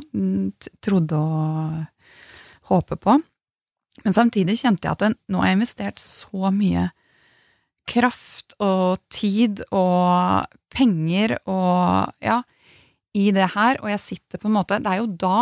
trodde 0.85 1.19
og 1.19 1.79
håpe 2.71 2.99
på. 3.01 3.17
Men 4.03 4.17
samtidig 4.17 4.61
kjente 4.61 4.88
jeg 4.88 4.97
at 4.97 5.17
nå 5.33 5.41
har 5.43 5.51
jeg 5.51 5.59
investert 5.59 6.03
så 6.03 6.53
mye 6.55 6.91
kraft 7.88 8.55
og 8.62 9.01
tid 9.12 9.65
og 9.75 10.47
penger 10.73 11.35
og 11.51 12.12
ja, 12.23 12.41
i 13.19 13.29
det 13.35 13.51
her, 13.57 13.81
og 13.83 13.91
jeg 13.93 14.01
sitter 14.01 14.41
på 14.41 14.49
en 14.49 14.55
måte 14.57 14.79
Det 14.81 14.88
er 14.88 15.03
jo 15.03 15.09
da, 15.21 15.38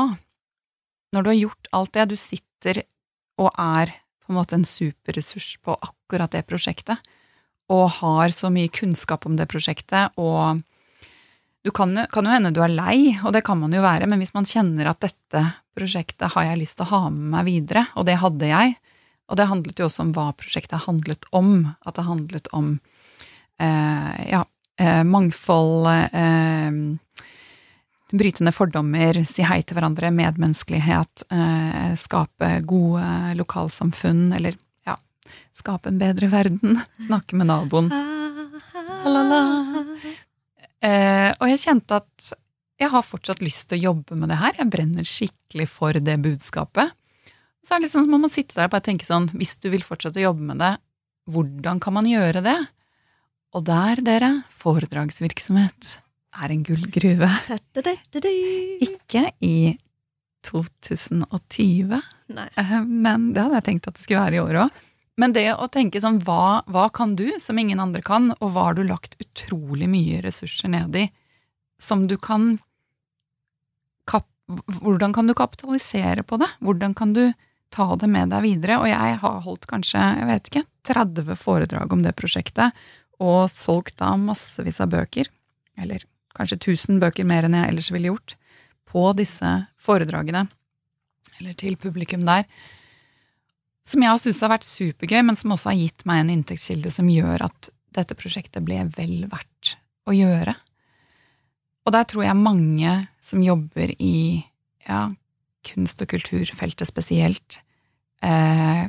når 1.14 1.22
du 1.22 1.30
har 1.30 1.38
gjort 1.38 1.68
alt 1.76 1.92
det, 1.94 2.08
du 2.10 2.16
sitter 2.18 2.82
og 3.40 3.52
er 3.54 3.92
på 4.30 4.34
en 4.34 4.38
måte 4.38 4.54
en 4.54 4.68
superressurs 4.68 5.56
på 5.58 5.74
akkurat 5.74 6.30
det 6.30 6.44
prosjektet, 6.46 7.02
og 7.70 7.88
har 7.98 8.30
så 8.30 8.46
mye 8.54 8.70
kunnskap 8.70 9.26
om 9.26 9.34
det 9.34 9.48
prosjektet, 9.50 10.14
og 10.22 10.62
du 11.66 11.72
kan, 11.74 11.92
kan 12.08 12.24
jo 12.24 12.30
hende 12.30 12.52
du 12.54 12.62
er 12.62 12.70
lei, 12.70 13.16
og 13.24 13.34
det 13.34 13.42
kan 13.46 13.58
man 13.58 13.74
jo 13.74 13.82
være, 13.82 14.06
men 14.06 14.22
hvis 14.22 14.32
man 14.36 14.46
kjenner 14.46 14.92
at 14.92 15.02
dette 15.02 15.42
prosjektet 15.74 16.30
har 16.36 16.46
jeg 16.46 16.60
lyst 16.62 16.78
til 16.78 16.86
å 16.86 16.92
ha 16.94 17.02
med 17.10 17.26
meg 17.34 17.48
videre, 17.50 17.84
og 17.98 18.06
det 18.06 18.20
hadde 18.22 18.52
jeg, 18.52 18.78
og 19.30 19.38
det 19.38 19.48
handlet 19.50 19.82
jo 19.82 19.90
også 19.90 20.06
om 20.06 20.14
hva 20.14 20.30
prosjektet 20.38 20.86
handlet 20.86 21.26
om, 21.34 21.52
at 21.82 21.98
det 21.98 22.06
handlet 22.06 22.48
om 22.54 22.72
eh, 23.58 24.14
ja, 24.30 24.44
eh, 24.78 25.02
mangfold, 25.06 25.90
eh, 25.90 26.80
bryte 28.18 28.44
ned 28.44 28.54
fordommer, 28.56 29.20
si 29.28 29.44
hei 29.46 29.60
til 29.62 29.78
hverandre, 29.78 30.10
medmenneskelighet, 30.14 31.24
eh, 31.30 31.92
skape 32.00 32.50
gode 32.68 33.34
lokalsamfunn, 33.38 34.30
eller 34.36 34.56
ja, 34.88 34.96
skape 35.56 35.90
en 35.90 36.00
bedre 36.00 36.30
verden, 36.32 36.80
snakke 37.08 37.38
med 37.38 37.50
naboen. 37.50 37.90
Eh, 40.80 41.30
og 41.36 41.46
jeg 41.52 41.62
kjente 41.64 42.00
at 42.00 42.32
jeg 42.80 42.88
har 42.88 43.04
fortsatt 43.04 43.42
lyst 43.44 43.68
til 43.68 43.80
å 43.80 43.90
jobbe 43.90 44.16
med 44.16 44.32
det 44.32 44.40
her, 44.40 44.56
jeg 44.56 44.72
brenner 44.72 45.06
skikkelig 45.06 45.68
for 45.68 45.96
det 46.00 46.16
budskapet. 46.24 46.94
Så 47.60 47.74
er 47.74 47.80
det 47.80 47.90
liksom, 47.90 48.08
man 48.08 48.24
må 48.24 48.30
sitte 48.32 48.56
der 48.56 48.70
og 48.70 48.72
bare 48.72 48.86
tenke 48.86 49.04
sånn, 49.04 49.28
hvis 49.36 49.58
du 49.60 49.68
vil 49.72 49.84
fortsette 49.84 50.22
å 50.22 50.30
jobbe 50.30 50.46
med 50.52 50.62
det, 50.62 50.74
hvordan 51.30 51.80
kan 51.84 51.98
man 51.98 52.08
gjøre 52.08 52.40
det? 52.42 52.56
Og 53.52 53.66
der, 53.66 54.00
dere, 54.06 54.30
foredragsvirksomhet 54.62 55.98
er 56.36 56.52
en 56.54 56.62
gullgruve. 56.66 57.30
Ikke 58.86 59.30
i 59.44 59.78
2020, 60.46 61.98
Nei. 62.32 62.46
eh, 62.56 62.76
men 62.84 63.32
det 63.34 63.42
hadde 63.44 63.58
jeg 63.58 63.66
tenkt 63.66 63.90
at 63.90 63.98
det 63.98 64.04
skulle 64.04 64.22
være 64.24 64.38
i 64.38 64.44
år 64.44 64.60
òg. 64.64 64.78
Men 65.20 65.34
det 65.36 65.44
å 65.52 65.68
tenke 65.68 66.00
sånn 66.00 66.20
hva, 66.24 66.62
hva 66.70 66.86
kan 66.96 67.12
du 67.18 67.26
som 67.42 67.58
ingen 67.60 67.82
andre 67.82 68.00
kan, 68.04 68.30
og 68.38 68.54
hva 68.54 68.70
har 68.70 68.78
du 68.78 68.84
lagt 68.88 69.18
utrolig 69.20 69.88
mye 69.90 70.22
ressurser 70.24 70.70
ned 70.72 70.96
i, 70.96 71.06
som 71.80 72.06
du 72.08 72.16
kan 72.20 72.54
kap, 74.08 74.28
Hvordan 74.80 75.12
kan 75.14 75.28
du 75.28 75.34
kapitalisere 75.36 76.24
på 76.26 76.40
det? 76.40 76.48
Hvordan 76.64 76.96
kan 76.96 77.12
du 77.14 77.28
ta 77.70 77.92
det 78.00 78.08
med 78.10 78.32
deg 78.32 78.42
videre? 78.42 78.80
Og 78.80 78.88
jeg 78.90 79.18
har 79.22 79.44
holdt 79.44 79.68
kanskje, 79.70 80.00
jeg 80.00 80.30
vet 80.30 80.50
ikke, 80.50 80.64
30 80.90 81.36
foredrag 81.38 81.92
om 81.92 82.02
det 82.02 82.16
prosjektet, 82.18 82.74
og 83.20 83.44
solgt 83.52 83.98
da 84.00 84.14
massevis 84.18 84.80
av 84.80 84.90
bøker, 84.94 85.28
eller 85.78 86.02
kanskje 86.36 86.58
1000 86.60 87.00
bøker 87.02 87.26
mer 87.28 87.46
enn 87.46 87.56
jeg 87.58 87.72
ellers 87.72 87.90
ville 87.94 88.12
gjort, 88.12 88.36
på 88.90 89.04
disse 89.18 89.48
foredragene, 89.78 90.46
eller 91.38 91.56
til 91.58 91.76
publikum 91.80 92.26
der 92.26 92.46
som 93.90 94.02
jeg 94.04 94.12
har 94.12 94.20
syntes 94.20 94.42
har 94.44 94.52
vært 94.52 94.68
supergøy, 94.68 95.20
men 95.26 95.38
som 95.38 95.54
også 95.54 95.72
har 95.72 95.78
gitt 95.80 96.04
meg 96.08 96.22
en 96.22 96.32
inntektskilde 96.36 96.92
som 96.94 97.08
gjør 97.10 97.46
at 97.48 97.70
dette 97.96 98.16
prosjektet 98.18 98.62
ble 98.62 98.84
vel 98.94 99.24
verdt 99.30 99.74
å 100.06 100.14
gjøre. 100.14 100.54
Og 101.86 101.94
der 101.96 102.06
tror 102.06 102.26
jeg 102.26 102.38
mange 102.38 102.92
som 103.24 103.42
jobber 103.42 103.90
i 103.96 104.44
ja, 104.86 105.08
kunst- 105.66 106.04
og 106.04 106.12
kulturfeltet 106.12 106.88
spesielt, 106.88 107.58
eh, 108.22 108.84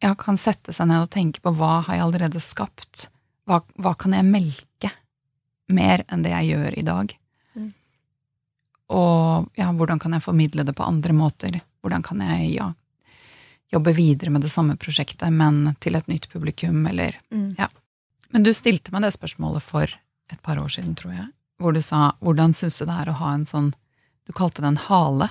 ja, 0.00 0.14
kan 0.16 0.40
sette 0.40 0.72
seg 0.72 0.88
ned 0.88 1.04
og 1.04 1.12
tenke 1.12 1.42
på 1.44 1.52
hva 1.58 1.80
har 1.84 1.98
jeg 1.98 2.06
allerede 2.06 2.40
skapt? 2.44 3.08
Hva, 3.48 3.60
hva 3.76 3.92
kan 3.98 4.14
jeg 4.16 4.28
melke 4.28 4.92
mer 5.74 6.04
enn 6.08 6.24
det 6.24 6.32
jeg 6.34 6.52
gjør 6.52 6.78
i 6.78 6.84
dag? 6.86 7.14
Mm. 7.56 7.72
Og 8.96 9.58
ja, 9.58 9.70
hvordan 9.76 10.02
kan 10.02 10.16
jeg 10.16 10.26
formidle 10.26 10.66
det 10.66 10.76
på 10.76 10.86
andre 10.86 11.16
måter? 11.16 11.60
Hvordan 11.80 12.04
kan 12.06 12.22
jeg 12.26 12.54
ja, 12.58 12.70
jobbe 13.72 13.94
videre 13.96 14.32
med 14.34 14.44
det 14.44 14.52
samme 14.52 14.76
prosjektet, 14.80 15.30
men 15.32 15.74
til 15.80 15.96
et 15.98 16.08
nytt 16.10 16.28
publikum, 16.32 16.82
eller 16.90 17.18
mm. 17.30 17.54
Ja. 17.58 17.70
Men 18.30 18.46
du 18.46 18.52
stilte 18.54 18.92
meg 18.94 19.02
det 19.02 19.14
spørsmålet 19.16 19.64
for 19.64 19.90
et 20.30 20.42
par 20.42 20.60
år 20.62 20.70
siden, 20.70 20.94
tror 20.98 21.14
jeg, 21.16 21.28
hvor 21.58 21.74
du 21.74 21.80
sa 21.82 22.12
hvordan 22.22 22.54
syns 22.54 22.78
du 22.78 22.86
det 22.86 22.94
er 23.02 23.10
å 23.10 23.18
ha 23.18 23.34
en 23.34 23.46
sånn 23.46 23.72
Du 24.28 24.32
kalte 24.36 24.62
det 24.62 24.68
en 24.68 24.84
hale 24.84 25.26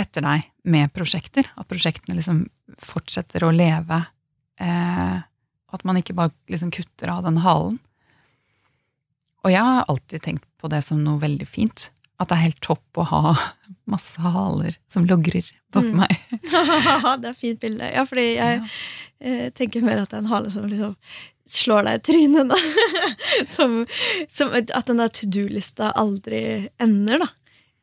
etter 0.00 0.24
deg 0.24 0.46
med 0.64 0.92
prosjekter. 0.96 1.50
At 1.60 1.68
prosjektene 1.68 2.16
liksom 2.16 2.46
fortsetter 2.80 3.44
å 3.44 3.50
leve. 3.52 3.98
Eh, 4.56 5.18
at 5.70 5.84
man 5.84 5.98
ikke 6.00 6.16
bare 6.16 6.32
liksom 6.48 6.70
kutter 6.72 7.12
av 7.12 7.26
den 7.26 7.42
halen. 7.44 7.76
Og 9.44 9.54
jeg 9.54 9.64
har 9.64 9.88
alltid 9.88 10.22
tenkt 10.24 10.46
på 10.60 10.68
det 10.72 10.82
som 10.84 11.00
noe 11.04 11.20
veldig 11.22 11.48
fint. 11.48 11.88
At 12.20 12.28
det 12.28 12.36
er 12.36 12.46
helt 12.50 12.62
topp 12.64 13.00
å 13.00 13.06
ha 13.08 13.34
masse 13.88 14.20
haler 14.20 14.76
som 14.90 15.06
logrer 15.08 15.46
bak 15.72 15.86
mm. 15.86 16.02
meg. 16.02 16.16
det 17.22 17.30
er 17.30 17.32
et 17.32 17.40
fint 17.40 17.60
bilde. 17.62 17.88
Ja, 17.88 18.04
fordi 18.08 18.26
jeg 18.34 18.58
ja. 18.60 18.70
eh, 19.24 19.46
tenker 19.56 19.86
mer 19.86 20.02
at 20.02 20.12
det 20.12 20.18
er 20.18 20.26
en 20.26 20.32
hale 20.34 20.52
som 20.52 20.68
liksom 20.68 20.96
slår 21.50 21.88
deg 21.88 21.98
i 21.98 22.02
trynet, 22.10 22.52
da. 22.52 22.58
som, 23.56 23.80
som, 24.30 24.52
at 24.54 24.86
den 24.86 25.00
der 25.02 25.12
to 25.14 25.26
do-lista 25.32 25.90
aldri 25.98 26.42
ender, 26.82 27.24
da. 27.24 27.30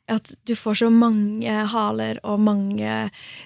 At 0.08 0.32
du 0.48 0.54
får 0.56 0.78
så 0.80 0.90
mange 0.94 1.52
haler 1.72 2.20
og 2.24 2.40
mange 2.40 2.92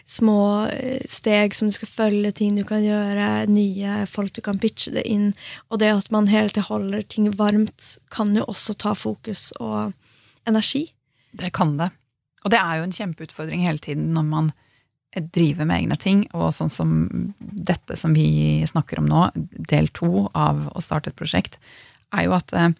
små 0.05 0.67
eh, 0.69 1.01
steg 1.09 1.55
som 1.57 1.71
du 1.71 1.73
skal 1.73 1.89
følge, 1.89 2.33
ting 2.37 2.57
du 2.59 2.63
kan 2.67 2.83
gjøre, 2.85 3.47
nye 3.49 4.03
folk 4.09 4.35
du 4.37 4.43
kan 4.45 4.61
pitche 4.61 4.93
det 4.93 5.07
inn. 5.09 5.31
Og 5.73 5.81
det 5.81 5.89
at 5.95 6.11
man 6.13 6.29
hele 6.29 6.53
tiden 6.53 6.69
holder 6.69 7.07
ting 7.09 7.31
varmt, 7.39 7.95
kan 8.13 8.35
jo 8.37 8.45
også 8.45 8.77
ta 8.77 8.93
fokus 8.93 9.49
og 9.57 9.95
energi. 10.49 10.85
Det 11.33 11.49
kan 11.55 11.77
det. 11.79 11.89
Og 12.45 12.53
det 12.53 12.59
er 12.61 12.77
jo 12.77 12.85
en 12.85 12.95
kjempeutfordring 12.95 13.65
hele 13.65 13.81
tiden 13.81 14.11
når 14.15 14.27
man 14.29 14.51
driver 15.11 15.67
med 15.67 15.81
egne 15.81 15.97
ting, 15.99 16.23
og 16.31 16.53
sånn 16.55 16.71
som 16.71 16.91
dette 17.39 17.97
som 17.99 18.13
vi 18.15 18.63
snakker 18.69 19.01
om 19.01 19.09
nå, 19.09 19.25
del 19.35 19.89
to 19.91 20.29
av 20.31 20.69
å 20.71 20.83
starte 20.83 21.11
et 21.11 21.17
prosjekt, 21.19 21.57
er 22.15 22.29
jo 22.29 22.35
at 22.37 22.53
uh, 22.55 22.71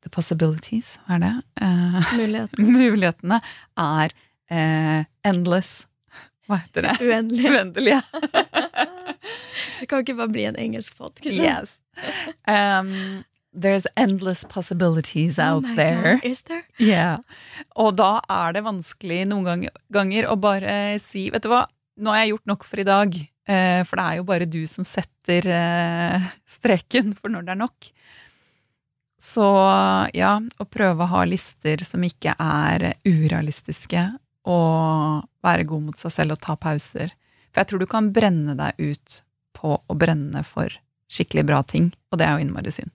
The 0.00 0.10
possibilities, 0.12 0.94
hva 1.04 1.18
er 1.18 1.24
det? 1.24 1.32
Uh, 1.60 2.12
Mulighetene. 2.16 2.66
mulighetene 2.78 3.40
er 3.76 4.14
uh, 4.48 5.00
endless. 5.28 5.72
Hva 6.48 6.62
heter 6.62 6.88
det? 6.88 6.94
Uendelige. 7.04 7.50
Uendelige. 7.54 7.98
det 9.80 9.90
kan 9.90 10.00
ikke 10.00 10.16
bare 10.22 10.32
bli 10.32 10.46
en 10.48 10.56
engelsk 10.58 10.96
podkast. 10.96 11.36
Yes. 11.36 11.76
Um, 12.48 13.26
There's 13.52 13.84
endless 13.98 14.44
possibilities 14.44 15.38
oh 15.38 15.44
out 15.44 15.64
oh 15.66 15.74
there. 15.76 16.16
God, 16.16 16.24
is 16.24 16.42
there? 16.48 16.64
Yeah. 16.78 17.18
Og 17.76 17.96
da 17.98 18.20
er 18.30 18.54
det 18.56 18.64
vanskelig 18.64 19.24
noen 19.28 19.66
ganger 19.92 20.30
å 20.30 20.36
bare 20.38 20.96
si 21.02 21.26
Vet 21.34 21.44
du 21.44 21.50
hva, 21.50 21.64
nå 21.98 22.14
har 22.14 22.22
jeg 22.22 22.36
gjort 22.36 22.52
nok 22.54 22.66
for 22.70 22.80
i 22.80 22.86
dag. 22.86 23.18
Eh, 23.50 23.82
for 23.84 23.98
det 23.98 24.06
er 24.06 24.20
jo 24.20 24.28
bare 24.28 24.48
du 24.48 24.62
som 24.70 24.86
setter 24.86 25.50
streken 26.48 27.12
for 27.18 27.34
når 27.34 27.48
det 27.48 27.56
er 27.56 27.60
nok. 27.66 27.90
Så 29.20 29.44
ja, 30.16 30.32
å 30.40 30.64
prøve 30.64 31.04
å 31.04 31.10
ha 31.12 31.24
lister 31.28 31.82
som 31.84 32.04
ikke 32.06 32.32
er 32.40 32.94
urealistiske, 33.04 34.06
og 34.48 35.26
være 35.44 35.66
god 35.68 35.90
mot 35.90 36.00
seg 36.00 36.14
selv 36.14 36.38
og 36.38 36.40
ta 36.46 36.56
pauser. 36.56 37.12
For 37.52 37.60
jeg 37.60 37.70
tror 37.70 37.84
du 37.84 37.90
kan 37.90 38.08
brenne 38.16 38.56
deg 38.56 38.80
ut 38.80 39.20
på 39.60 39.76
å 39.76 39.98
brenne 39.98 40.40
for 40.46 40.72
skikkelig 41.12 41.44
bra 41.52 41.60
ting, 41.66 41.92
og 42.08 42.22
det 42.22 42.26
er 42.26 42.38
jo 42.38 42.46
innmari 42.46 42.72
synd. 42.72 42.94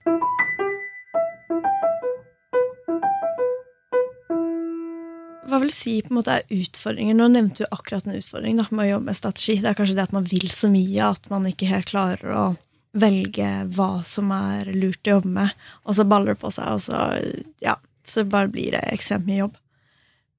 hva 5.56 5.62
vil 5.62 5.70
du 5.70 5.76
si 5.76 5.94
på 6.04 6.12
en 6.12 6.18
måte 6.18 6.34
er 6.36 6.44
utfordringer? 6.52 7.16
Nå 7.16 7.30
nevnte 7.32 7.64
du 7.64 7.72
akkurat 7.72 8.06
en 8.06 8.16
utfordring 8.18 8.58
da, 8.58 8.66
med 8.70 8.86
å 8.86 8.90
jobbe 8.90 9.08
med 9.08 9.16
strategi. 9.16 9.54
Det 9.62 9.70
er 9.70 9.78
kanskje 9.78 9.96
det 9.96 10.04
at 10.04 10.14
man 10.16 10.26
vil 10.28 10.50
så 10.52 10.68
mye 10.68 11.10
at 11.14 11.28
man 11.32 11.46
ikke 11.48 11.70
helt 11.70 11.88
klarer 11.88 12.34
å 12.34 12.44
velge 12.96 13.50
hva 13.76 13.90
som 14.06 14.32
er 14.34 14.70
lurt 14.74 15.06
å 15.06 15.18
jobbe 15.18 15.32
med, 15.36 15.68
og 15.84 15.96
så 15.98 16.06
baller 16.08 16.34
det 16.34 16.42
på 16.42 16.50
seg, 16.54 16.72
og 16.72 16.82
så, 16.84 17.04
ja, 17.64 17.76
så 18.06 18.24
bare 18.28 18.52
blir 18.52 18.76
det 18.76 18.82
ekstremt 18.92 19.28
mye 19.28 19.42
jobb. 19.44 19.56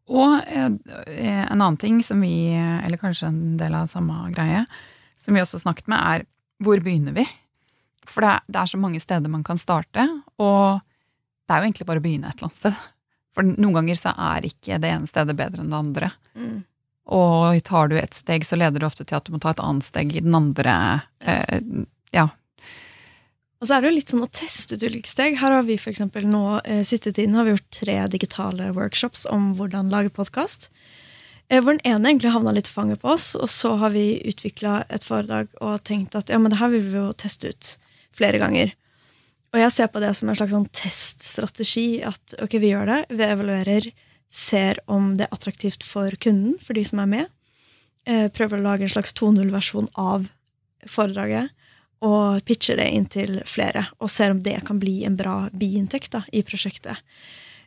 Og 0.07 0.37
eh, 0.47 0.69
en 0.69 1.57
annen 1.57 1.79
ting 1.81 1.99
som 2.05 2.21
vi, 2.23 2.53
eller 2.55 2.99
kanskje 3.01 3.31
en 3.31 3.57
del 3.59 3.75
av 3.75 3.89
samme 3.91 4.29
greie, 4.35 4.63
som 5.19 5.35
vi 5.35 5.43
også 5.43 5.61
snakket 5.63 5.89
med, 5.91 5.99
er 5.99 6.27
hvor 6.63 6.81
begynner 6.81 7.13
vi? 7.17 7.25
For 8.07 8.23
det 8.23 8.29
er, 8.35 8.45
det 8.47 8.61
er 8.61 8.71
så 8.71 8.79
mange 8.81 9.01
steder 9.03 9.31
man 9.31 9.43
kan 9.45 9.59
starte, 9.59 10.07
og 10.39 10.79
det 11.47 11.53
er 11.53 11.61
jo 11.61 11.69
egentlig 11.69 11.87
bare 11.89 12.01
å 12.01 12.05
begynne 12.05 12.31
et 12.31 12.39
eller 12.39 12.49
annet 12.49 12.61
sted. 12.61 12.79
For 13.37 13.45
noen 13.45 13.75
ganger 13.75 13.99
så 13.99 14.15
er 14.31 14.47
ikke 14.47 14.79
det 14.81 14.89
ene 14.89 15.09
stedet 15.09 15.35
bedre 15.37 15.61
enn 15.61 15.69
det 15.71 15.77
andre. 15.83 16.09
Mm. 16.33 16.57
Og 17.17 17.59
tar 17.67 17.91
du 17.91 17.95
et 17.99 18.17
steg, 18.17 18.43
så 18.47 18.57
leder 18.59 18.81
det 18.81 18.87
ofte 18.87 19.05
til 19.07 19.19
at 19.19 19.27
du 19.27 19.35
må 19.35 19.39
ta 19.43 19.53
et 19.53 19.63
annet 19.63 19.85
steg 19.85 20.15
i 20.15 20.23
den 20.23 20.35
andre. 20.35 20.73
Eh, 21.21 21.61
ja. 22.15 22.27
Og 23.57 23.65
så 23.65 23.73
er 23.73 23.81
det 23.81 23.89
jo 23.89 23.95
litt 23.95 24.11
sånn 24.13 24.25
å 24.25 24.29
teste 24.29 24.77
ut 24.77 24.85
ulike 24.85 25.09
steg. 25.09 25.39
Her 25.41 25.55
har 25.55 25.65
vi 25.65 25.79
for 25.81 25.89
eksempel 25.89 26.27
nå, 26.29 26.61
eh, 26.63 26.83
siste 26.85 27.11
tiden 27.11 27.33
har 27.35 27.47
vi 27.47 27.55
gjort 27.55 27.71
tre 27.73 27.97
digitale 28.13 28.69
workshops 28.75 29.25
om 29.25 29.55
hvordan 29.57 29.89
lage 29.89 30.13
podkast. 30.13 30.69
Eh, 31.49 31.61
hvor 31.61 31.73
den 31.73 31.85
ene 31.87 32.11
egentlig 32.11 32.35
havna 32.35 32.53
litt 32.53 32.69
i 32.69 32.75
fanget 32.75 33.01
på 33.01 33.09
oss, 33.15 33.33
og 33.35 33.49
så 33.49 33.77
har 33.81 33.95
vi 33.95 34.21
utvikla 34.29 34.83
et 34.93 35.05
foredrag 35.07 35.47
og 35.61 35.81
tenkt 35.83 36.15
at 36.19 36.29
ja, 36.29 36.37
men 36.37 36.53
det 36.53 36.59
her 36.59 36.69
vil 36.69 36.85
vi 36.85 36.99
jo 36.99 37.13
teste 37.17 37.49
ut 37.49 37.71
flere 38.13 38.37
ganger. 38.37 38.75
Og 39.55 39.61
jeg 39.63 39.73
ser 39.73 39.89
på 39.89 40.01
det 40.03 40.11
som 40.13 40.29
en 40.29 40.37
slags 40.37 40.53
sånn 40.53 40.69
teststrategi. 40.75 41.87
At 42.05 42.35
ok, 42.43 42.59
vi 42.61 42.73
gjør 42.75 42.91
det, 42.91 42.99
vi 43.09 43.25
evaluerer, 43.25 43.89
ser 44.27 44.81
om 44.91 45.15
det 45.17 45.25
er 45.25 45.33
attraktivt 45.33 45.85
for 45.87 46.11
kunden, 46.19 46.57
for 46.61 46.77
de 46.77 46.83
som 46.85 46.99
er 46.99 47.09
med. 47.09 47.29
Eh, 48.05 48.27
prøver 48.29 48.59
å 48.59 48.65
lage 48.67 48.85
en 48.85 48.91
slags 48.91 49.15
2.0-versjon 49.17 49.87
av 49.97 50.27
foredraget. 50.85 51.55
Og 52.05 52.43
pitcher 52.45 52.77
det 52.77 52.91
inn 52.93 53.07
til 53.09 53.39
flere, 53.49 53.87
og 53.97 54.11
ser 54.13 54.35
om 54.35 54.43
det 54.45 54.59
kan 54.67 54.77
bli 54.77 54.99
en 55.07 55.17
bra 55.17 55.47
biinntekt 55.49 56.11
da, 56.13 56.21
i 56.29 56.43
prosjektet. 56.45 57.01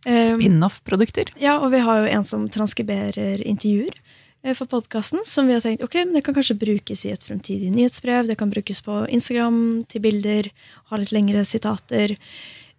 Eh, 0.06 0.30
Spin-off-produkter? 0.30 1.32
Ja, 1.42 1.58
og 1.58 1.72
vi 1.74 1.82
har 1.82 2.02
jo 2.02 2.12
en 2.14 2.24
som 2.24 2.46
transkriberer 2.52 3.42
intervjuer. 3.42 3.98
Eh, 4.42 4.54
for 4.54 4.70
podkasten, 4.70 5.20
som 5.26 5.46
vi 5.46 5.56
har 5.56 5.60
tenkt 5.60 5.84
ok, 5.84 5.94
men 6.04 6.14
det 6.14 6.24
kan 6.24 6.34
kanskje 6.34 6.58
brukes 6.60 7.04
i 7.04 7.12
et 7.12 7.24
fremtidig 7.24 7.72
nyhetsbrev. 7.74 8.26
Det 8.30 8.38
kan 8.38 8.50
brukes 8.50 8.80
på 8.86 9.02
Instagram 9.08 9.84
til 9.88 10.04
bilder, 10.06 10.50
ha 10.90 11.00
litt 11.00 11.12
lengre 11.12 11.44
sitater. 11.44 12.16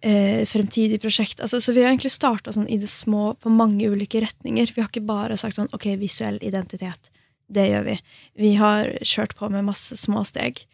Eh, 0.02 0.42
fremtidig 0.50 0.98
prosjekt. 1.00 1.40
Altså, 1.40 1.60
så 1.60 1.72
vi 1.72 1.84
har 1.84 1.92
egentlig 1.92 2.10
starta 2.10 2.50
sånn 2.50 2.66
i 2.66 2.80
det 2.82 2.90
små 2.90 3.36
på 3.38 3.52
mange 3.54 3.86
ulike 3.86 4.24
retninger. 4.24 4.72
Vi 4.74 4.82
har 4.82 4.90
ikke 4.90 5.06
bare 5.06 5.36
sagt 5.38 5.60
sånn 5.60 5.70
ok, 5.70 5.92
visuell 6.00 6.40
identitet. 6.42 7.12
Det 7.46 7.68
gjør 7.68 7.84
vi. 7.86 7.98
Vi 8.34 8.54
har 8.58 8.90
kjørt 9.06 9.36
på 9.38 9.46
med 9.52 9.68
masse 9.68 9.94
små 10.00 10.24
steg. 10.26 10.64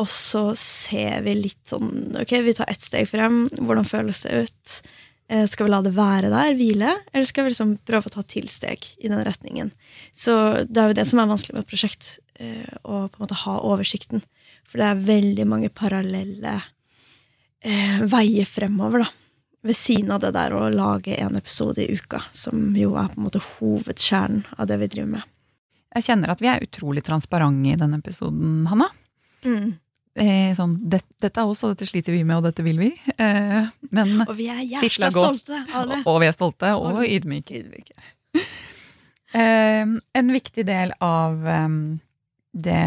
Og 0.00 0.08
så 0.10 0.48
ser 0.58 1.22
vi 1.22 1.36
litt 1.38 1.70
sånn 1.70 2.16
Ok, 2.18 2.32
vi 2.42 2.54
tar 2.56 2.70
ett 2.70 2.82
steg 2.82 3.06
frem. 3.06 3.44
Hvordan 3.60 3.86
føles 3.86 4.24
det 4.24 4.44
ut? 4.44 4.76
Eh, 5.28 5.46
skal 5.48 5.68
vi 5.68 5.72
la 5.72 5.80
det 5.84 5.94
være 5.96 6.28
der, 6.28 6.52
hvile, 6.58 6.90
eller 7.12 7.28
skal 7.28 7.46
vi 7.46 7.54
liksom 7.54 7.78
prøve 7.88 8.10
å 8.10 8.12
ta 8.12 8.24
tilsteg 8.28 8.84
i 9.00 9.08
den 9.08 9.22
retningen? 9.24 9.70
Så 10.12 10.34
det 10.68 10.80
er 10.80 10.90
jo 10.90 10.96
det 10.98 11.06
som 11.08 11.22
er 11.22 11.30
vanskelig 11.30 11.56
med 11.56 11.64
et 11.64 11.70
prosjekt, 11.70 12.18
eh, 12.36 12.68
å 12.84 13.06
på 13.08 13.16
en 13.16 13.24
måte 13.24 13.40
ha 13.46 13.54
oversikten. 13.64 14.20
For 14.68 14.80
det 14.80 14.88
er 14.90 15.04
veldig 15.06 15.46
mange 15.48 15.70
parallelle 15.72 16.58
eh, 17.64 18.02
veier 18.04 18.48
fremover, 18.48 19.06
da. 19.06 19.08
Ved 19.64 19.78
siden 19.78 20.12
av 20.12 20.20
det 20.20 20.34
der 20.36 20.52
å 20.52 20.66
lage 20.68 21.16
en 21.16 21.38
episode 21.40 21.80
i 21.80 21.96
uka, 21.96 22.20
som 22.36 22.74
jo 22.76 22.92
er 23.00 23.08
på 23.08 23.16
en 23.16 23.24
måte 23.24 23.40
hovedkjernen 23.40 24.44
av 24.58 24.68
det 24.68 24.76
vi 24.82 24.90
driver 24.92 25.14
med. 25.14 25.30
jeg 25.94 26.04
kjenner 26.04 26.34
at 26.34 26.42
vi 26.42 26.50
er 26.50 26.60
utrolig 26.60 27.04
transparente 27.06 27.70
i 27.72 27.78
denne 27.80 28.02
episoden, 28.02 28.66
Hanna. 28.68 28.90
Mm. 29.46 29.78
Eh, 30.14 30.52
sånn, 30.54 30.76
det, 30.88 31.00
dette 31.18 31.40
er 31.42 31.48
oss, 31.50 31.64
og 31.66 31.72
dette 31.74 31.88
sliter 31.90 32.14
vi 32.14 32.20
med, 32.22 32.36
og 32.38 32.44
dette 32.46 32.62
vil 32.62 32.78
vi. 32.78 32.90
Eh, 33.18 33.66
men, 33.90 34.12
Og 34.28 34.34
vi 34.38 34.46
er 34.52 34.60
jævla 34.62 35.10
stolte 35.10 35.58
av 35.74 35.88
det. 35.90 36.02
og 36.06 36.20
vi 36.22 36.28
er 36.28 36.36
stolte, 36.36 36.70
og 36.78 37.00
Og- 37.00 37.08
ydmyke. 37.08 37.64
Eh, 39.34 39.82
en 40.14 40.30
viktig 40.30 40.64
del 40.68 40.92
av 41.02 41.46
eh, 41.46 41.68
det 42.54 42.84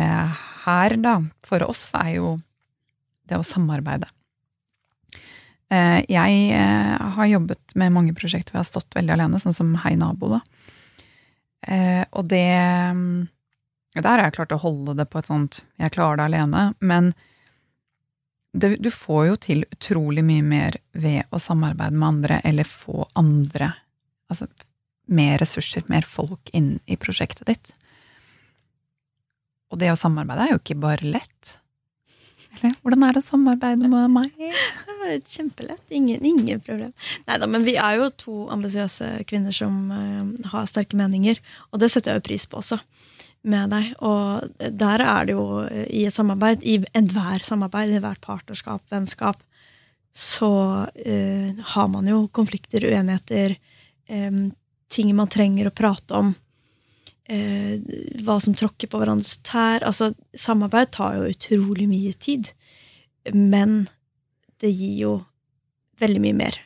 her, 0.64 0.96
da, 1.04 1.18
for 1.44 1.64
oss, 1.68 1.90
er 2.00 2.14
jo 2.16 2.38
det 3.28 3.36
å 3.36 3.44
samarbeide. 3.44 4.08
Eh, 5.70 6.06
jeg 6.08 6.56
har 6.56 7.28
jobbet 7.28 7.76
med 7.76 7.92
mange 7.92 8.14
prosjekter 8.16 8.54
hvor 8.54 8.62
jeg 8.62 8.68
har 8.70 8.72
stått 8.72 8.96
veldig 8.96 9.18
alene, 9.18 9.42
sånn 9.44 9.54
som 9.56 9.74
Hei 9.84 9.98
nabo, 10.00 10.30
da. 10.38 10.40
Eh, 11.68 12.06
og 12.16 12.30
det 12.32 12.46
mm, 12.96 13.28
Der 14.04 14.20
har 14.20 14.28
jeg 14.28 14.38
klart 14.38 14.54
å 14.56 14.62
holde 14.62 14.98
det 14.98 15.08
på 15.10 15.22
et 15.22 15.30
sånt 15.30 15.64
Jeg 15.82 15.93
klarer 15.95 16.20
det 16.20 16.28
alene, 16.30 16.64
men 16.80 17.14
det, 18.58 18.78
du 18.82 18.89
får 18.93 19.26
jo 19.28 19.36
til 19.43 19.66
utrolig 19.68 20.24
mye 20.26 20.45
mer 20.45 20.78
ved 20.98 21.28
å 21.30 21.39
samarbeide 21.41 21.98
med 21.98 22.08
andre, 22.08 22.39
eller 22.48 22.68
få 22.70 23.06
andre 23.18 23.74
Altså 24.28 24.50
mer 25.08 25.38
ressurser, 25.39 25.86
mer 25.88 26.04
folk 26.04 26.50
inn 26.52 26.82
i 26.84 26.98
prosjektet 27.00 27.48
ditt. 27.48 27.70
Og 29.72 29.80
det 29.80 29.88
å 29.93 30.00
samarbeide 30.00 30.48
er 30.48 30.52
jo 30.52 30.60
ikke 30.60 30.76
bare 30.84 31.08
lett. 31.08 31.54
Eller, 32.58 32.74
hvordan 32.82 33.06
er 33.06 33.16
det 33.16 33.22
å 33.24 33.28
samarbeide 33.28 33.88
med 33.88 34.12
meg? 34.12 34.34
Det 34.88 34.98
var 35.00 35.16
kjempelett. 35.32 35.84
Ingen, 35.95 36.26
ingen 36.26 36.60
problem. 36.66 36.91
Neida, 37.30 37.48
men 37.48 37.64
vi 37.64 37.78
er 37.80 38.02
jo 38.02 38.10
to 38.20 38.36
ambisiøse 38.52 39.14
kvinner 39.30 39.56
som 39.56 39.91
eh, 39.93 40.50
har 40.52 40.68
sterke 40.68 41.00
meninger, 41.00 41.39
og 41.72 41.80
det 41.80 41.91
setter 41.93 42.12
jeg 42.16 42.20
jo 42.20 42.28
pris 42.28 42.48
på 42.50 42.60
også 42.60 42.82
med 43.44 43.74
deg. 43.74 43.92
Og 44.06 44.48
der 44.58 45.04
er 45.04 45.28
det 45.28 45.36
jo 45.36 45.64
eh, 45.66 45.86
i 45.90 46.06
et 46.08 46.16
samarbeid, 46.16 46.64
i 46.64 46.80
enhver 46.98 47.46
samarbeid, 47.46 47.94
i 47.94 48.02
hvert 48.04 48.22
partnerskap, 48.24 48.84
vennskap, 48.92 49.44
så 50.18 50.52
eh, 50.96 51.54
har 51.76 51.88
man 51.94 52.08
jo 52.10 52.26
konflikter, 52.34 52.86
uenigheter, 52.88 53.58
eh, 54.10 54.44
ting 54.90 55.16
man 55.16 55.32
trenger 55.32 55.70
å 55.70 55.76
prate 55.76 56.18
om. 56.18 56.34
Eh, 57.28 57.80
hva 58.24 58.38
som 58.40 58.56
tråkker 58.56 58.88
på 58.88 59.02
hverandres 59.02 59.42
tær. 59.44 59.84
Altså, 59.84 60.14
samarbeid 60.32 60.94
tar 60.96 61.18
jo 61.20 61.32
utrolig 61.34 61.90
mye 61.92 62.14
tid. 62.16 62.54
Men 63.34 63.82
det 64.64 64.72
gir 64.72 64.96
jo 65.02 65.14
veldig 66.00 66.24
mye 66.24 66.38
mer 66.38 66.62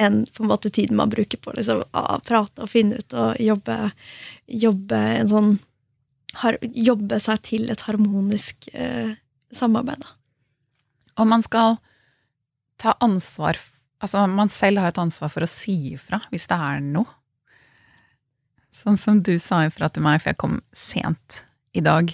enn 0.00 0.22
på 0.32 0.44
en 0.44 0.50
måte 0.50 0.70
tiden 0.72 0.98
man 0.98 1.12
bruker 1.12 1.40
på 1.42 1.52
liksom, 1.56 1.82
å 1.84 2.20
prate 2.26 2.64
og 2.64 2.70
finne 2.72 3.00
ut 3.00 3.16
og 3.16 3.40
jobbe, 3.42 3.76
jobbe 4.48 5.00
sånn 5.30 5.58
har, 6.40 6.56
Jobbe 6.62 7.18
seg 7.18 7.40
til 7.42 7.70
et 7.72 7.80
harmonisk 7.88 8.68
eh, 8.70 9.16
samarbeid. 9.50 10.04
Da. 10.04 10.12
Og 11.18 11.26
man 11.26 11.42
skal 11.42 11.80
ta 12.80 12.96
ansvar 13.02 13.58
Altså, 14.00 14.22
man 14.32 14.48
selv 14.48 14.80
har 14.80 14.88
et 14.88 14.98
ansvar 15.02 15.28
for 15.28 15.44
å 15.44 15.48
si 15.50 15.74
ifra 15.90 16.22
hvis 16.30 16.46
det 16.48 16.56
er 16.56 16.78
noe. 16.80 17.18
Sånn 18.72 18.96
som 18.96 19.18
du 19.20 19.34
sa 19.36 19.58
ifra 19.66 19.90
til 19.92 20.06
meg, 20.06 20.22
for 20.22 20.30
jeg 20.30 20.38
kom 20.40 20.54
sent 20.72 21.42
i 21.76 21.82
dag. 21.84 22.08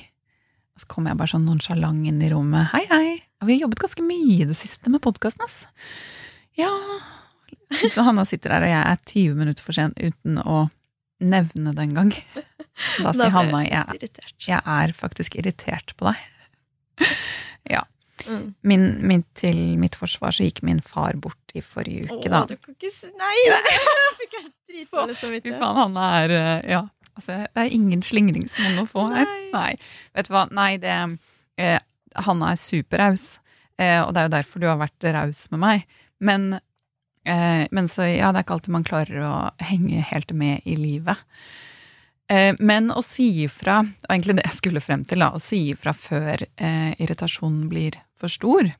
Og 0.75 0.83
så 0.83 0.89
kom 0.91 1.07
jeg 1.07 1.21
bare 1.21 1.31
sånn 1.31 1.47
nonsjalant 1.47 2.09
inn 2.11 2.19
i 2.25 2.33
rommet. 2.33 2.73
Hei, 2.73 2.83
hei. 2.91 3.21
Vi 3.45 3.55
har 3.55 3.69
jobbet 3.69 3.85
ganske 3.85 4.03
mye 4.09 4.41
i 4.41 4.49
det 4.49 4.57
siste 4.59 4.91
med 4.91 5.05
podkasten, 5.05 5.47
ass. 5.47 5.61
Ja. 6.59 6.73
Så 7.95 8.05
Hanna 8.07 8.25
sitter 8.29 8.55
der, 8.55 8.67
og 8.67 8.73
jeg 8.73 8.83
er 8.83 9.03
20 9.13 9.41
minutter 9.41 9.67
for 9.67 9.77
sen 9.77 9.95
uten 9.99 10.41
å 10.43 10.67
nevne 11.25 11.75
det 11.77 11.89
engang. 11.89 12.13
Da 13.01 13.15
sier 13.17 13.33
Hanna 13.33 13.63
jeg, 13.65 14.11
jeg 14.45 14.59
er 14.61 14.93
faktisk 14.93 15.39
irritert 15.41 15.95
på 15.97 16.11
deg. 16.11 16.25
Ja. 17.67 17.81
Mm. 18.31 18.55
Min, 18.63 18.85
min, 19.07 19.23
til 19.35 19.57
mitt 19.81 19.97
forsvar 19.99 20.35
så 20.35 20.45
gikk 20.47 20.61
min 20.63 20.79
far 20.85 21.17
bort 21.19 21.51
i 21.55 21.63
forrige 21.65 22.07
uke, 22.07 22.31
da. 22.31 22.45
Å, 22.45 22.47
du 22.47 22.55
kan 22.63 22.77
ikke 22.77 22.93
si 22.95 23.11
Nei! 23.11 23.33
Jeg 23.43 24.13
fikk 24.21 24.37
helt 24.39 24.53
dritdårlig 24.71 25.17
Fy 25.19 25.51
faen, 25.51 25.81
Hanna 25.81 26.07
er 26.21 26.35
eh, 26.37 26.69
Ja. 26.77 26.85
Altså, 27.17 27.41
det 27.49 27.63
er 27.65 27.73
ingen 27.73 28.03
slingringsmonn 28.05 28.83
å 28.83 28.87
få 28.91 29.07
her. 29.09 29.25
Nei. 29.25 29.51
Nei. 29.55 29.71
Vet 30.15 30.29
du 30.29 30.35
hva, 30.35 30.45
nei, 30.53 30.71
det 30.83 30.95
eh, 30.95 31.79
Hanna 32.27 32.53
er 32.53 32.61
superraus, 32.61 33.27
eh, 33.81 33.99
og 34.03 34.13
det 34.13 34.21
er 34.21 34.29
jo 34.29 34.35
derfor 34.37 34.63
du 34.63 34.69
har 34.69 34.81
vært 34.81 35.09
raus 35.17 35.47
med 35.55 35.63
meg. 35.63 35.87
Men, 36.21 36.59
men 37.27 37.89
så, 37.91 38.05
ja, 38.07 38.29
det 38.31 38.39
er 38.39 38.45
ikke 38.45 38.57
alltid 38.57 38.75
man 38.75 38.85
klarer 38.87 39.23
å 39.27 39.35
henge 39.67 40.05
helt 40.13 40.31
med 40.37 40.63
i 40.69 40.77
livet. 40.79 41.23
Eh, 42.29 42.55
men 42.59 42.91
å 42.91 43.03
si 43.07 43.29
ifra, 43.45 43.81
og 43.85 44.11
egentlig 44.11 44.39
det 44.41 44.47
jeg 44.49 44.59
skulle 44.59 44.83
frem 44.83 45.05
til, 45.07 45.23
da, 45.23 45.31
å 45.35 45.43
si 45.43 45.69
ifra 45.71 45.95
før 45.95 46.43
eh, 46.43 46.93
irritasjonen 46.99 47.69
blir 47.71 47.99
for 48.19 48.33
stor. 48.33 48.73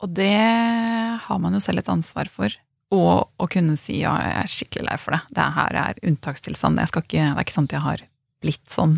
Og 0.00 0.12
det 0.16 0.32
har 1.26 1.40
man 1.42 1.56
jo 1.56 1.62
selv 1.62 1.82
et 1.82 1.92
ansvar 1.92 2.30
for. 2.32 2.54
Og 2.94 3.28
å 3.38 3.48
kunne 3.50 3.76
si 3.78 4.00
ja, 4.00 4.14
jeg 4.22 4.36
er 4.38 4.50
skikkelig 4.50 4.86
lei 4.88 4.96
for 4.98 5.14
det. 5.14 5.20
Det 5.36 5.48
her 5.58 5.76
er 5.82 6.00
unntakstilstand. 6.06 6.80
Ikke, 6.82 7.04
det 7.06 7.26
er 7.28 7.44
ikke 7.44 7.58
sånn 7.58 7.68
at 7.68 7.76
jeg 7.76 7.86
har 7.86 8.04
blitt 8.40 8.72
sånn. 8.72 8.96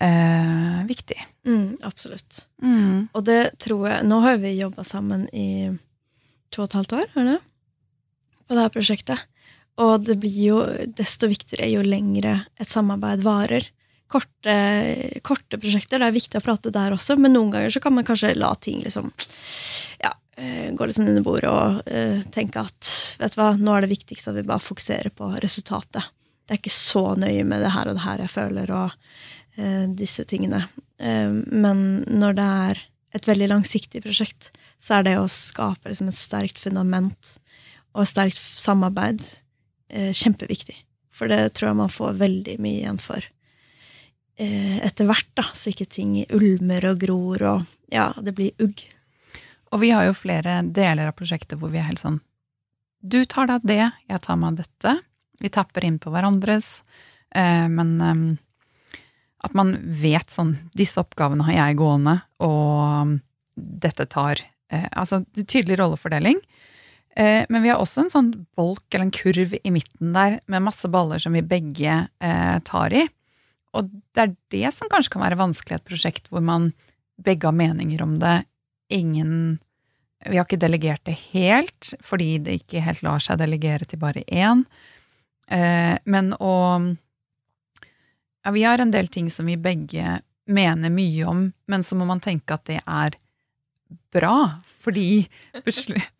Eh, 0.00 0.80
viktig. 0.88 1.18
Mm, 1.46 1.76
absolutt. 1.86 2.46
Mm. 2.62 3.10
Og 3.12 3.24
det 3.26 3.52
tror 3.60 3.84
jeg 3.90 4.06
Nå 4.08 4.22
har 4.24 4.40
vi 4.40 4.54
jobba 4.56 4.84
sammen 4.86 5.26
i 5.36 5.68
to 6.50 6.62
og 6.62 6.70
et 6.70 6.78
halvt 6.80 6.96
år, 6.98 7.12
er 7.18 7.28
det? 7.32 7.38
På 8.46 8.56
det 8.56 8.64
her 8.64 8.74
prosjektet. 8.74 9.26
Og 9.80 10.04
det 10.04 10.16
blir 10.20 10.40
jo 10.42 10.62
desto 10.98 11.28
viktigere 11.30 11.70
jo 11.72 11.84
lengre 11.86 12.40
et 12.60 12.68
samarbeid 12.68 13.22
varer. 13.24 13.68
Korte, 14.10 14.54
korte 15.22 15.58
prosjekter, 15.60 16.00
det 16.02 16.08
er 16.08 16.16
viktig 16.16 16.40
å 16.40 16.44
prate 16.44 16.72
der 16.74 16.96
også, 16.96 17.14
men 17.20 17.36
noen 17.36 17.52
ganger 17.54 17.70
så 17.70 17.82
kan 17.82 17.94
man 17.94 18.06
kanskje 18.06 18.34
la 18.34 18.50
ting 18.58 18.80
liksom 18.82 19.12
ja, 20.02 20.10
eh, 20.34 20.72
gå 20.74 20.88
litt 20.88 20.98
sånn 20.98 21.12
under 21.12 21.22
bordet 21.24 21.52
og 21.52 21.78
uh, 21.86 22.24
tenke 22.34 22.64
at 22.66 22.90
vet 23.20 23.36
du 23.36 23.38
hva, 23.38 23.52
nå 23.54 23.76
er 23.76 23.86
det 23.86 23.92
viktigst 23.94 24.32
at 24.32 24.34
vi 24.34 24.46
bare 24.48 24.64
fokuserer 24.64 25.14
på 25.14 25.30
resultatet. 25.44 26.10
Det 26.42 26.56
er 26.56 26.58
ikke 26.58 26.74
så 26.74 27.04
nøye 27.22 27.46
med 27.46 27.62
det 27.62 27.70
her 27.70 27.86
og 27.86 28.00
det 28.00 28.02
her 28.08 28.24
jeg 28.24 28.34
føler, 28.34 28.74
og 28.74 28.98
uh, 29.62 29.84
disse 29.94 30.26
tingene. 30.26 30.64
Uh, 30.98 31.30
men 31.46 32.02
når 32.10 32.40
det 32.40 32.48
er 32.66 32.84
et 33.14 33.30
veldig 33.30 33.52
langsiktig 33.54 34.02
prosjekt, 34.02 34.50
så 34.80 34.98
er 34.98 35.06
det 35.06 35.16
å 35.20 35.28
skape 35.30 35.90
liksom, 35.90 36.08
et 36.10 36.18
sterkt 36.18 36.60
fundament 36.60 37.34
og 37.92 38.04
et 38.04 38.12
sterkt 38.12 38.38
samarbeid 38.38 39.20
eh, 39.92 40.14
kjempeviktig. 40.16 40.78
For 41.12 41.28
det 41.30 41.52
tror 41.56 41.70
jeg 41.70 41.80
man 41.82 41.92
får 41.92 42.20
veldig 42.20 42.56
mye 42.62 42.78
igjen 42.80 43.00
for 43.02 43.20
eh, 44.40 44.78
etter 44.86 45.08
hvert, 45.10 45.28
da, 45.36 45.44
så 45.52 45.72
ikke 45.72 45.90
ting 45.90 46.16
ulmer 46.32 46.86
og 46.92 47.02
gror 47.02 47.46
og 47.50 47.68
ja, 47.92 48.08
det 48.22 48.34
blir 48.38 48.56
ugg. 48.62 48.84
Og 49.70 49.82
vi 49.82 49.92
har 49.94 50.06
jo 50.08 50.16
flere 50.16 50.60
deler 50.66 51.10
av 51.10 51.16
prosjektet 51.18 51.58
hvor 51.60 51.72
vi 51.72 51.80
er 51.82 51.90
helt 51.90 52.02
sånn 52.02 52.20
Du 53.00 53.20
tar 53.28 53.50
deg 53.50 53.66
det, 53.68 53.84
jeg 54.08 54.22
tar 54.24 54.38
meg 54.40 54.58
dette. 54.58 54.96
Vi 55.40 55.48
tapper 55.52 55.86
inn 55.86 55.98
på 56.00 56.12
hverandres. 56.12 56.80
Eh, 57.34 57.66
men 57.68 57.92
eh, 58.00 58.24
at 59.40 59.54
man 59.56 59.76
vet 59.80 60.30
sånn 60.30 60.56
Disse 60.76 61.00
oppgavene 61.00 61.46
har 61.48 61.56
jeg 61.56 61.78
gående, 61.80 62.18
og 62.44 63.18
dette 63.56 64.06
tar 64.10 64.40
Altså 64.70 65.24
tydelig 65.34 65.80
rollefordeling. 65.80 66.38
Eh, 67.16 67.46
men 67.48 67.62
vi 67.62 67.70
har 67.72 67.80
også 67.82 68.04
en 68.04 68.12
sånn 68.12 68.28
bolk 68.56 68.86
eller 68.92 69.08
en 69.08 69.14
kurv 69.14 69.56
i 69.58 69.72
midten 69.74 70.12
der 70.14 70.38
med 70.50 70.66
masse 70.66 70.88
baller 70.90 71.18
som 71.22 71.34
vi 71.34 71.42
begge 71.42 71.96
eh, 72.06 72.58
tar 72.66 72.94
i. 72.94 73.06
Og 73.74 73.90
det 74.14 74.22
er 74.22 74.36
det 74.54 74.70
som 74.74 74.90
kanskje 74.90 75.16
kan 75.16 75.24
være 75.24 75.40
vanskelig 75.40 75.76
i 75.76 75.80
et 75.80 75.90
prosjekt 75.90 76.30
hvor 76.30 76.44
man 76.44 76.70
begge 77.20 77.50
har 77.50 77.56
meninger 77.56 78.02
om 78.02 78.18
det. 78.22 78.44
Ingen 78.90 79.58
Vi 80.26 80.36
har 80.36 80.44
ikke 80.44 80.60
delegert 80.60 81.04
det 81.08 81.16
helt, 81.32 81.94
fordi 82.04 82.38
det 82.44 82.58
ikke 82.60 82.82
helt 82.84 83.02
lar 83.02 83.22
seg 83.24 83.38
delegere 83.40 83.86
til 83.88 84.00
bare 84.02 84.24
én. 84.26 84.66
Eh, 85.48 85.96
men 86.04 86.34
å 86.38 86.56
Ja, 88.44 88.50
vi 88.50 88.62
har 88.64 88.78
en 88.80 88.90
del 88.90 89.08
ting 89.08 89.30
som 89.30 89.46
vi 89.46 89.56
begge 89.56 90.20
mener 90.46 90.90
mye 90.90 91.24
om, 91.28 91.52
men 91.66 91.82
så 91.82 91.96
må 91.96 92.06
man 92.08 92.20
tenke 92.20 92.54
at 92.54 92.64
det 92.64 92.80
er 92.86 93.16
bra, 94.14 94.62
fordi 94.80 95.26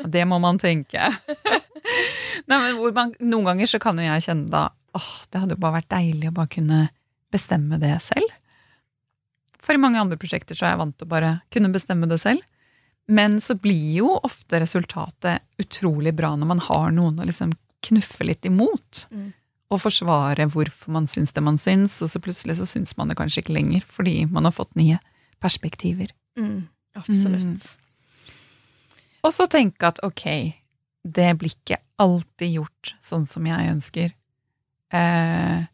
det 0.05 0.25
må 0.29 0.39
man 0.43 0.61
tenke. 0.61 1.11
Nei, 2.51 2.59
men 2.61 2.95
man, 2.95 3.15
Noen 3.21 3.51
ganger 3.51 3.71
så 3.71 3.81
kan 3.83 3.99
jo 3.99 4.07
jeg 4.07 4.27
kjenne 4.27 4.51
da 4.53 4.69
åh, 4.97 5.11
det 5.31 5.43
hadde 5.43 5.57
jo 5.57 5.63
bare 5.63 5.81
vært 5.81 5.93
deilig 5.93 6.31
å 6.31 6.37
bare 6.37 6.51
kunne 6.51 6.81
bestemme 7.31 7.79
det 7.83 7.95
selv. 8.03 8.31
For 9.61 9.77
i 9.77 9.81
mange 9.81 10.01
andre 10.01 10.19
prosjekter 10.19 10.57
så 10.57 10.67
er 10.67 10.75
jeg 10.75 10.81
vant 10.81 10.97
til 10.99 11.07
å 11.07 11.13
bare 11.13 11.35
kunne 11.53 11.71
bestemme 11.75 12.09
det 12.11 12.19
selv. 12.23 12.43
Men 13.11 13.41
så 13.43 13.57
blir 13.59 14.01
jo 14.01 14.15
ofte 14.23 14.61
resultatet 14.63 15.43
utrolig 15.61 16.13
bra 16.17 16.33
når 16.39 16.51
man 16.53 16.63
har 16.63 16.91
noen 16.95 17.19
å 17.21 17.27
liksom 17.27 17.53
knuffe 17.87 18.27
litt 18.27 18.47
imot. 18.47 19.05
Mm. 19.11 19.31
Og 19.71 19.83
forsvare 19.83 20.49
hvorfor 20.51 20.95
man 20.95 21.07
syns 21.11 21.35
det 21.35 21.43
man 21.47 21.59
syns, 21.61 21.97
og 22.03 22.11
så 22.11 22.23
plutselig 22.23 22.59
så 22.59 22.67
syns 22.67 22.97
man 22.99 23.11
det 23.11 23.19
kanskje 23.19 23.45
ikke 23.45 23.57
lenger, 23.57 23.87
fordi 23.87 24.25
man 24.31 24.47
har 24.47 24.55
fått 24.55 24.75
nye 24.79 24.99
perspektiver. 25.43 26.11
Mm, 26.39 26.67
absolutt. 26.99 27.67
Og 29.21 29.35
så 29.37 29.47
tenke 29.51 29.91
at 29.91 30.01
ok, 30.07 30.25
det 31.05 31.29
blir 31.41 31.53
ikke 31.53 31.81
alltid 32.01 32.57
gjort 32.57 32.95
sånn 33.05 33.27
som 33.29 33.47
jeg 33.49 33.73
ønsker. 33.75 34.15
Eh, 34.91 35.67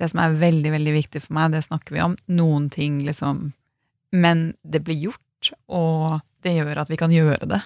det 0.00 0.08
som 0.10 0.22
er 0.22 0.38
veldig, 0.40 0.72
veldig 0.74 0.94
viktig 0.96 1.22
for 1.26 1.36
meg, 1.36 1.52
det 1.54 1.66
snakker 1.66 1.94
vi 1.94 2.02
om. 2.02 2.16
Noen 2.32 2.70
ting, 2.72 3.02
liksom. 3.06 3.52
Men 4.12 4.52
det 4.62 4.82
blir 4.86 4.98
gjort, 4.98 5.52
og 5.68 6.22
det 6.42 6.56
gjør 6.56 6.82
at 6.82 6.90
vi 6.90 6.98
kan 7.00 7.14
gjøre 7.14 7.46
det. 7.52 7.60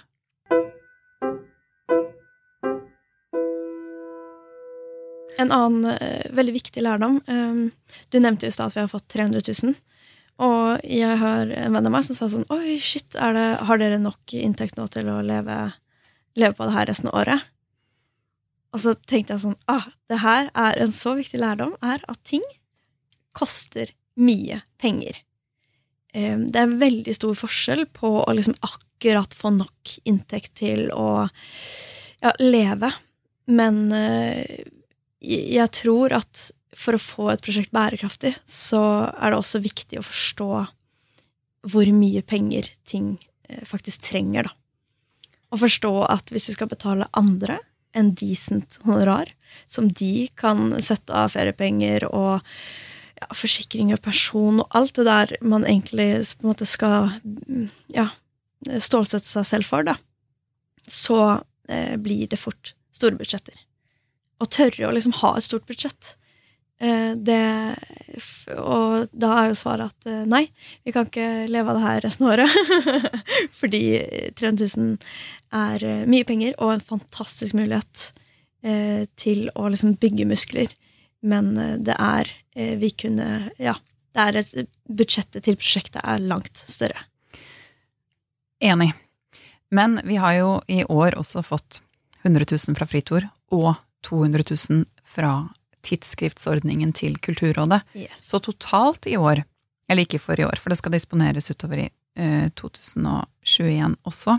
En 5.37 5.53
annen 5.53 5.97
uh, 5.97 6.29
veldig 6.33 6.55
viktig 6.55 6.81
lærdom 6.81 7.19
um, 7.29 7.67
Du 8.09 8.17
nevnte 8.17 8.47
jo 8.47 8.53
i 8.53 8.55
stad 8.55 8.71
at 8.71 8.77
vi 8.79 8.81
har 8.81 8.89
fått 8.89 9.09
300 9.13 9.43
000. 9.45 9.75
Og 10.45 10.85
jeg 10.85 11.17
har 11.21 11.49
en 11.49 11.77
venn 11.77 11.89
av 11.89 11.93
meg 11.95 12.05
som 12.05 12.19
sa 12.19 12.29
sånn 12.29 12.45
Oi, 12.53 12.77
shit, 12.83 13.15
det, 13.15 13.45
har 13.69 13.81
dere 13.81 14.01
nok 14.03 14.35
inntekt 14.37 14.77
nå 14.77 14.85
til 14.93 15.09
å 15.09 15.23
leve, 15.25 15.57
leve, 16.37 16.57
på 16.59 16.67
det 16.69 16.77
her 16.77 16.91
resten 16.91 17.09
av 17.09 17.23
året? 17.23 17.47
Og 18.77 18.83
så 18.83 18.93
tenkte 19.09 19.37
jeg 19.37 19.47
sånn 19.47 19.57
ah, 19.73 19.87
det 20.11 20.21
her 20.21 20.51
er 20.53 20.83
en 20.83 20.93
så 20.93 21.15
viktig 21.17 21.41
lærdom, 21.41 21.73
er 21.81 22.03
at 22.05 22.21
ting 22.29 22.45
koster 23.37 23.93
mye 24.21 24.61
penger. 24.81 25.17
Det 26.17 26.57
er 26.57 26.79
veldig 26.81 27.13
stor 27.13 27.35
forskjell 27.37 27.83
på 27.93 28.09
å 28.23 28.35
liksom 28.37 28.57
akkurat 28.65 29.35
få 29.37 29.53
nok 29.59 29.97
inntekt 30.09 30.55
til 30.63 30.89
å 30.97 31.27
ja, 32.23 32.33
leve. 32.41 32.89
Men 33.53 33.93
eh, 33.93 34.65
jeg 35.21 35.69
tror 35.77 36.17
at 36.17 36.47
for 36.77 36.97
å 36.97 37.03
få 37.03 37.29
et 37.33 37.43
prosjekt 37.45 37.73
bærekraftig, 37.75 38.35
så 38.49 38.81
er 39.11 39.33
det 39.33 39.39
også 39.41 39.63
viktig 39.65 40.01
å 40.01 40.07
forstå 40.07 40.51
hvor 41.67 41.91
mye 41.97 42.23
penger 42.23 42.69
ting 42.87 43.17
eh, 43.49 43.65
faktisk 43.67 44.05
trenger, 44.11 44.49
da. 44.49 44.55
Og 45.55 45.63
forstå 45.63 45.93
at 46.11 46.31
hvis 46.35 46.49
du 46.51 46.57
skal 46.57 46.71
betale 46.71 47.09
andre 47.17 47.61
en 47.97 48.11
decent 48.19 48.79
honorar, 48.85 49.31
som 49.71 49.89
de 49.89 50.29
kan 50.37 50.75
sette 50.85 51.15
av 51.17 51.33
feriepenger 51.33 52.09
og 52.11 52.43
ja, 52.43 53.29
forsikring 53.33 53.95
og 53.95 54.03
person 54.05 54.61
og 54.61 54.77
alt 54.77 54.99
det 54.99 55.07
der 55.09 55.37
man 55.41 55.65
egentlig 55.65 56.11
på 56.37 56.45
en 56.45 56.51
måte 56.51 56.69
skal 56.69 57.15
ja, 57.95 58.11
stålsette 58.67 59.31
seg 59.31 59.49
selv 59.49 59.71
for, 59.71 59.87
da, 59.87 59.97
så 60.85 61.21
eh, 61.71 61.95
blir 61.97 62.29
det 62.29 62.43
fort 62.43 62.75
store 62.93 63.17
budsjetter 63.17 63.63
å 64.43 64.49
tørre 64.49 64.89
å 64.89 64.95
liksom 64.95 65.15
ha 65.23 65.35
et 65.37 65.47
stort 65.47 65.67
budsjett. 65.69 66.15
Eh, 66.77 67.13
det, 67.17 67.77
og 68.53 69.07
da 69.17 69.31
er 69.39 69.49
jo 69.49 69.57
svaret 69.57 69.95
at 69.95 70.09
eh, 70.11 70.25
nei, 70.29 70.43
vi 70.85 70.93
kan 70.93 71.09
ikke 71.09 71.47
leve 71.49 71.73
av 71.73 71.79
det 71.79 71.85
her 71.87 72.03
resten 72.05 72.27
av 72.27 72.35
året. 72.35 73.07
Fordi 73.61 73.83
300 74.37 74.69
000 74.77 74.97
er 75.57 75.87
eh, 75.89 76.05
mye 76.11 76.27
penger 76.29 76.57
og 76.59 76.75
en 76.75 76.87
fantastisk 76.95 77.57
mulighet 77.59 78.11
til 79.21 79.45
å 79.55 79.69
liksom 79.71 79.93
bygge 80.03 80.25
muskler. 80.27 80.73
Men 81.23 81.53
det 81.87 81.95
er 82.03 82.27
Vi 82.57 82.89
kunne 82.99 83.53
Ja. 83.63 83.77
Det 84.17 84.25
er 84.25 84.67
budsjettet 84.89 85.45
til 85.45 85.59
prosjektet 85.61 86.01
er 86.03 86.25
langt 86.25 86.57
større. 86.57 87.05
Enig. 88.59 88.89
Men 89.71 90.01
vi 90.03 90.17
har 90.17 90.35
jo 90.41 90.49
i 90.67 90.81
år 90.83 91.15
også 91.21 91.45
fått 91.47 91.79
100 92.25 92.49
000 92.51 92.79
fra 92.81 92.89
Fritor 92.91 93.29
og 93.55 93.77
200 94.09 94.49
000 94.51 94.83
fra 95.05 95.31
tidsskriftsordningen 95.87 96.93
til 96.97 97.19
Kulturrådet. 97.23 97.83
Yes. 97.95 98.27
Så 98.31 98.41
totalt 98.43 99.07
i 99.07 99.17
år, 99.17 99.45
eller 99.89 100.07
ikke 100.07 100.21
for 100.23 100.39
i 100.41 100.47
år, 100.47 100.59
for 100.61 100.73
det 100.73 100.81
skal 100.81 100.97
disponeres 100.97 101.51
utover 101.51 101.87
i 101.87 101.89
eh, 101.89 102.49
2021 102.59 103.97
også. 104.09 104.39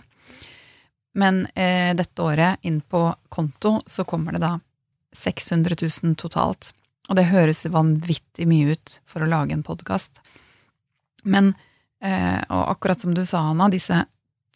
Men 1.18 1.45
eh, 1.56 1.95
dette 1.98 2.22
året, 2.22 2.62
inn 2.62 2.82
på 2.82 3.08
konto, 3.34 3.80
så 3.89 4.06
kommer 4.06 4.36
det 4.36 4.43
da 4.43 4.58
600 5.18 5.80
000 5.82 6.18
totalt. 6.20 6.74
Og 7.08 7.18
det 7.18 7.30
høres 7.32 7.66
vanvittig 7.72 8.45
mye 8.50 8.76
ut 8.76 9.00
for 9.08 9.24
å 9.24 9.30
lage 9.32 9.56
en 9.56 9.66
podkast. 9.66 10.20
Men, 11.24 11.54
eh, 12.04 12.38
og 12.52 12.64
akkurat 12.76 13.02
som 13.02 13.16
du 13.18 13.24
sa, 13.26 13.41
Anna, 13.50 13.70
disse 13.74 14.04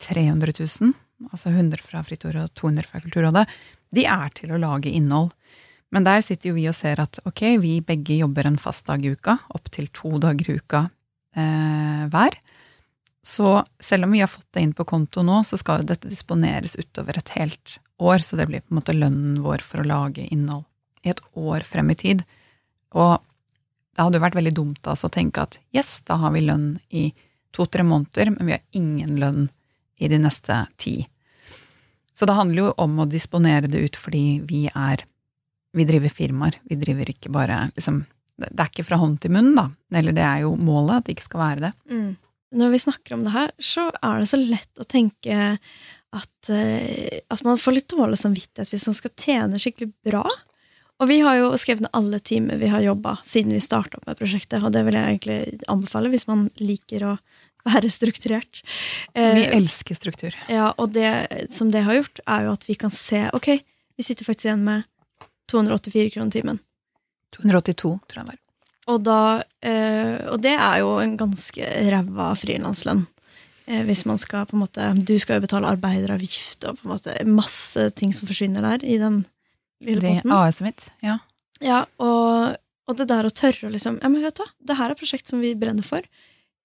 300 0.06 0.54
000, 0.60 0.94
altså 1.32 1.50
100 1.50 1.82
fra 1.86 2.04
Fritt 2.06 2.26
Ord 2.30 2.38
og 2.44 2.54
200 2.60 2.90
fra 2.92 3.02
Kulturrådet, 3.02 3.46
de 3.92 4.06
er 4.08 4.30
til 4.38 4.54
å 4.54 4.60
lage 4.62 4.92
innhold. 4.92 5.32
Men 5.92 6.08
der 6.08 6.24
sitter 6.24 6.52
jo 6.52 6.58
vi 6.58 6.70
og 6.72 6.76
ser 6.78 7.02
at 7.04 7.20
ok, 7.28 7.44
vi 7.62 7.76
begge 7.84 8.22
jobber 8.22 8.48
en 8.48 8.60
fast 8.62 8.88
dag 8.88 9.04
i 9.04 9.12
uka, 9.12 9.38
opptil 9.56 9.90
to 9.96 10.16
dager 10.24 10.54
i 10.54 10.58
uka 10.62 10.86
eh, 11.36 12.04
hver. 12.12 12.38
Så 13.22 13.60
selv 13.80 14.08
om 14.08 14.16
vi 14.16 14.24
har 14.24 14.32
fått 14.32 14.48
det 14.56 14.64
inn 14.66 14.74
på 14.74 14.88
konto 14.90 15.22
nå, 15.26 15.44
så 15.46 15.60
skal 15.60 15.82
jo 15.82 15.92
dette 15.92 16.10
disponeres 16.10 16.74
utover 16.80 17.20
et 17.20 17.36
helt 17.36 17.78
år, 18.02 18.24
så 18.26 18.40
det 18.40 18.48
blir 18.50 18.64
på 18.64 18.74
en 18.74 18.80
måte 18.80 18.96
lønnen 18.98 19.42
vår 19.44 19.62
for 19.62 19.84
å 19.84 19.88
lage 19.88 20.26
innhold 20.34 20.66
i 21.06 21.12
et 21.14 21.22
år 21.38 21.66
frem 21.68 21.92
i 21.94 21.98
tid. 21.98 22.24
Og 22.98 23.20
det 23.92 24.02
hadde 24.02 24.18
jo 24.18 24.24
vært 24.24 24.40
veldig 24.40 24.56
dumt 24.58 24.90
altså, 24.90 25.10
å 25.10 25.14
tenke 25.14 25.44
at 25.44 25.60
yes, 25.76 26.00
da 26.08 26.18
har 26.24 26.34
vi 26.34 26.42
lønn 26.48 26.74
i 26.90 27.12
to-tre 27.54 27.86
måneder, 27.86 28.34
men 28.34 28.48
vi 28.48 28.56
har 28.56 28.64
ingen 28.78 29.20
lønn 29.22 29.50
i 30.02 30.10
de 30.10 30.18
neste 30.24 30.64
ti. 30.82 30.96
Så 32.18 32.26
det 32.26 32.36
handler 32.38 32.64
jo 32.64 32.74
om 32.82 33.00
å 33.02 33.10
disponere 33.10 33.70
det 33.70 33.84
ut 33.86 34.00
fordi 34.00 34.42
vi 34.48 34.66
er 34.72 35.06
Vi 35.78 35.86
driver 35.88 36.12
firmaer. 36.12 36.58
Vi 36.68 36.78
driver 36.80 37.14
ikke 37.14 37.32
bare 37.32 37.64
liksom 37.76 38.04
Det 38.42 38.58
er 38.58 38.70
ikke 38.72 38.88
fra 38.88 38.98
hånd 38.98 39.20
til 39.22 39.34
munn, 39.36 39.54
da. 39.54 39.68
Eller 39.94 40.16
det 40.18 40.24
er 40.26 40.44
jo 40.44 40.56
målet, 40.58 40.98
at 40.98 41.08
det 41.08 41.16
ikke 41.16 41.28
skal 41.28 41.42
være 41.44 41.66
det. 41.68 41.72
Mm. 41.92 42.14
Når 42.58 42.72
vi 42.74 42.80
snakker 42.84 43.14
om 43.16 43.26
det 43.28 43.34
her, 43.36 43.52
så 43.62 43.84
er 44.02 44.20
det 44.20 44.30
så 44.32 44.40
lett 44.42 44.82
å 44.82 44.88
tenke 44.90 45.36
at, 46.12 46.50
uh, 46.50 47.20
at 47.32 47.44
man 47.46 47.60
får 47.62 47.76
litt 47.76 47.94
dårlig 47.94 48.18
samvittighet 48.20 48.74
hvis 48.74 48.88
man 48.90 48.98
skal 48.98 49.14
tjene 49.14 49.62
skikkelig 49.62 49.92
bra. 50.10 50.24
Og 51.02 51.10
vi 51.10 51.20
har 51.22 51.38
jo 51.40 51.54
skrevet 51.58 51.86
ned 51.86 51.94
alle 51.98 52.20
timer 52.20 52.60
vi 52.62 52.70
har 52.70 52.84
jobba 52.86 53.16
siden 53.26 53.56
vi 53.56 53.62
starta 53.64 53.98
opp 53.98 54.10
med 54.10 54.20
prosjektet, 54.20 54.62
og 54.62 54.74
det 54.76 54.84
vil 54.86 54.98
jeg 54.98 55.16
egentlig 55.16 55.40
anbefale 55.72 56.12
hvis 56.14 56.28
man 56.30 56.46
liker 56.62 57.08
å 57.10 57.16
være 57.66 57.90
strukturert. 57.94 58.62
Vi 59.14 59.46
eh, 59.46 59.56
elsker 59.56 59.98
struktur. 59.98 60.38
Ja, 60.50 60.72
og 60.78 60.94
det 60.98 61.12
som 61.54 61.72
det 61.74 61.86
har 61.88 61.98
gjort, 61.98 62.22
er 62.26 62.48
jo 62.48 62.56
at 62.58 62.66
vi 62.70 62.78
kan 62.78 62.94
se 62.94 63.28
Ok, 63.38 63.54
vi 63.98 64.06
sitter 64.06 64.28
faktisk 64.28 64.50
igjen 64.50 64.66
med 64.66 64.86
284 65.52 66.14
kroner 66.16 66.34
timen. 66.34 66.62
282, 67.36 67.96
tror 68.10 68.22
jeg 68.22 68.30
var. 68.32 68.40
Og, 68.92 69.02
da, 69.06 69.22
eh, 69.64 70.18
og 70.32 70.42
det 70.44 70.56
er 70.58 70.82
jo 70.82 70.96
en 71.04 71.14
ganske 71.20 71.68
ræva 71.94 72.32
frilanslønn. 72.40 73.06
Eh, 73.70 73.84
hvis 73.88 74.04
man 74.10 74.18
skal 74.20 74.48
på 74.50 74.58
en 74.58 74.64
måte 74.64 74.88
Du 75.06 75.14
skal 75.22 75.38
jo 75.38 75.46
betale 75.46 75.70
arbeideravgift 75.70 76.66
og 76.68 76.80
på 76.80 76.88
en 76.88 76.94
måte 76.96 77.14
masse 77.30 77.92
ting 77.96 78.14
som 78.16 78.28
forsvinner 78.30 78.66
der 78.66 78.84
i 78.84 78.98
den 79.02 79.22
lille 79.86 80.02
potten. 80.02 80.32
Det 80.32 80.40
AS-et 80.40 80.66
mitt, 80.66 80.88
ja. 81.06 81.20
Ja, 81.62 81.84
og, 82.02 82.58
og, 82.90 82.98
det 82.98 83.08
der 83.12 83.28
å 83.28 83.34
tørre 83.34 83.70
å 83.70 83.74
liksom 83.74 84.00
Ja, 84.02 84.10
men 84.10 84.26
vet 84.26 84.40
du 84.40 84.44
hva, 84.44 84.50
det 84.66 84.78
her 84.80 84.90
er 84.90 84.98
et 84.98 85.02
prosjekt 85.04 85.30
som 85.30 85.44
vi 85.44 85.54
brenner 85.58 85.86
for. 85.86 86.06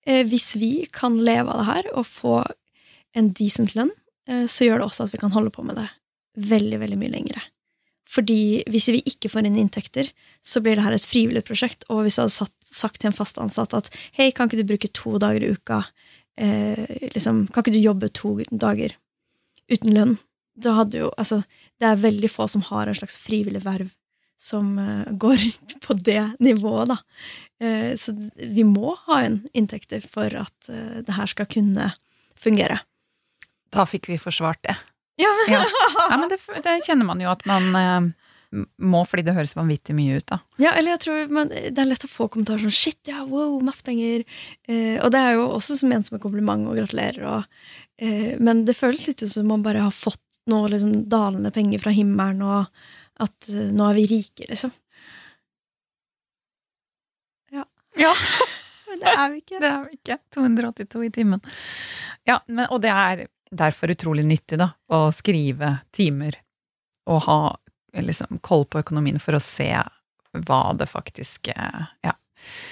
Eh, 0.07 0.24
hvis 0.28 0.55
vi 0.57 0.87
kan 0.93 1.18
leve 1.20 1.53
av 1.53 1.61
det 1.61 1.68
her 1.68 1.91
og 1.93 2.09
få 2.09 2.39
en 3.16 3.30
decent 3.37 3.76
lønn, 3.76 3.93
eh, 4.28 4.47
så 4.49 4.66
gjør 4.66 4.80
det 4.80 4.89
også 4.89 5.07
at 5.07 5.14
vi 5.14 5.20
kan 5.20 5.34
holde 5.37 5.53
på 5.53 5.64
med 5.66 5.78
det 5.80 5.89
veldig, 6.37 6.80
veldig 6.80 6.99
mye 7.01 7.12
lengre. 7.12 7.45
Fordi 8.07 8.62
hvis 8.70 8.86
vi 8.94 9.02
ikke 9.09 9.30
får 9.32 9.48
inn 9.48 9.59
inntekter, 9.59 10.12
så 10.44 10.62
blir 10.62 10.78
det 10.78 10.84
her 10.86 10.94
et 10.94 11.07
frivillig 11.07 11.42
prosjekt. 11.46 11.84
Og 11.90 12.04
hvis 12.04 12.18
du 12.18 12.22
hadde 12.22 12.36
satt, 12.36 12.54
sagt 12.62 13.00
til 13.02 13.11
en 13.11 13.16
fast 13.16 13.40
ansatt 13.42 13.74
at 13.74 13.90
hei, 14.18 14.30
kan 14.30 14.46
ikke 14.46 14.62
du 14.62 14.70
bruke 14.70 14.92
to 14.94 15.16
dager 15.22 15.42
i 15.42 15.50
uka 15.57 15.82
eh, 16.38 16.86
liksom, 17.16 17.46
Kan 17.50 17.64
ikke 17.64 17.74
du 17.74 17.82
jobbe 17.82 18.12
to 18.14 18.36
dager 18.50 18.94
uten 19.72 19.94
lønn? 19.96 20.16
Da 20.57 20.76
hadde 20.78 21.02
jo 21.02 21.11
Altså, 21.18 21.42
det 21.82 21.90
er 21.90 22.04
veldig 22.04 22.30
få 22.30 22.46
som 22.48 22.64
har 22.70 22.86
en 22.86 22.98
slags 22.98 23.18
frivillig 23.20 23.64
verv 23.66 23.90
som 24.38 24.78
eh, 24.78 25.12
går 25.12 25.42
på 25.86 25.94
det 25.94 26.22
nivået, 26.38 26.94
da. 26.94 26.98
Eh, 27.66 27.96
så 27.96 28.14
vi 28.36 28.64
må 28.68 28.94
ha 29.07 29.22
inn 29.26 29.40
inntekter 29.57 30.04
for 30.04 30.32
at 30.36 30.70
eh, 30.70 31.00
det 31.07 31.16
her 31.16 31.32
skal 31.32 31.48
kunne 31.50 31.90
fungere. 32.36 32.82
Da 33.72 33.86
fikk 33.88 34.11
vi 34.12 34.20
forsvart 34.20 34.62
det. 34.68 34.76
Ja, 35.21 35.33
ja. 35.55 35.64
ja 36.11 36.17
men 36.21 36.31
det, 36.33 36.41
det, 36.64 36.79
kjenner 36.87 37.09
man 37.09 37.23
jo 37.23 37.31
at 37.33 37.45
man 37.49 37.69
eh, 37.81 38.62
må, 38.79 39.03
fordi 39.09 39.25
det 39.27 39.37
høres 39.37 39.57
vanvittig 39.57 39.97
mye 39.97 40.21
ut, 40.21 40.27
da. 40.29 40.41
Ja, 40.62 40.75
eller 40.77 40.95
jeg 40.95 41.03
tror 41.07 41.33
man, 41.35 41.51
det 41.53 41.83
er 41.83 41.89
lett 41.89 42.07
å 42.07 42.11
få 42.11 42.29
kommentarer 42.33 42.67
sånn 42.67 42.77
'shit, 42.77 43.01
ja, 43.09 43.25
wow, 43.29 43.59
masse 43.64 43.85
penger'. 43.87 44.27
Eh, 44.69 44.97
og 45.01 45.11
det 45.14 45.23
er 45.23 45.39
jo 45.39 45.49
også 45.57 45.79
som 45.81 45.93
en 45.93 46.07
som 46.07 46.19
en 46.19 46.25
kompliment 46.25 46.69
og 46.69 46.79
gratulerer. 46.79 47.25
Og, 47.33 47.45
eh, 47.99 48.37
men 48.39 48.64
det 48.69 48.79
føles 48.79 49.07
litt 49.09 49.25
ut 49.25 49.33
som 49.33 49.49
man 49.49 49.64
bare 49.67 49.85
har 49.85 49.95
fått 49.95 50.23
noe 50.47 50.71
liksom, 50.71 51.09
dalende 51.11 51.51
penger 51.51 51.83
fra 51.83 51.95
himmelen, 51.95 52.45
og 52.47 53.25
at 53.25 53.51
eh, 53.51 53.73
nå 53.73 53.89
er 53.91 54.03
vi 54.03 54.11
rike, 54.14 54.51
liksom. 54.53 54.75
Ja. 57.97 58.12
Men 58.91 59.01
det 59.03 59.12
er 59.12 59.31
vi 59.33 59.41
ikke. 59.41 59.61
Det 59.61 59.71
er 59.71 59.87
vi 59.87 59.97
ikke. 59.99 60.19
282 60.37 61.05
i 61.07 61.11
timen. 61.11 61.41
Ja, 62.27 62.41
men, 62.47 62.67
og 62.75 62.81
det 62.83 62.91
er 62.93 63.27
derfor 63.51 63.92
utrolig 63.94 64.26
nyttig, 64.26 64.59
da, 64.61 64.72
å 64.92 65.09
skrive 65.14 65.78
timer 65.94 66.38
og 67.07 67.22
ha 67.28 67.40
liksom 67.97 68.40
koll 68.44 68.66
på 68.68 68.82
økonomien 68.82 69.20
for 69.22 69.38
å 69.38 69.42
se 69.42 69.70
hva 70.47 70.62
det 70.76 70.88
faktisk 70.90 71.53
Ja. 71.55 72.16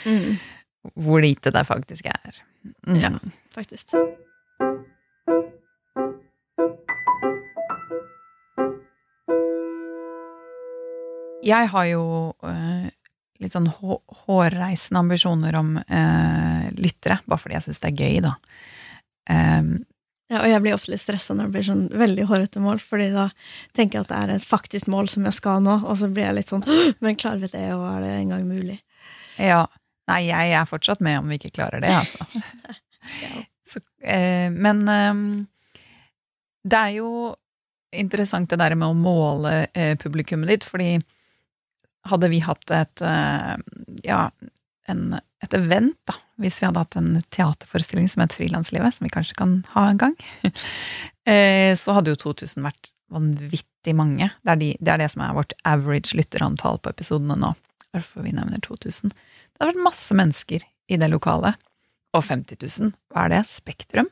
Mm. 0.04 0.36
Hvor 1.00 1.22
lite 1.22 1.50
det 1.50 1.64
faktisk 1.64 2.06
er. 2.06 2.42
Mm. 2.86 3.00
Ja, 3.00 3.10
faktisk. 3.54 3.94
Jeg 11.44 11.68
har 11.72 11.86
jo 11.88 12.04
eh, 12.44 12.92
litt 13.42 13.52
sånn 13.52 13.68
hå 13.68 13.98
hårreisende 14.24 15.02
ambisjoner 15.04 15.56
om 15.58 15.74
eh, 15.82 16.68
lyttere, 16.76 17.18
bare 17.24 17.40
fordi 17.40 17.58
jeg 17.58 17.66
syns 17.66 17.82
det 17.82 17.90
er 17.90 18.04
gøy, 18.04 18.22
da. 18.24 18.32
Um, 19.24 19.74
ja, 20.34 20.40
og 20.42 20.50
jeg 20.50 20.62
blir 20.64 20.74
ofte 20.74 20.90
litt 20.90 21.02
stressa 21.02 21.34
når 21.36 21.46
det 21.46 21.54
blir 21.54 21.66
sånn 21.68 21.84
veldig 21.94 22.26
hårete 22.30 22.62
mål, 22.62 22.80
fordi 22.82 23.08
da 23.14 23.28
tenker 23.76 24.00
jeg 24.00 24.06
at 24.06 24.10
det 24.10 24.18
er 24.18 24.34
et 24.34 24.48
faktisk 24.48 24.90
mål 24.90 25.08
som 25.12 25.28
jeg 25.28 25.36
skal 25.36 25.62
nå, 25.62 25.78
og 25.86 25.94
så 26.00 26.10
blir 26.10 26.26
jeg 26.26 26.38
litt 26.40 26.50
sånn 26.50 26.64
Men 27.04 27.18
klarer 27.20 27.44
vi 27.44 27.52
det, 27.52 27.68
og 27.76 27.84
er 27.92 28.02
det 28.02 28.12
engang 28.18 28.48
mulig? 28.48 28.80
Ja. 29.38 29.64
Nei, 30.10 30.26
jeg 30.26 30.52
er 30.52 30.66
fortsatt 30.68 31.00
med 31.04 31.22
om 31.22 31.30
vi 31.30 31.38
ikke 31.38 31.54
klarer 31.54 31.80
det, 31.84 31.94
altså. 31.94 32.26
ja. 33.22 33.44
Så, 33.64 33.80
eh, 34.04 34.50
men 34.52 34.82
eh, 34.92 35.20
det 36.68 36.80
er 36.80 36.90
jo 36.98 37.08
interessant 37.94 38.50
det 38.50 38.58
der 38.60 38.74
med 38.76 38.90
å 38.90 38.98
måle 38.98 39.54
eh, 39.72 39.94
publikummet 40.00 40.50
ditt, 40.50 40.66
fordi 40.68 40.98
hadde 42.10 42.28
vi 42.28 42.42
hatt 42.44 42.74
et 42.76 43.04
eh, 43.08 43.54
ja, 44.04 44.26
en, 44.90 45.18
et 45.44 45.56
event, 45.56 45.94
da, 46.08 46.16
hvis 46.42 46.60
vi 46.60 46.68
hadde 46.68 46.82
hatt 46.82 46.96
en 47.00 47.12
teaterforestilling 47.34 48.08
som 48.10 48.24
het 48.24 48.34
Frilanslivet, 48.36 48.96
som 48.96 49.06
vi 49.06 49.12
kanskje 49.12 49.38
kan 49.38 49.54
ha 49.74 49.86
en 49.90 50.00
gang, 50.00 50.16
eh, 51.30 51.72
så 51.78 51.96
hadde 51.96 52.14
jo 52.14 52.20
2000 52.26 52.64
vært 52.66 52.90
vanvittig 53.14 53.94
mange. 53.96 54.30
Det 54.42 54.54
er, 54.54 54.60
de, 54.60 54.72
det 54.80 54.94
er, 54.94 55.04
det 55.04 55.10
som 55.12 55.24
er 55.24 55.36
vårt 55.36 55.54
average 55.68 56.16
lytterantall 56.18 56.80
på 56.82 56.92
episodene 56.94 57.38
nå. 57.40 57.52
Derfor 57.94 58.26
vi 58.26 58.34
nevner 58.34 58.62
2000. 58.64 59.14
Det 59.14 59.62
har 59.62 59.70
vært 59.70 59.86
masse 59.86 60.16
mennesker 60.16 60.64
i 60.64 60.98
det 61.00 61.08
lokalet. 61.12 61.60
Og 62.14 62.22
50 62.22 62.60
000, 62.60 62.92
hva 63.10 63.26
er 63.26 63.36
det? 63.36 63.42
Spektrum? 63.50 64.10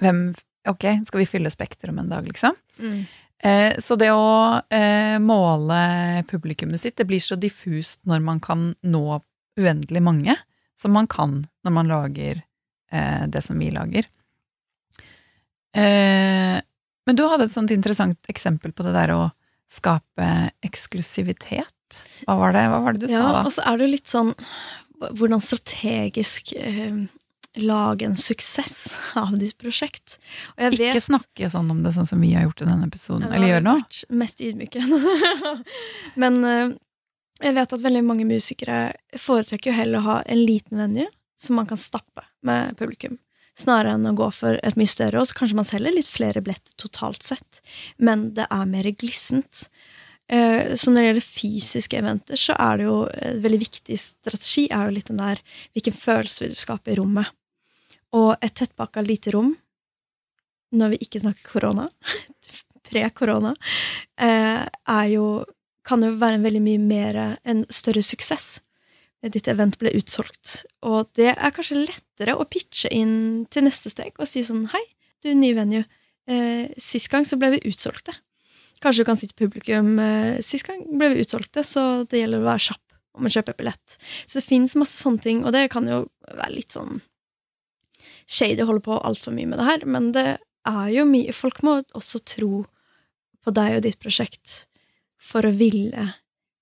Hvem 0.00 0.28
Ok, 0.66 0.82
skal 1.06 1.20
vi 1.20 1.28
fylle 1.30 1.50
Spektrum 1.50 2.00
en 2.02 2.08
dag, 2.10 2.26
liksom? 2.26 2.54
Mm. 2.82 3.04
Eh, 3.38 3.76
så 3.78 3.96
det 4.00 4.08
å 4.10 4.58
eh, 4.72 5.14
måle 5.22 6.24
publikummet 6.26 6.82
sitt, 6.82 6.96
det 6.98 7.06
blir 7.06 7.22
så 7.22 7.36
diffust 7.38 8.00
når 8.08 8.24
man 8.24 8.40
kan 8.42 8.72
nå 8.82 9.20
uendelig 9.56 10.02
mange, 10.04 10.36
som 10.78 10.92
man 10.92 11.08
kan 11.10 11.40
når 11.64 11.74
man 11.74 11.90
lager 11.90 12.42
eh, 12.92 13.24
det 13.28 13.42
som 13.44 13.58
vi 13.58 13.70
lager. 13.74 14.08
Eh, 15.76 16.56
men 17.06 17.16
du 17.16 17.24
hadde 17.28 17.46
et 17.46 17.54
sånt 17.54 17.72
interessant 17.74 18.30
eksempel 18.32 18.74
på 18.74 18.86
det 18.86 18.94
der 18.96 19.14
å 19.14 19.20
skape 19.72 20.30
eksklusivitet. 20.66 22.00
Hva 22.26 22.38
var 22.40 22.56
det, 22.56 22.64
Hva 22.70 22.80
var 22.82 22.96
det 22.96 23.06
du 23.06 23.12
ja, 23.12 23.20
sa 23.20 23.28
da? 23.28 23.38
Ja, 23.38 23.44
Og 23.46 23.54
så 23.54 23.62
er 23.66 23.78
det 23.78 23.86
jo 23.86 23.94
litt 23.94 24.10
sånn 24.10 24.34
hvordan 24.96 25.42
strategisk 25.44 26.54
eh, 26.56 27.06
lage 27.56 28.06
en 28.06 28.16
suksess 28.16 28.96
av 29.14 29.36
ditt 29.38 29.56
prosjekt. 29.60 30.18
Ikke 30.56 30.76
vet, 30.76 31.02
snakke 31.04 31.50
sånn 31.52 31.70
om 31.72 31.82
det, 31.84 31.92
sånn 31.96 32.08
som 32.08 32.20
vi 32.20 32.32
har 32.36 32.46
gjort 32.46 32.62
i 32.64 32.68
denne 32.68 32.88
episoden. 32.88 33.28
Ja, 33.28 33.36
eller 33.36 33.54
gjør 33.54 33.64
nå. 33.64 33.76
Mest 34.22 34.42
ydmyke. 34.44 34.82
Men 36.22 36.40
uh, 36.44 36.74
jeg 37.42 37.56
vet 37.56 37.72
at 37.76 37.84
veldig 37.84 38.02
mange 38.06 38.26
musikere 38.28 38.80
foretrekker 39.20 39.70
jo 39.70 39.76
heller 39.76 40.00
å 40.00 40.06
ha 40.06 40.16
en 40.24 40.40
liten 40.40 40.80
venue 40.80 41.08
som 41.40 41.58
man 41.58 41.68
kan 41.68 41.80
stappe 41.80 42.24
med 42.46 42.76
publikum. 42.78 43.18
Snarere 43.56 43.94
enn 43.96 44.08
å 44.08 44.16
gå 44.16 44.28
for 44.36 44.58
et 44.64 44.76
mye 44.76 44.88
større, 44.88 45.20
og 45.20 45.28
så 45.28 45.36
kanskje 45.38 45.58
man 45.58 45.68
selger 45.68 45.94
litt 45.96 46.08
flere 46.08 46.42
billetter 46.44 46.76
totalt 46.80 47.24
sett. 47.24 47.62
Men 47.96 48.30
det 48.36 48.48
er 48.52 48.68
mer 48.68 48.88
glissent. 49.00 49.66
Eh, 50.28 50.74
så 50.76 50.90
når 50.90 51.00
det 51.00 51.06
gjelder 51.06 51.26
fysiske 51.26 52.00
eventer, 52.00 52.40
så 52.40 52.56
er 52.60 52.80
det 52.80 52.88
jo 52.88 52.96
en 53.06 53.42
veldig 53.44 53.60
viktig 53.62 53.98
strategi 54.00 54.66
er 54.68 54.88
jo 54.88 54.96
litt 54.96 55.12
den 55.12 55.22
der 55.22 55.40
hvilken 55.76 55.96
følelse 55.96 56.44
vil 56.44 56.56
du 56.56 56.60
skape 56.60 56.92
i 56.92 56.98
rommet. 56.98 57.32
Og 58.16 58.34
et 58.44 58.56
tettpakka 58.56 59.04
lite 59.04 59.32
rom, 59.36 59.54
når 60.76 60.94
vi 60.94 61.02
ikke 61.06 61.22
snakker 61.22 61.52
korona, 61.52 61.86
pre-korona, 62.88 63.54
eh, 64.20 64.64
er 64.66 65.06
jo 65.12 65.28
kan 65.86 66.02
jo 66.02 66.16
være 66.20 66.40
en 66.40 66.46
veldig 66.46 66.62
mye 66.64 66.82
mer 66.82 67.18
en 67.46 67.64
større 67.72 68.02
suksess. 68.04 68.56
Ditt 69.32 69.48
event 69.50 69.78
ble 69.80 69.90
utsolgt. 69.96 70.66
Og 70.86 71.08
det 71.18 71.32
er 71.32 71.54
kanskje 71.54 71.80
lettere 71.80 72.36
å 72.36 72.46
pitche 72.46 72.90
inn 72.94 73.46
til 73.50 73.66
neste 73.66 73.90
steg 73.90 74.18
og 74.20 74.28
si 74.28 74.44
sånn 74.46 74.66
Hei, 74.70 74.82
du, 75.24 75.32
ny 75.34 75.52
venue. 75.56 75.86
Eh, 76.30 76.68
sist 76.78 77.08
gang 77.10 77.26
så 77.26 77.38
ble 77.38 77.54
vi 77.56 77.64
utsolgte. 77.70 78.14
Kanskje 78.82 79.02
du 79.02 79.08
kan 79.08 79.18
si 79.18 79.28
til 79.30 79.38
publikum 79.38 79.96
eh, 80.02 80.38
Sist 80.44 80.66
gang 80.68 80.82
ble 80.98 81.14
vi 81.14 81.24
utsolgte, 81.24 81.64
så 81.66 82.04
det 82.04 82.20
gjelder 82.20 82.42
å 82.42 82.48
være 82.50 82.64
kjapp 82.68 82.82
om 83.16 83.26
å 83.26 83.32
kjøpe 83.32 83.56
billett. 83.58 83.98
Så 84.26 84.38
det 84.38 84.46
fins 84.46 84.76
masse 84.78 84.98
sånne 85.00 85.22
ting, 85.24 85.44
og 85.46 85.54
det 85.56 85.68
kan 85.72 85.86
jo 85.88 86.04
være 86.28 86.52
litt 86.58 86.76
sånn 86.76 87.00
shady 88.26 88.66
holde 88.66 88.82
på 88.84 88.98
altfor 89.06 89.34
mye 89.34 89.48
med 89.48 89.60
det 89.62 89.68
her, 89.68 89.84
men 89.88 90.10
det 90.14 90.28
er 90.66 90.88
jo 90.90 91.06
mye 91.08 91.34
Folk 91.34 91.62
må 91.64 91.78
også 91.96 92.20
tro 92.26 92.64
på 93.46 93.54
deg 93.54 93.78
og 93.78 93.84
ditt 93.86 94.00
prosjekt 94.02 94.66
for 95.26 95.46
å 95.46 95.54
ville 95.54 96.10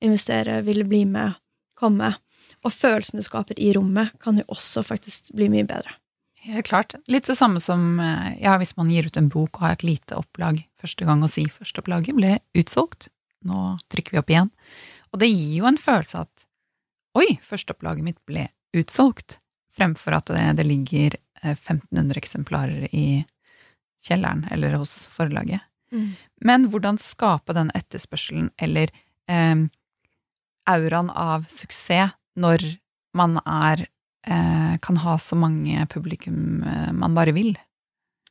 investere, 0.04 0.62
ville 0.66 0.86
bli 0.88 1.04
med, 1.08 1.36
komme. 1.78 2.14
Og 2.64 2.72
følelsen 2.72 3.20
du 3.20 3.26
skaper 3.26 3.58
i 3.60 3.72
rommet, 3.76 4.14
kan 4.20 4.38
jo 4.40 4.46
også 4.52 4.84
faktisk 4.86 5.32
bli 5.36 5.50
mye 5.52 5.66
bedre. 5.68 5.98
Helt 6.44 6.68
klart. 6.68 6.94
Litt 7.08 7.28
det 7.28 7.38
samme 7.38 7.60
som 7.60 8.00
eh, 8.00 8.34
ja, 8.42 8.58
hvis 8.60 8.74
man 8.76 8.90
gir 8.92 9.06
ut 9.08 9.16
en 9.16 9.30
bok 9.32 9.56
og 9.56 9.64
har 9.64 9.78
et 9.78 9.86
lite 9.86 10.16
opplag 10.18 10.60
første 10.80 11.06
gang 11.08 11.22
og 11.24 11.32
sier 11.32 11.52
førsteopplaget 11.52 12.16
ble 12.18 12.36
utsolgt. 12.60 13.08
Nå 13.48 13.76
trykker 13.92 14.16
vi 14.16 14.20
opp 14.20 14.32
igjen. 14.32 14.50
Og 15.12 15.22
det 15.22 15.30
gir 15.32 15.54
jo 15.62 15.68
en 15.70 15.80
følelse 15.80 16.20
av 16.20 16.28
at 16.28 16.46
oi, 17.16 17.38
førsteopplaget 17.44 18.04
mitt 18.04 18.20
ble 18.28 18.48
utsolgt, 18.76 19.38
fremfor 19.72 20.18
at 20.18 20.32
det, 20.34 20.44
det 20.60 20.66
ligger 20.68 21.16
1500 21.44 22.20
eksemplarer 22.20 22.88
i 22.92 23.24
kjelleren 24.04 24.44
eller 24.52 24.76
hos 24.80 25.04
forlaget. 25.12 25.64
Mm. 25.92 26.14
Men 26.44 26.68
hvordan 26.72 26.98
skape 27.00 27.56
den 27.56 27.72
etterspørselen 27.76 28.50
eller 28.60 28.92
eh, 29.30 29.66
auraen 30.70 31.10
av 31.10 31.46
suksess 31.52 32.16
når 32.40 32.64
man 33.14 33.38
er 33.44 33.86
eh, 34.26 34.74
kan 34.82 34.98
ha 35.04 35.18
så 35.22 35.38
mange 35.38 35.86
publikum 35.92 36.64
eh, 36.66 36.90
man 36.92 37.14
bare 37.16 37.34
vil? 37.36 37.54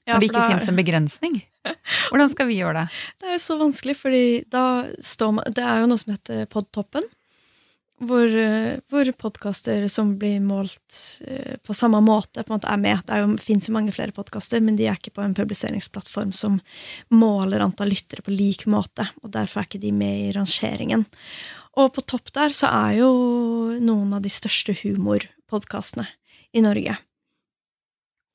Ja, 0.04 0.16
når 0.16 0.20
det 0.20 0.32
ikke 0.32 0.42
da... 0.42 0.48
fins 0.52 0.68
en 0.68 0.80
begrensning? 0.80 1.42
Hvordan 2.12 2.32
skal 2.34 2.50
vi 2.50 2.58
gjøre 2.60 2.82
det? 2.82 3.02
Det 3.22 3.30
er 3.30 3.38
jo 3.38 3.44
så 3.46 3.56
vanskelig, 3.62 3.94
fordi 3.96 4.26
da 4.52 4.64
står 5.00 5.30
man 5.38 5.54
Det 5.56 5.64
er 5.64 5.80
jo 5.80 5.88
noe 5.88 6.02
som 6.02 6.12
heter 6.12 6.50
Podtoppen 6.52 7.08
hvor, 8.08 8.28
eh, 8.28 8.80
hvor 8.92 9.10
podkaster 9.18 9.86
som 9.92 10.14
blir 10.20 10.42
målt 10.44 11.00
eh, 11.28 11.56
på 11.64 11.76
samme 11.76 12.02
måte, 12.04 12.44
på 12.44 12.54
en 12.54 12.60
måte 12.60 12.72
er 12.72 12.82
med. 12.82 13.04
Det 13.08 13.44
fins 13.44 13.70
jo 13.70 13.76
mange 13.76 13.94
flere 13.96 14.16
podkaster, 14.16 14.62
men 14.64 14.78
de 14.80 14.88
er 14.88 15.00
ikke 15.00 15.16
på 15.18 15.24
en 15.24 15.36
publiseringsplattform 15.38 16.34
som 16.36 16.60
måler 17.14 17.64
antall 17.64 17.94
lyttere 17.94 18.26
på 18.26 18.34
lik 18.34 18.66
måte, 18.70 19.08
og 19.24 19.34
derfor 19.36 19.62
er 19.62 19.70
ikke 19.70 19.84
de 19.84 19.94
med 19.96 20.28
i 20.28 20.34
rangeringen. 20.36 21.08
Og 21.80 21.94
på 21.96 22.04
topp 22.06 22.34
der 22.36 22.54
så 22.54 22.70
er 22.70 23.00
jo 23.02 23.10
noen 23.82 24.14
av 24.14 24.22
de 24.24 24.32
største 24.32 24.76
humorpodkastene 24.84 26.06
i 26.54 26.62
Norge. 26.66 26.98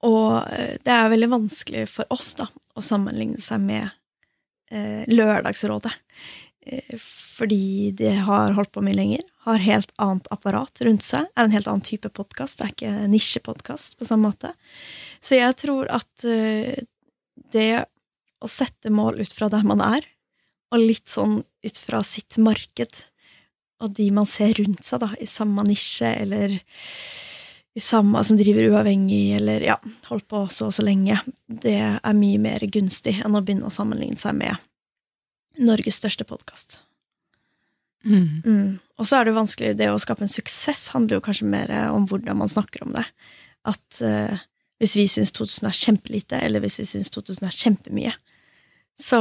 Og 0.08 0.34
eh, 0.54 0.74
det 0.82 0.94
er 0.94 1.14
veldig 1.14 1.32
vanskelig 1.36 1.86
for 1.92 2.14
oss 2.14 2.34
da, 2.38 2.48
å 2.74 2.84
sammenligne 2.84 3.40
seg 3.42 3.62
med 3.64 3.88
eh, 4.70 5.08
Lørdagsrådet. 5.10 5.94
Fordi 6.98 7.94
de 7.96 8.10
har 8.26 8.52
holdt 8.52 8.74
på 8.74 8.82
mye 8.84 8.96
lenger, 8.96 9.22
har 9.48 9.64
helt 9.64 9.92
annet 10.02 10.28
apparat 10.34 10.82
rundt 10.84 11.04
seg, 11.06 11.28
er 11.34 11.46
en 11.46 11.54
helt 11.54 11.68
annen 11.70 11.84
type 11.84 12.10
podkast. 12.14 12.58
Det 12.58 12.66
er 12.66 12.74
ikke 12.74 13.10
nisjepodkast 13.12 13.98
på 13.98 14.08
samme 14.08 14.30
måte. 14.30 14.52
Så 15.24 15.38
jeg 15.38 15.56
tror 15.60 15.88
at 15.92 16.26
uh, 16.28 16.74
det 17.54 17.70
å 18.38 18.50
sette 18.50 18.92
mål 18.94 19.22
ut 19.22 19.34
fra 19.34 19.48
der 19.52 19.64
man 19.66 19.82
er, 19.82 20.04
og 20.74 20.84
litt 20.84 21.08
sånn 21.08 21.40
ut 21.42 21.80
fra 21.80 22.02
sitt 22.06 22.36
marked, 22.42 23.00
og 23.82 23.94
de 23.96 24.08
man 24.14 24.26
ser 24.28 24.52
rundt 24.58 24.84
seg, 24.86 25.00
da, 25.02 25.12
i 25.18 25.26
samme 25.28 25.64
nisje, 25.66 26.10
eller 26.24 26.58
i 27.78 27.82
samme 27.82 28.20
som 28.26 28.38
driver 28.38 28.72
uavhengig, 28.72 29.36
eller 29.38 29.64
ja, 29.64 29.76
holdt 30.08 30.26
på 30.30 30.42
så 30.50 30.68
og 30.68 30.74
så 30.74 30.84
lenge, 30.86 31.20
det 31.46 31.78
er 31.78 32.18
mye 32.18 32.40
mer 32.42 32.66
gunstig 32.66 33.18
enn 33.22 33.38
å 33.38 33.42
begynne 33.44 33.70
å 33.70 33.74
sammenligne 33.74 34.18
seg 34.18 34.36
med 34.40 34.58
Norges 35.62 36.00
største 36.02 36.26
podkast. 36.26 36.82
Mm. 38.06 38.42
Mm. 38.44 38.78
Og 38.98 39.08
så 39.08 39.18
er 39.18 39.26
det 39.26 39.34
vanskelig 39.34 39.72
Det 39.76 39.88
å 39.90 39.98
skape 39.98 40.22
en 40.22 40.30
suksess 40.30 40.92
handler 40.94 41.18
jo 41.18 41.24
kanskje 41.26 41.48
mer 41.50 41.72
om 41.90 42.06
hvordan 42.08 42.38
man 42.38 42.50
snakker 42.50 42.84
om 42.86 42.94
det. 42.94 43.04
At 43.68 44.00
uh, 44.04 44.38
hvis 44.78 44.94
vi 44.96 45.08
syns 45.10 45.34
2000 45.34 45.68
er 45.68 45.76
kjempelite, 45.76 46.40
eller 46.40 46.62
hvis 46.62 46.78
vi 46.80 46.86
syns 46.86 47.10
2000 47.14 47.48
er 47.48 47.56
kjempemye, 47.58 48.14
så 48.98 49.20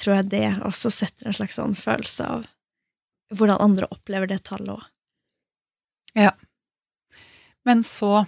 tror 0.00 0.16
jeg 0.16 0.30
det 0.32 0.46
også 0.64 0.92
setter 0.92 1.28
en 1.28 1.36
slags 1.36 1.58
sånn 1.60 1.76
følelse 1.76 2.28
av 2.36 2.46
hvordan 3.36 3.62
andre 3.62 3.88
opplever 3.92 4.30
det 4.30 4.40
tallet 4.48 4.74
òg. 4.74 4.84
Ja. 6.16 6.32
Men 7.68 7.84
så, 7.86 8.24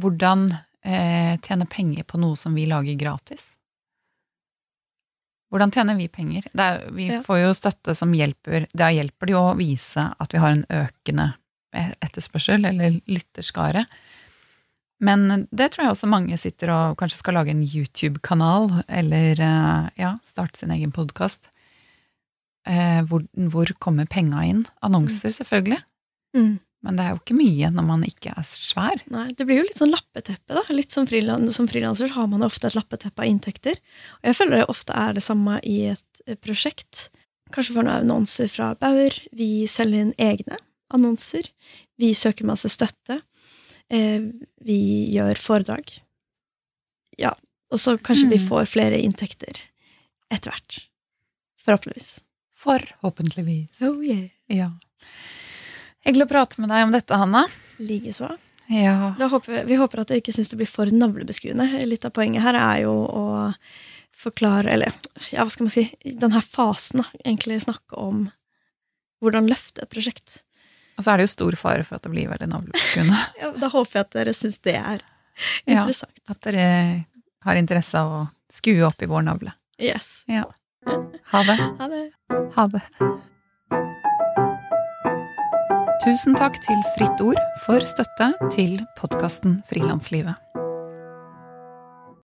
hvordan 0.00 0.48
eh, 0.82 1.36
tjene 1.44 1.68
penger 1.70 2.08
på 2.08 2.18
noe 2.20 2.38
som 2.40 2.56
vi 2.56 2.64
lager 2.68 2.96
gratis? 2.98 3.52
Hvordan 5.50 5.72
tjener 5.74 5.98
vi 5.98 6.06
penger? 6.08 6.46
Er, 6.54 6.84
vi 6.94 7.08
ja. 7.10 7.20
får 7.26 7.40
jo 7.40 7.54
støtte 7.58 7.94
som 7.98 8.12
hjelper 8.14 8.68
Da 8.70 8.90
hjelper 8.94 9.26
det 9.26 9.34
jo 9.34 9.40
å 9.48 9.56
vise 9.58 10.04
at 10.14 10.34
vi 10.34 10.42
har 10.42 10.54
en 10.54 10.66
økende 10.70 11.32
etterspørsel, 11.70 12.64
eller 12.66 13.00
lytterskare. 13.06 13.84
Men 15.00 15.46
det 15.48 15.70
tror 15.72 15.86
jeg 15.86 15.94
også 15.94 16.10
mange 16.10 16.36
sitter 16.40 16.72
og 16.74 16.98
kanskje 17.00 17.22
skal 17.22 17.38
lage 17.38 17.54
en 17.54 17.62
YouTube-kanal, 17.64 18.82
eller 18.84 19.40
eh, 19.40 19.86
ja, 20.02 20.16
starte 20.26 20.60
sin 20.60 20.74
egen 20.74 20.92
podkast. 20.92 21.48
Eh, 22.68 23.00
hvor, 23.08 23.24
hvor, 23.54 23.70
kommer 23.80 24.10
penga 24.10 24.42
inn? 24.44 24.66
Annonser, 24.84 25.30
mm. 25.32 25.36
selvfølgelig. 25.38 25.80
Mm. 26.36 26.52
Men 26.82 26.96
det 26.96 27.04
er 27.04 27.10
jo 27.12 27.18
ikke 27.20 27.36
mye 27.36 27.68
når 27.74 27.84
man 27.84 28.04
ikke 28.08 28.32
er 28.32 28.46
svær. 28.48 29.02
Nei, 29.12 29.26
det 29.36 29.44
blir 29.44 29.58
jo 29.60 29.66
litt 29.66 29.76
sånn 29.76 29.92
lappeteppe, 29.92 30.54
da. 30.56 30.62
Litt 30.72 30.94
som, 30.96 31.04
frilan 31.06 31.44
som 31.52 31.68
frilanser 31.68 32.14
har 32.14 32.26
man 32.32 32.42
ofte 32.46 32.70
et 32.70 32.76
lappeteppe 32.78 33.20
av 33.20 33.28
inntekter. 33.28 33.76
Og 34.22 34.30
jeg 34.30 34.38
føler 34.38 34.62
det 34.62 34.68
ofte 34.72 34.96
er 34.96 35.12
det 35.18 35.22
samme 35.26 35.58
i 35.68 35.74
et 35.92 36.22
eh, 36.26 36.38
prosjekt. 36.40 37.10
Kanskje 37.52 37.74
får 37.76 37.84
noen 37.84 38.06
annonser 38.06 38.48
fra 38.48 38.70
Bauer. 38.80 39.12
Vi 39.36 39.66
selger 39.68 40.06
inn 40.06 40.14
egne 40.16 40.56
annonser. 40.94 41.50
Vi 42.00 42.14
søker 42.16 42.48
masse 42.48 42.70
støtte. 42.72 43.20
Eh, 43.92 44.30
vi 44.64 44.80
gjør 45.12 45.36
foredrag. 45.42 45.92
Ja. 47.20 47.34
Og 47.70 47.78
så 47.78 47.98
kanskje 48.00 48.30
vi 48.32 48.38
Mm. 48.40 48.48
får 48.48 48.64
flere 48.72 48.96
inntekter 48.98 49.60
etter 50.32 50.50
hvert. 50.50 50.80
Forhåpentligvis. 51.60 52.20
Forhåpentligvis. 52.56 53.82
Oh 53.84 54.00
yeah. 54.02 54.30
Ja. 54.48 54.70
Hyggelig 56.06 56.26
å 56.26 56.30
prate 56.30 56.60
med 56.62 56.70
deg 56.72 56.84
om 56.86 56.92
dette, 56.94 57.16
Hanna. 57.20 57.44
Likeså. 57.78 58.30
Ja. 58.70 59.12
Håper, 59.18 59.64
vi- 59.66 59.76
håper 59.76 60.00
at 60.00 60.08
dere 60.08 60.20
ikke 60.22 60.32
syns 60.32 60.48
det 60.52 60.56
blir 60.60 60.68
for 60.70 60.86
navlebeskuende. 60.86 61.66
Litt 61.86 62.04
av 62.06 62.12
poenget 62.16 62.42
her 62.42 62.54
er 62.54 62.82
jo 62.84 62.92
å 63.06 63.24
forklare, 64.16 64.70
eller 64.70 64.92
ja, 65.32 65.44
hva 65.44 65.50
skal 65.50 65.64
man 65.66 65.70
si, 65.74 65.84
denne 66.04 66.40
fasen, 66.44 67.02
da. 67.02 67.04
Egentlig 67.24 67.60
snakke 67.64 67.96
om 67.98 68.30
hvordan 69.22 69.48
løfte 69.50 69.82
et 69.82 69.90
prosjekt. 69.92 70.42
Og 70.98 71.04
så 71.04 71.12
er 71.12 71.16
det 71.20 71.26
jo 71.28 71.34
stor 71.34 71.56
fare 71.56 71.84
for 71.84 71.96
at 71.96 72.02
det 72.04 72.12
blir 72.12 72.28
veldig 72.28 72.48
navlebeskuende. 72.52 73.16
Ja, 73.40 73.52
da 73.52 73.68
håper 73.72 73.98
jeg 74.00 74.06
at 74.06 74.10
dere 74.16 74.32
syns 74.36 74.58
det 74.62 74.76
er 74.76 75.00
Ja. 75.66 75.80
interessant. 75.82 76.20
At 76.28 76.40
dere 76.44 77.06
har 77.44 77.56
interesse 77.56 77.94
av 77.98 78.10
å 78.12 78.22
skue 78.52 78.82
opp 78.86 79.00
i 79.02 79.06
vår 79.08 79.22
navle. 79.24 79.52
Yes. 79.80 80.24
Ja. 80.28 80.44
Ha 81.32 81.42
det. 81.44 81.56
Ha 81.56 81.88
det. 81.88 82.04
Ha 82.56 82.66
det. 82.66 82.82
Tusen 86.00 86.32
takk 86.32 86.54
til 86.64 86.78
Fritt 86.94 87.20
Ord 87.20 87.40
for 87.66 87.84
støtte 87.84 88.30
til 88.54 88.78
podkasten 88.96 89.58
Frilanslivet. 89.68 90.38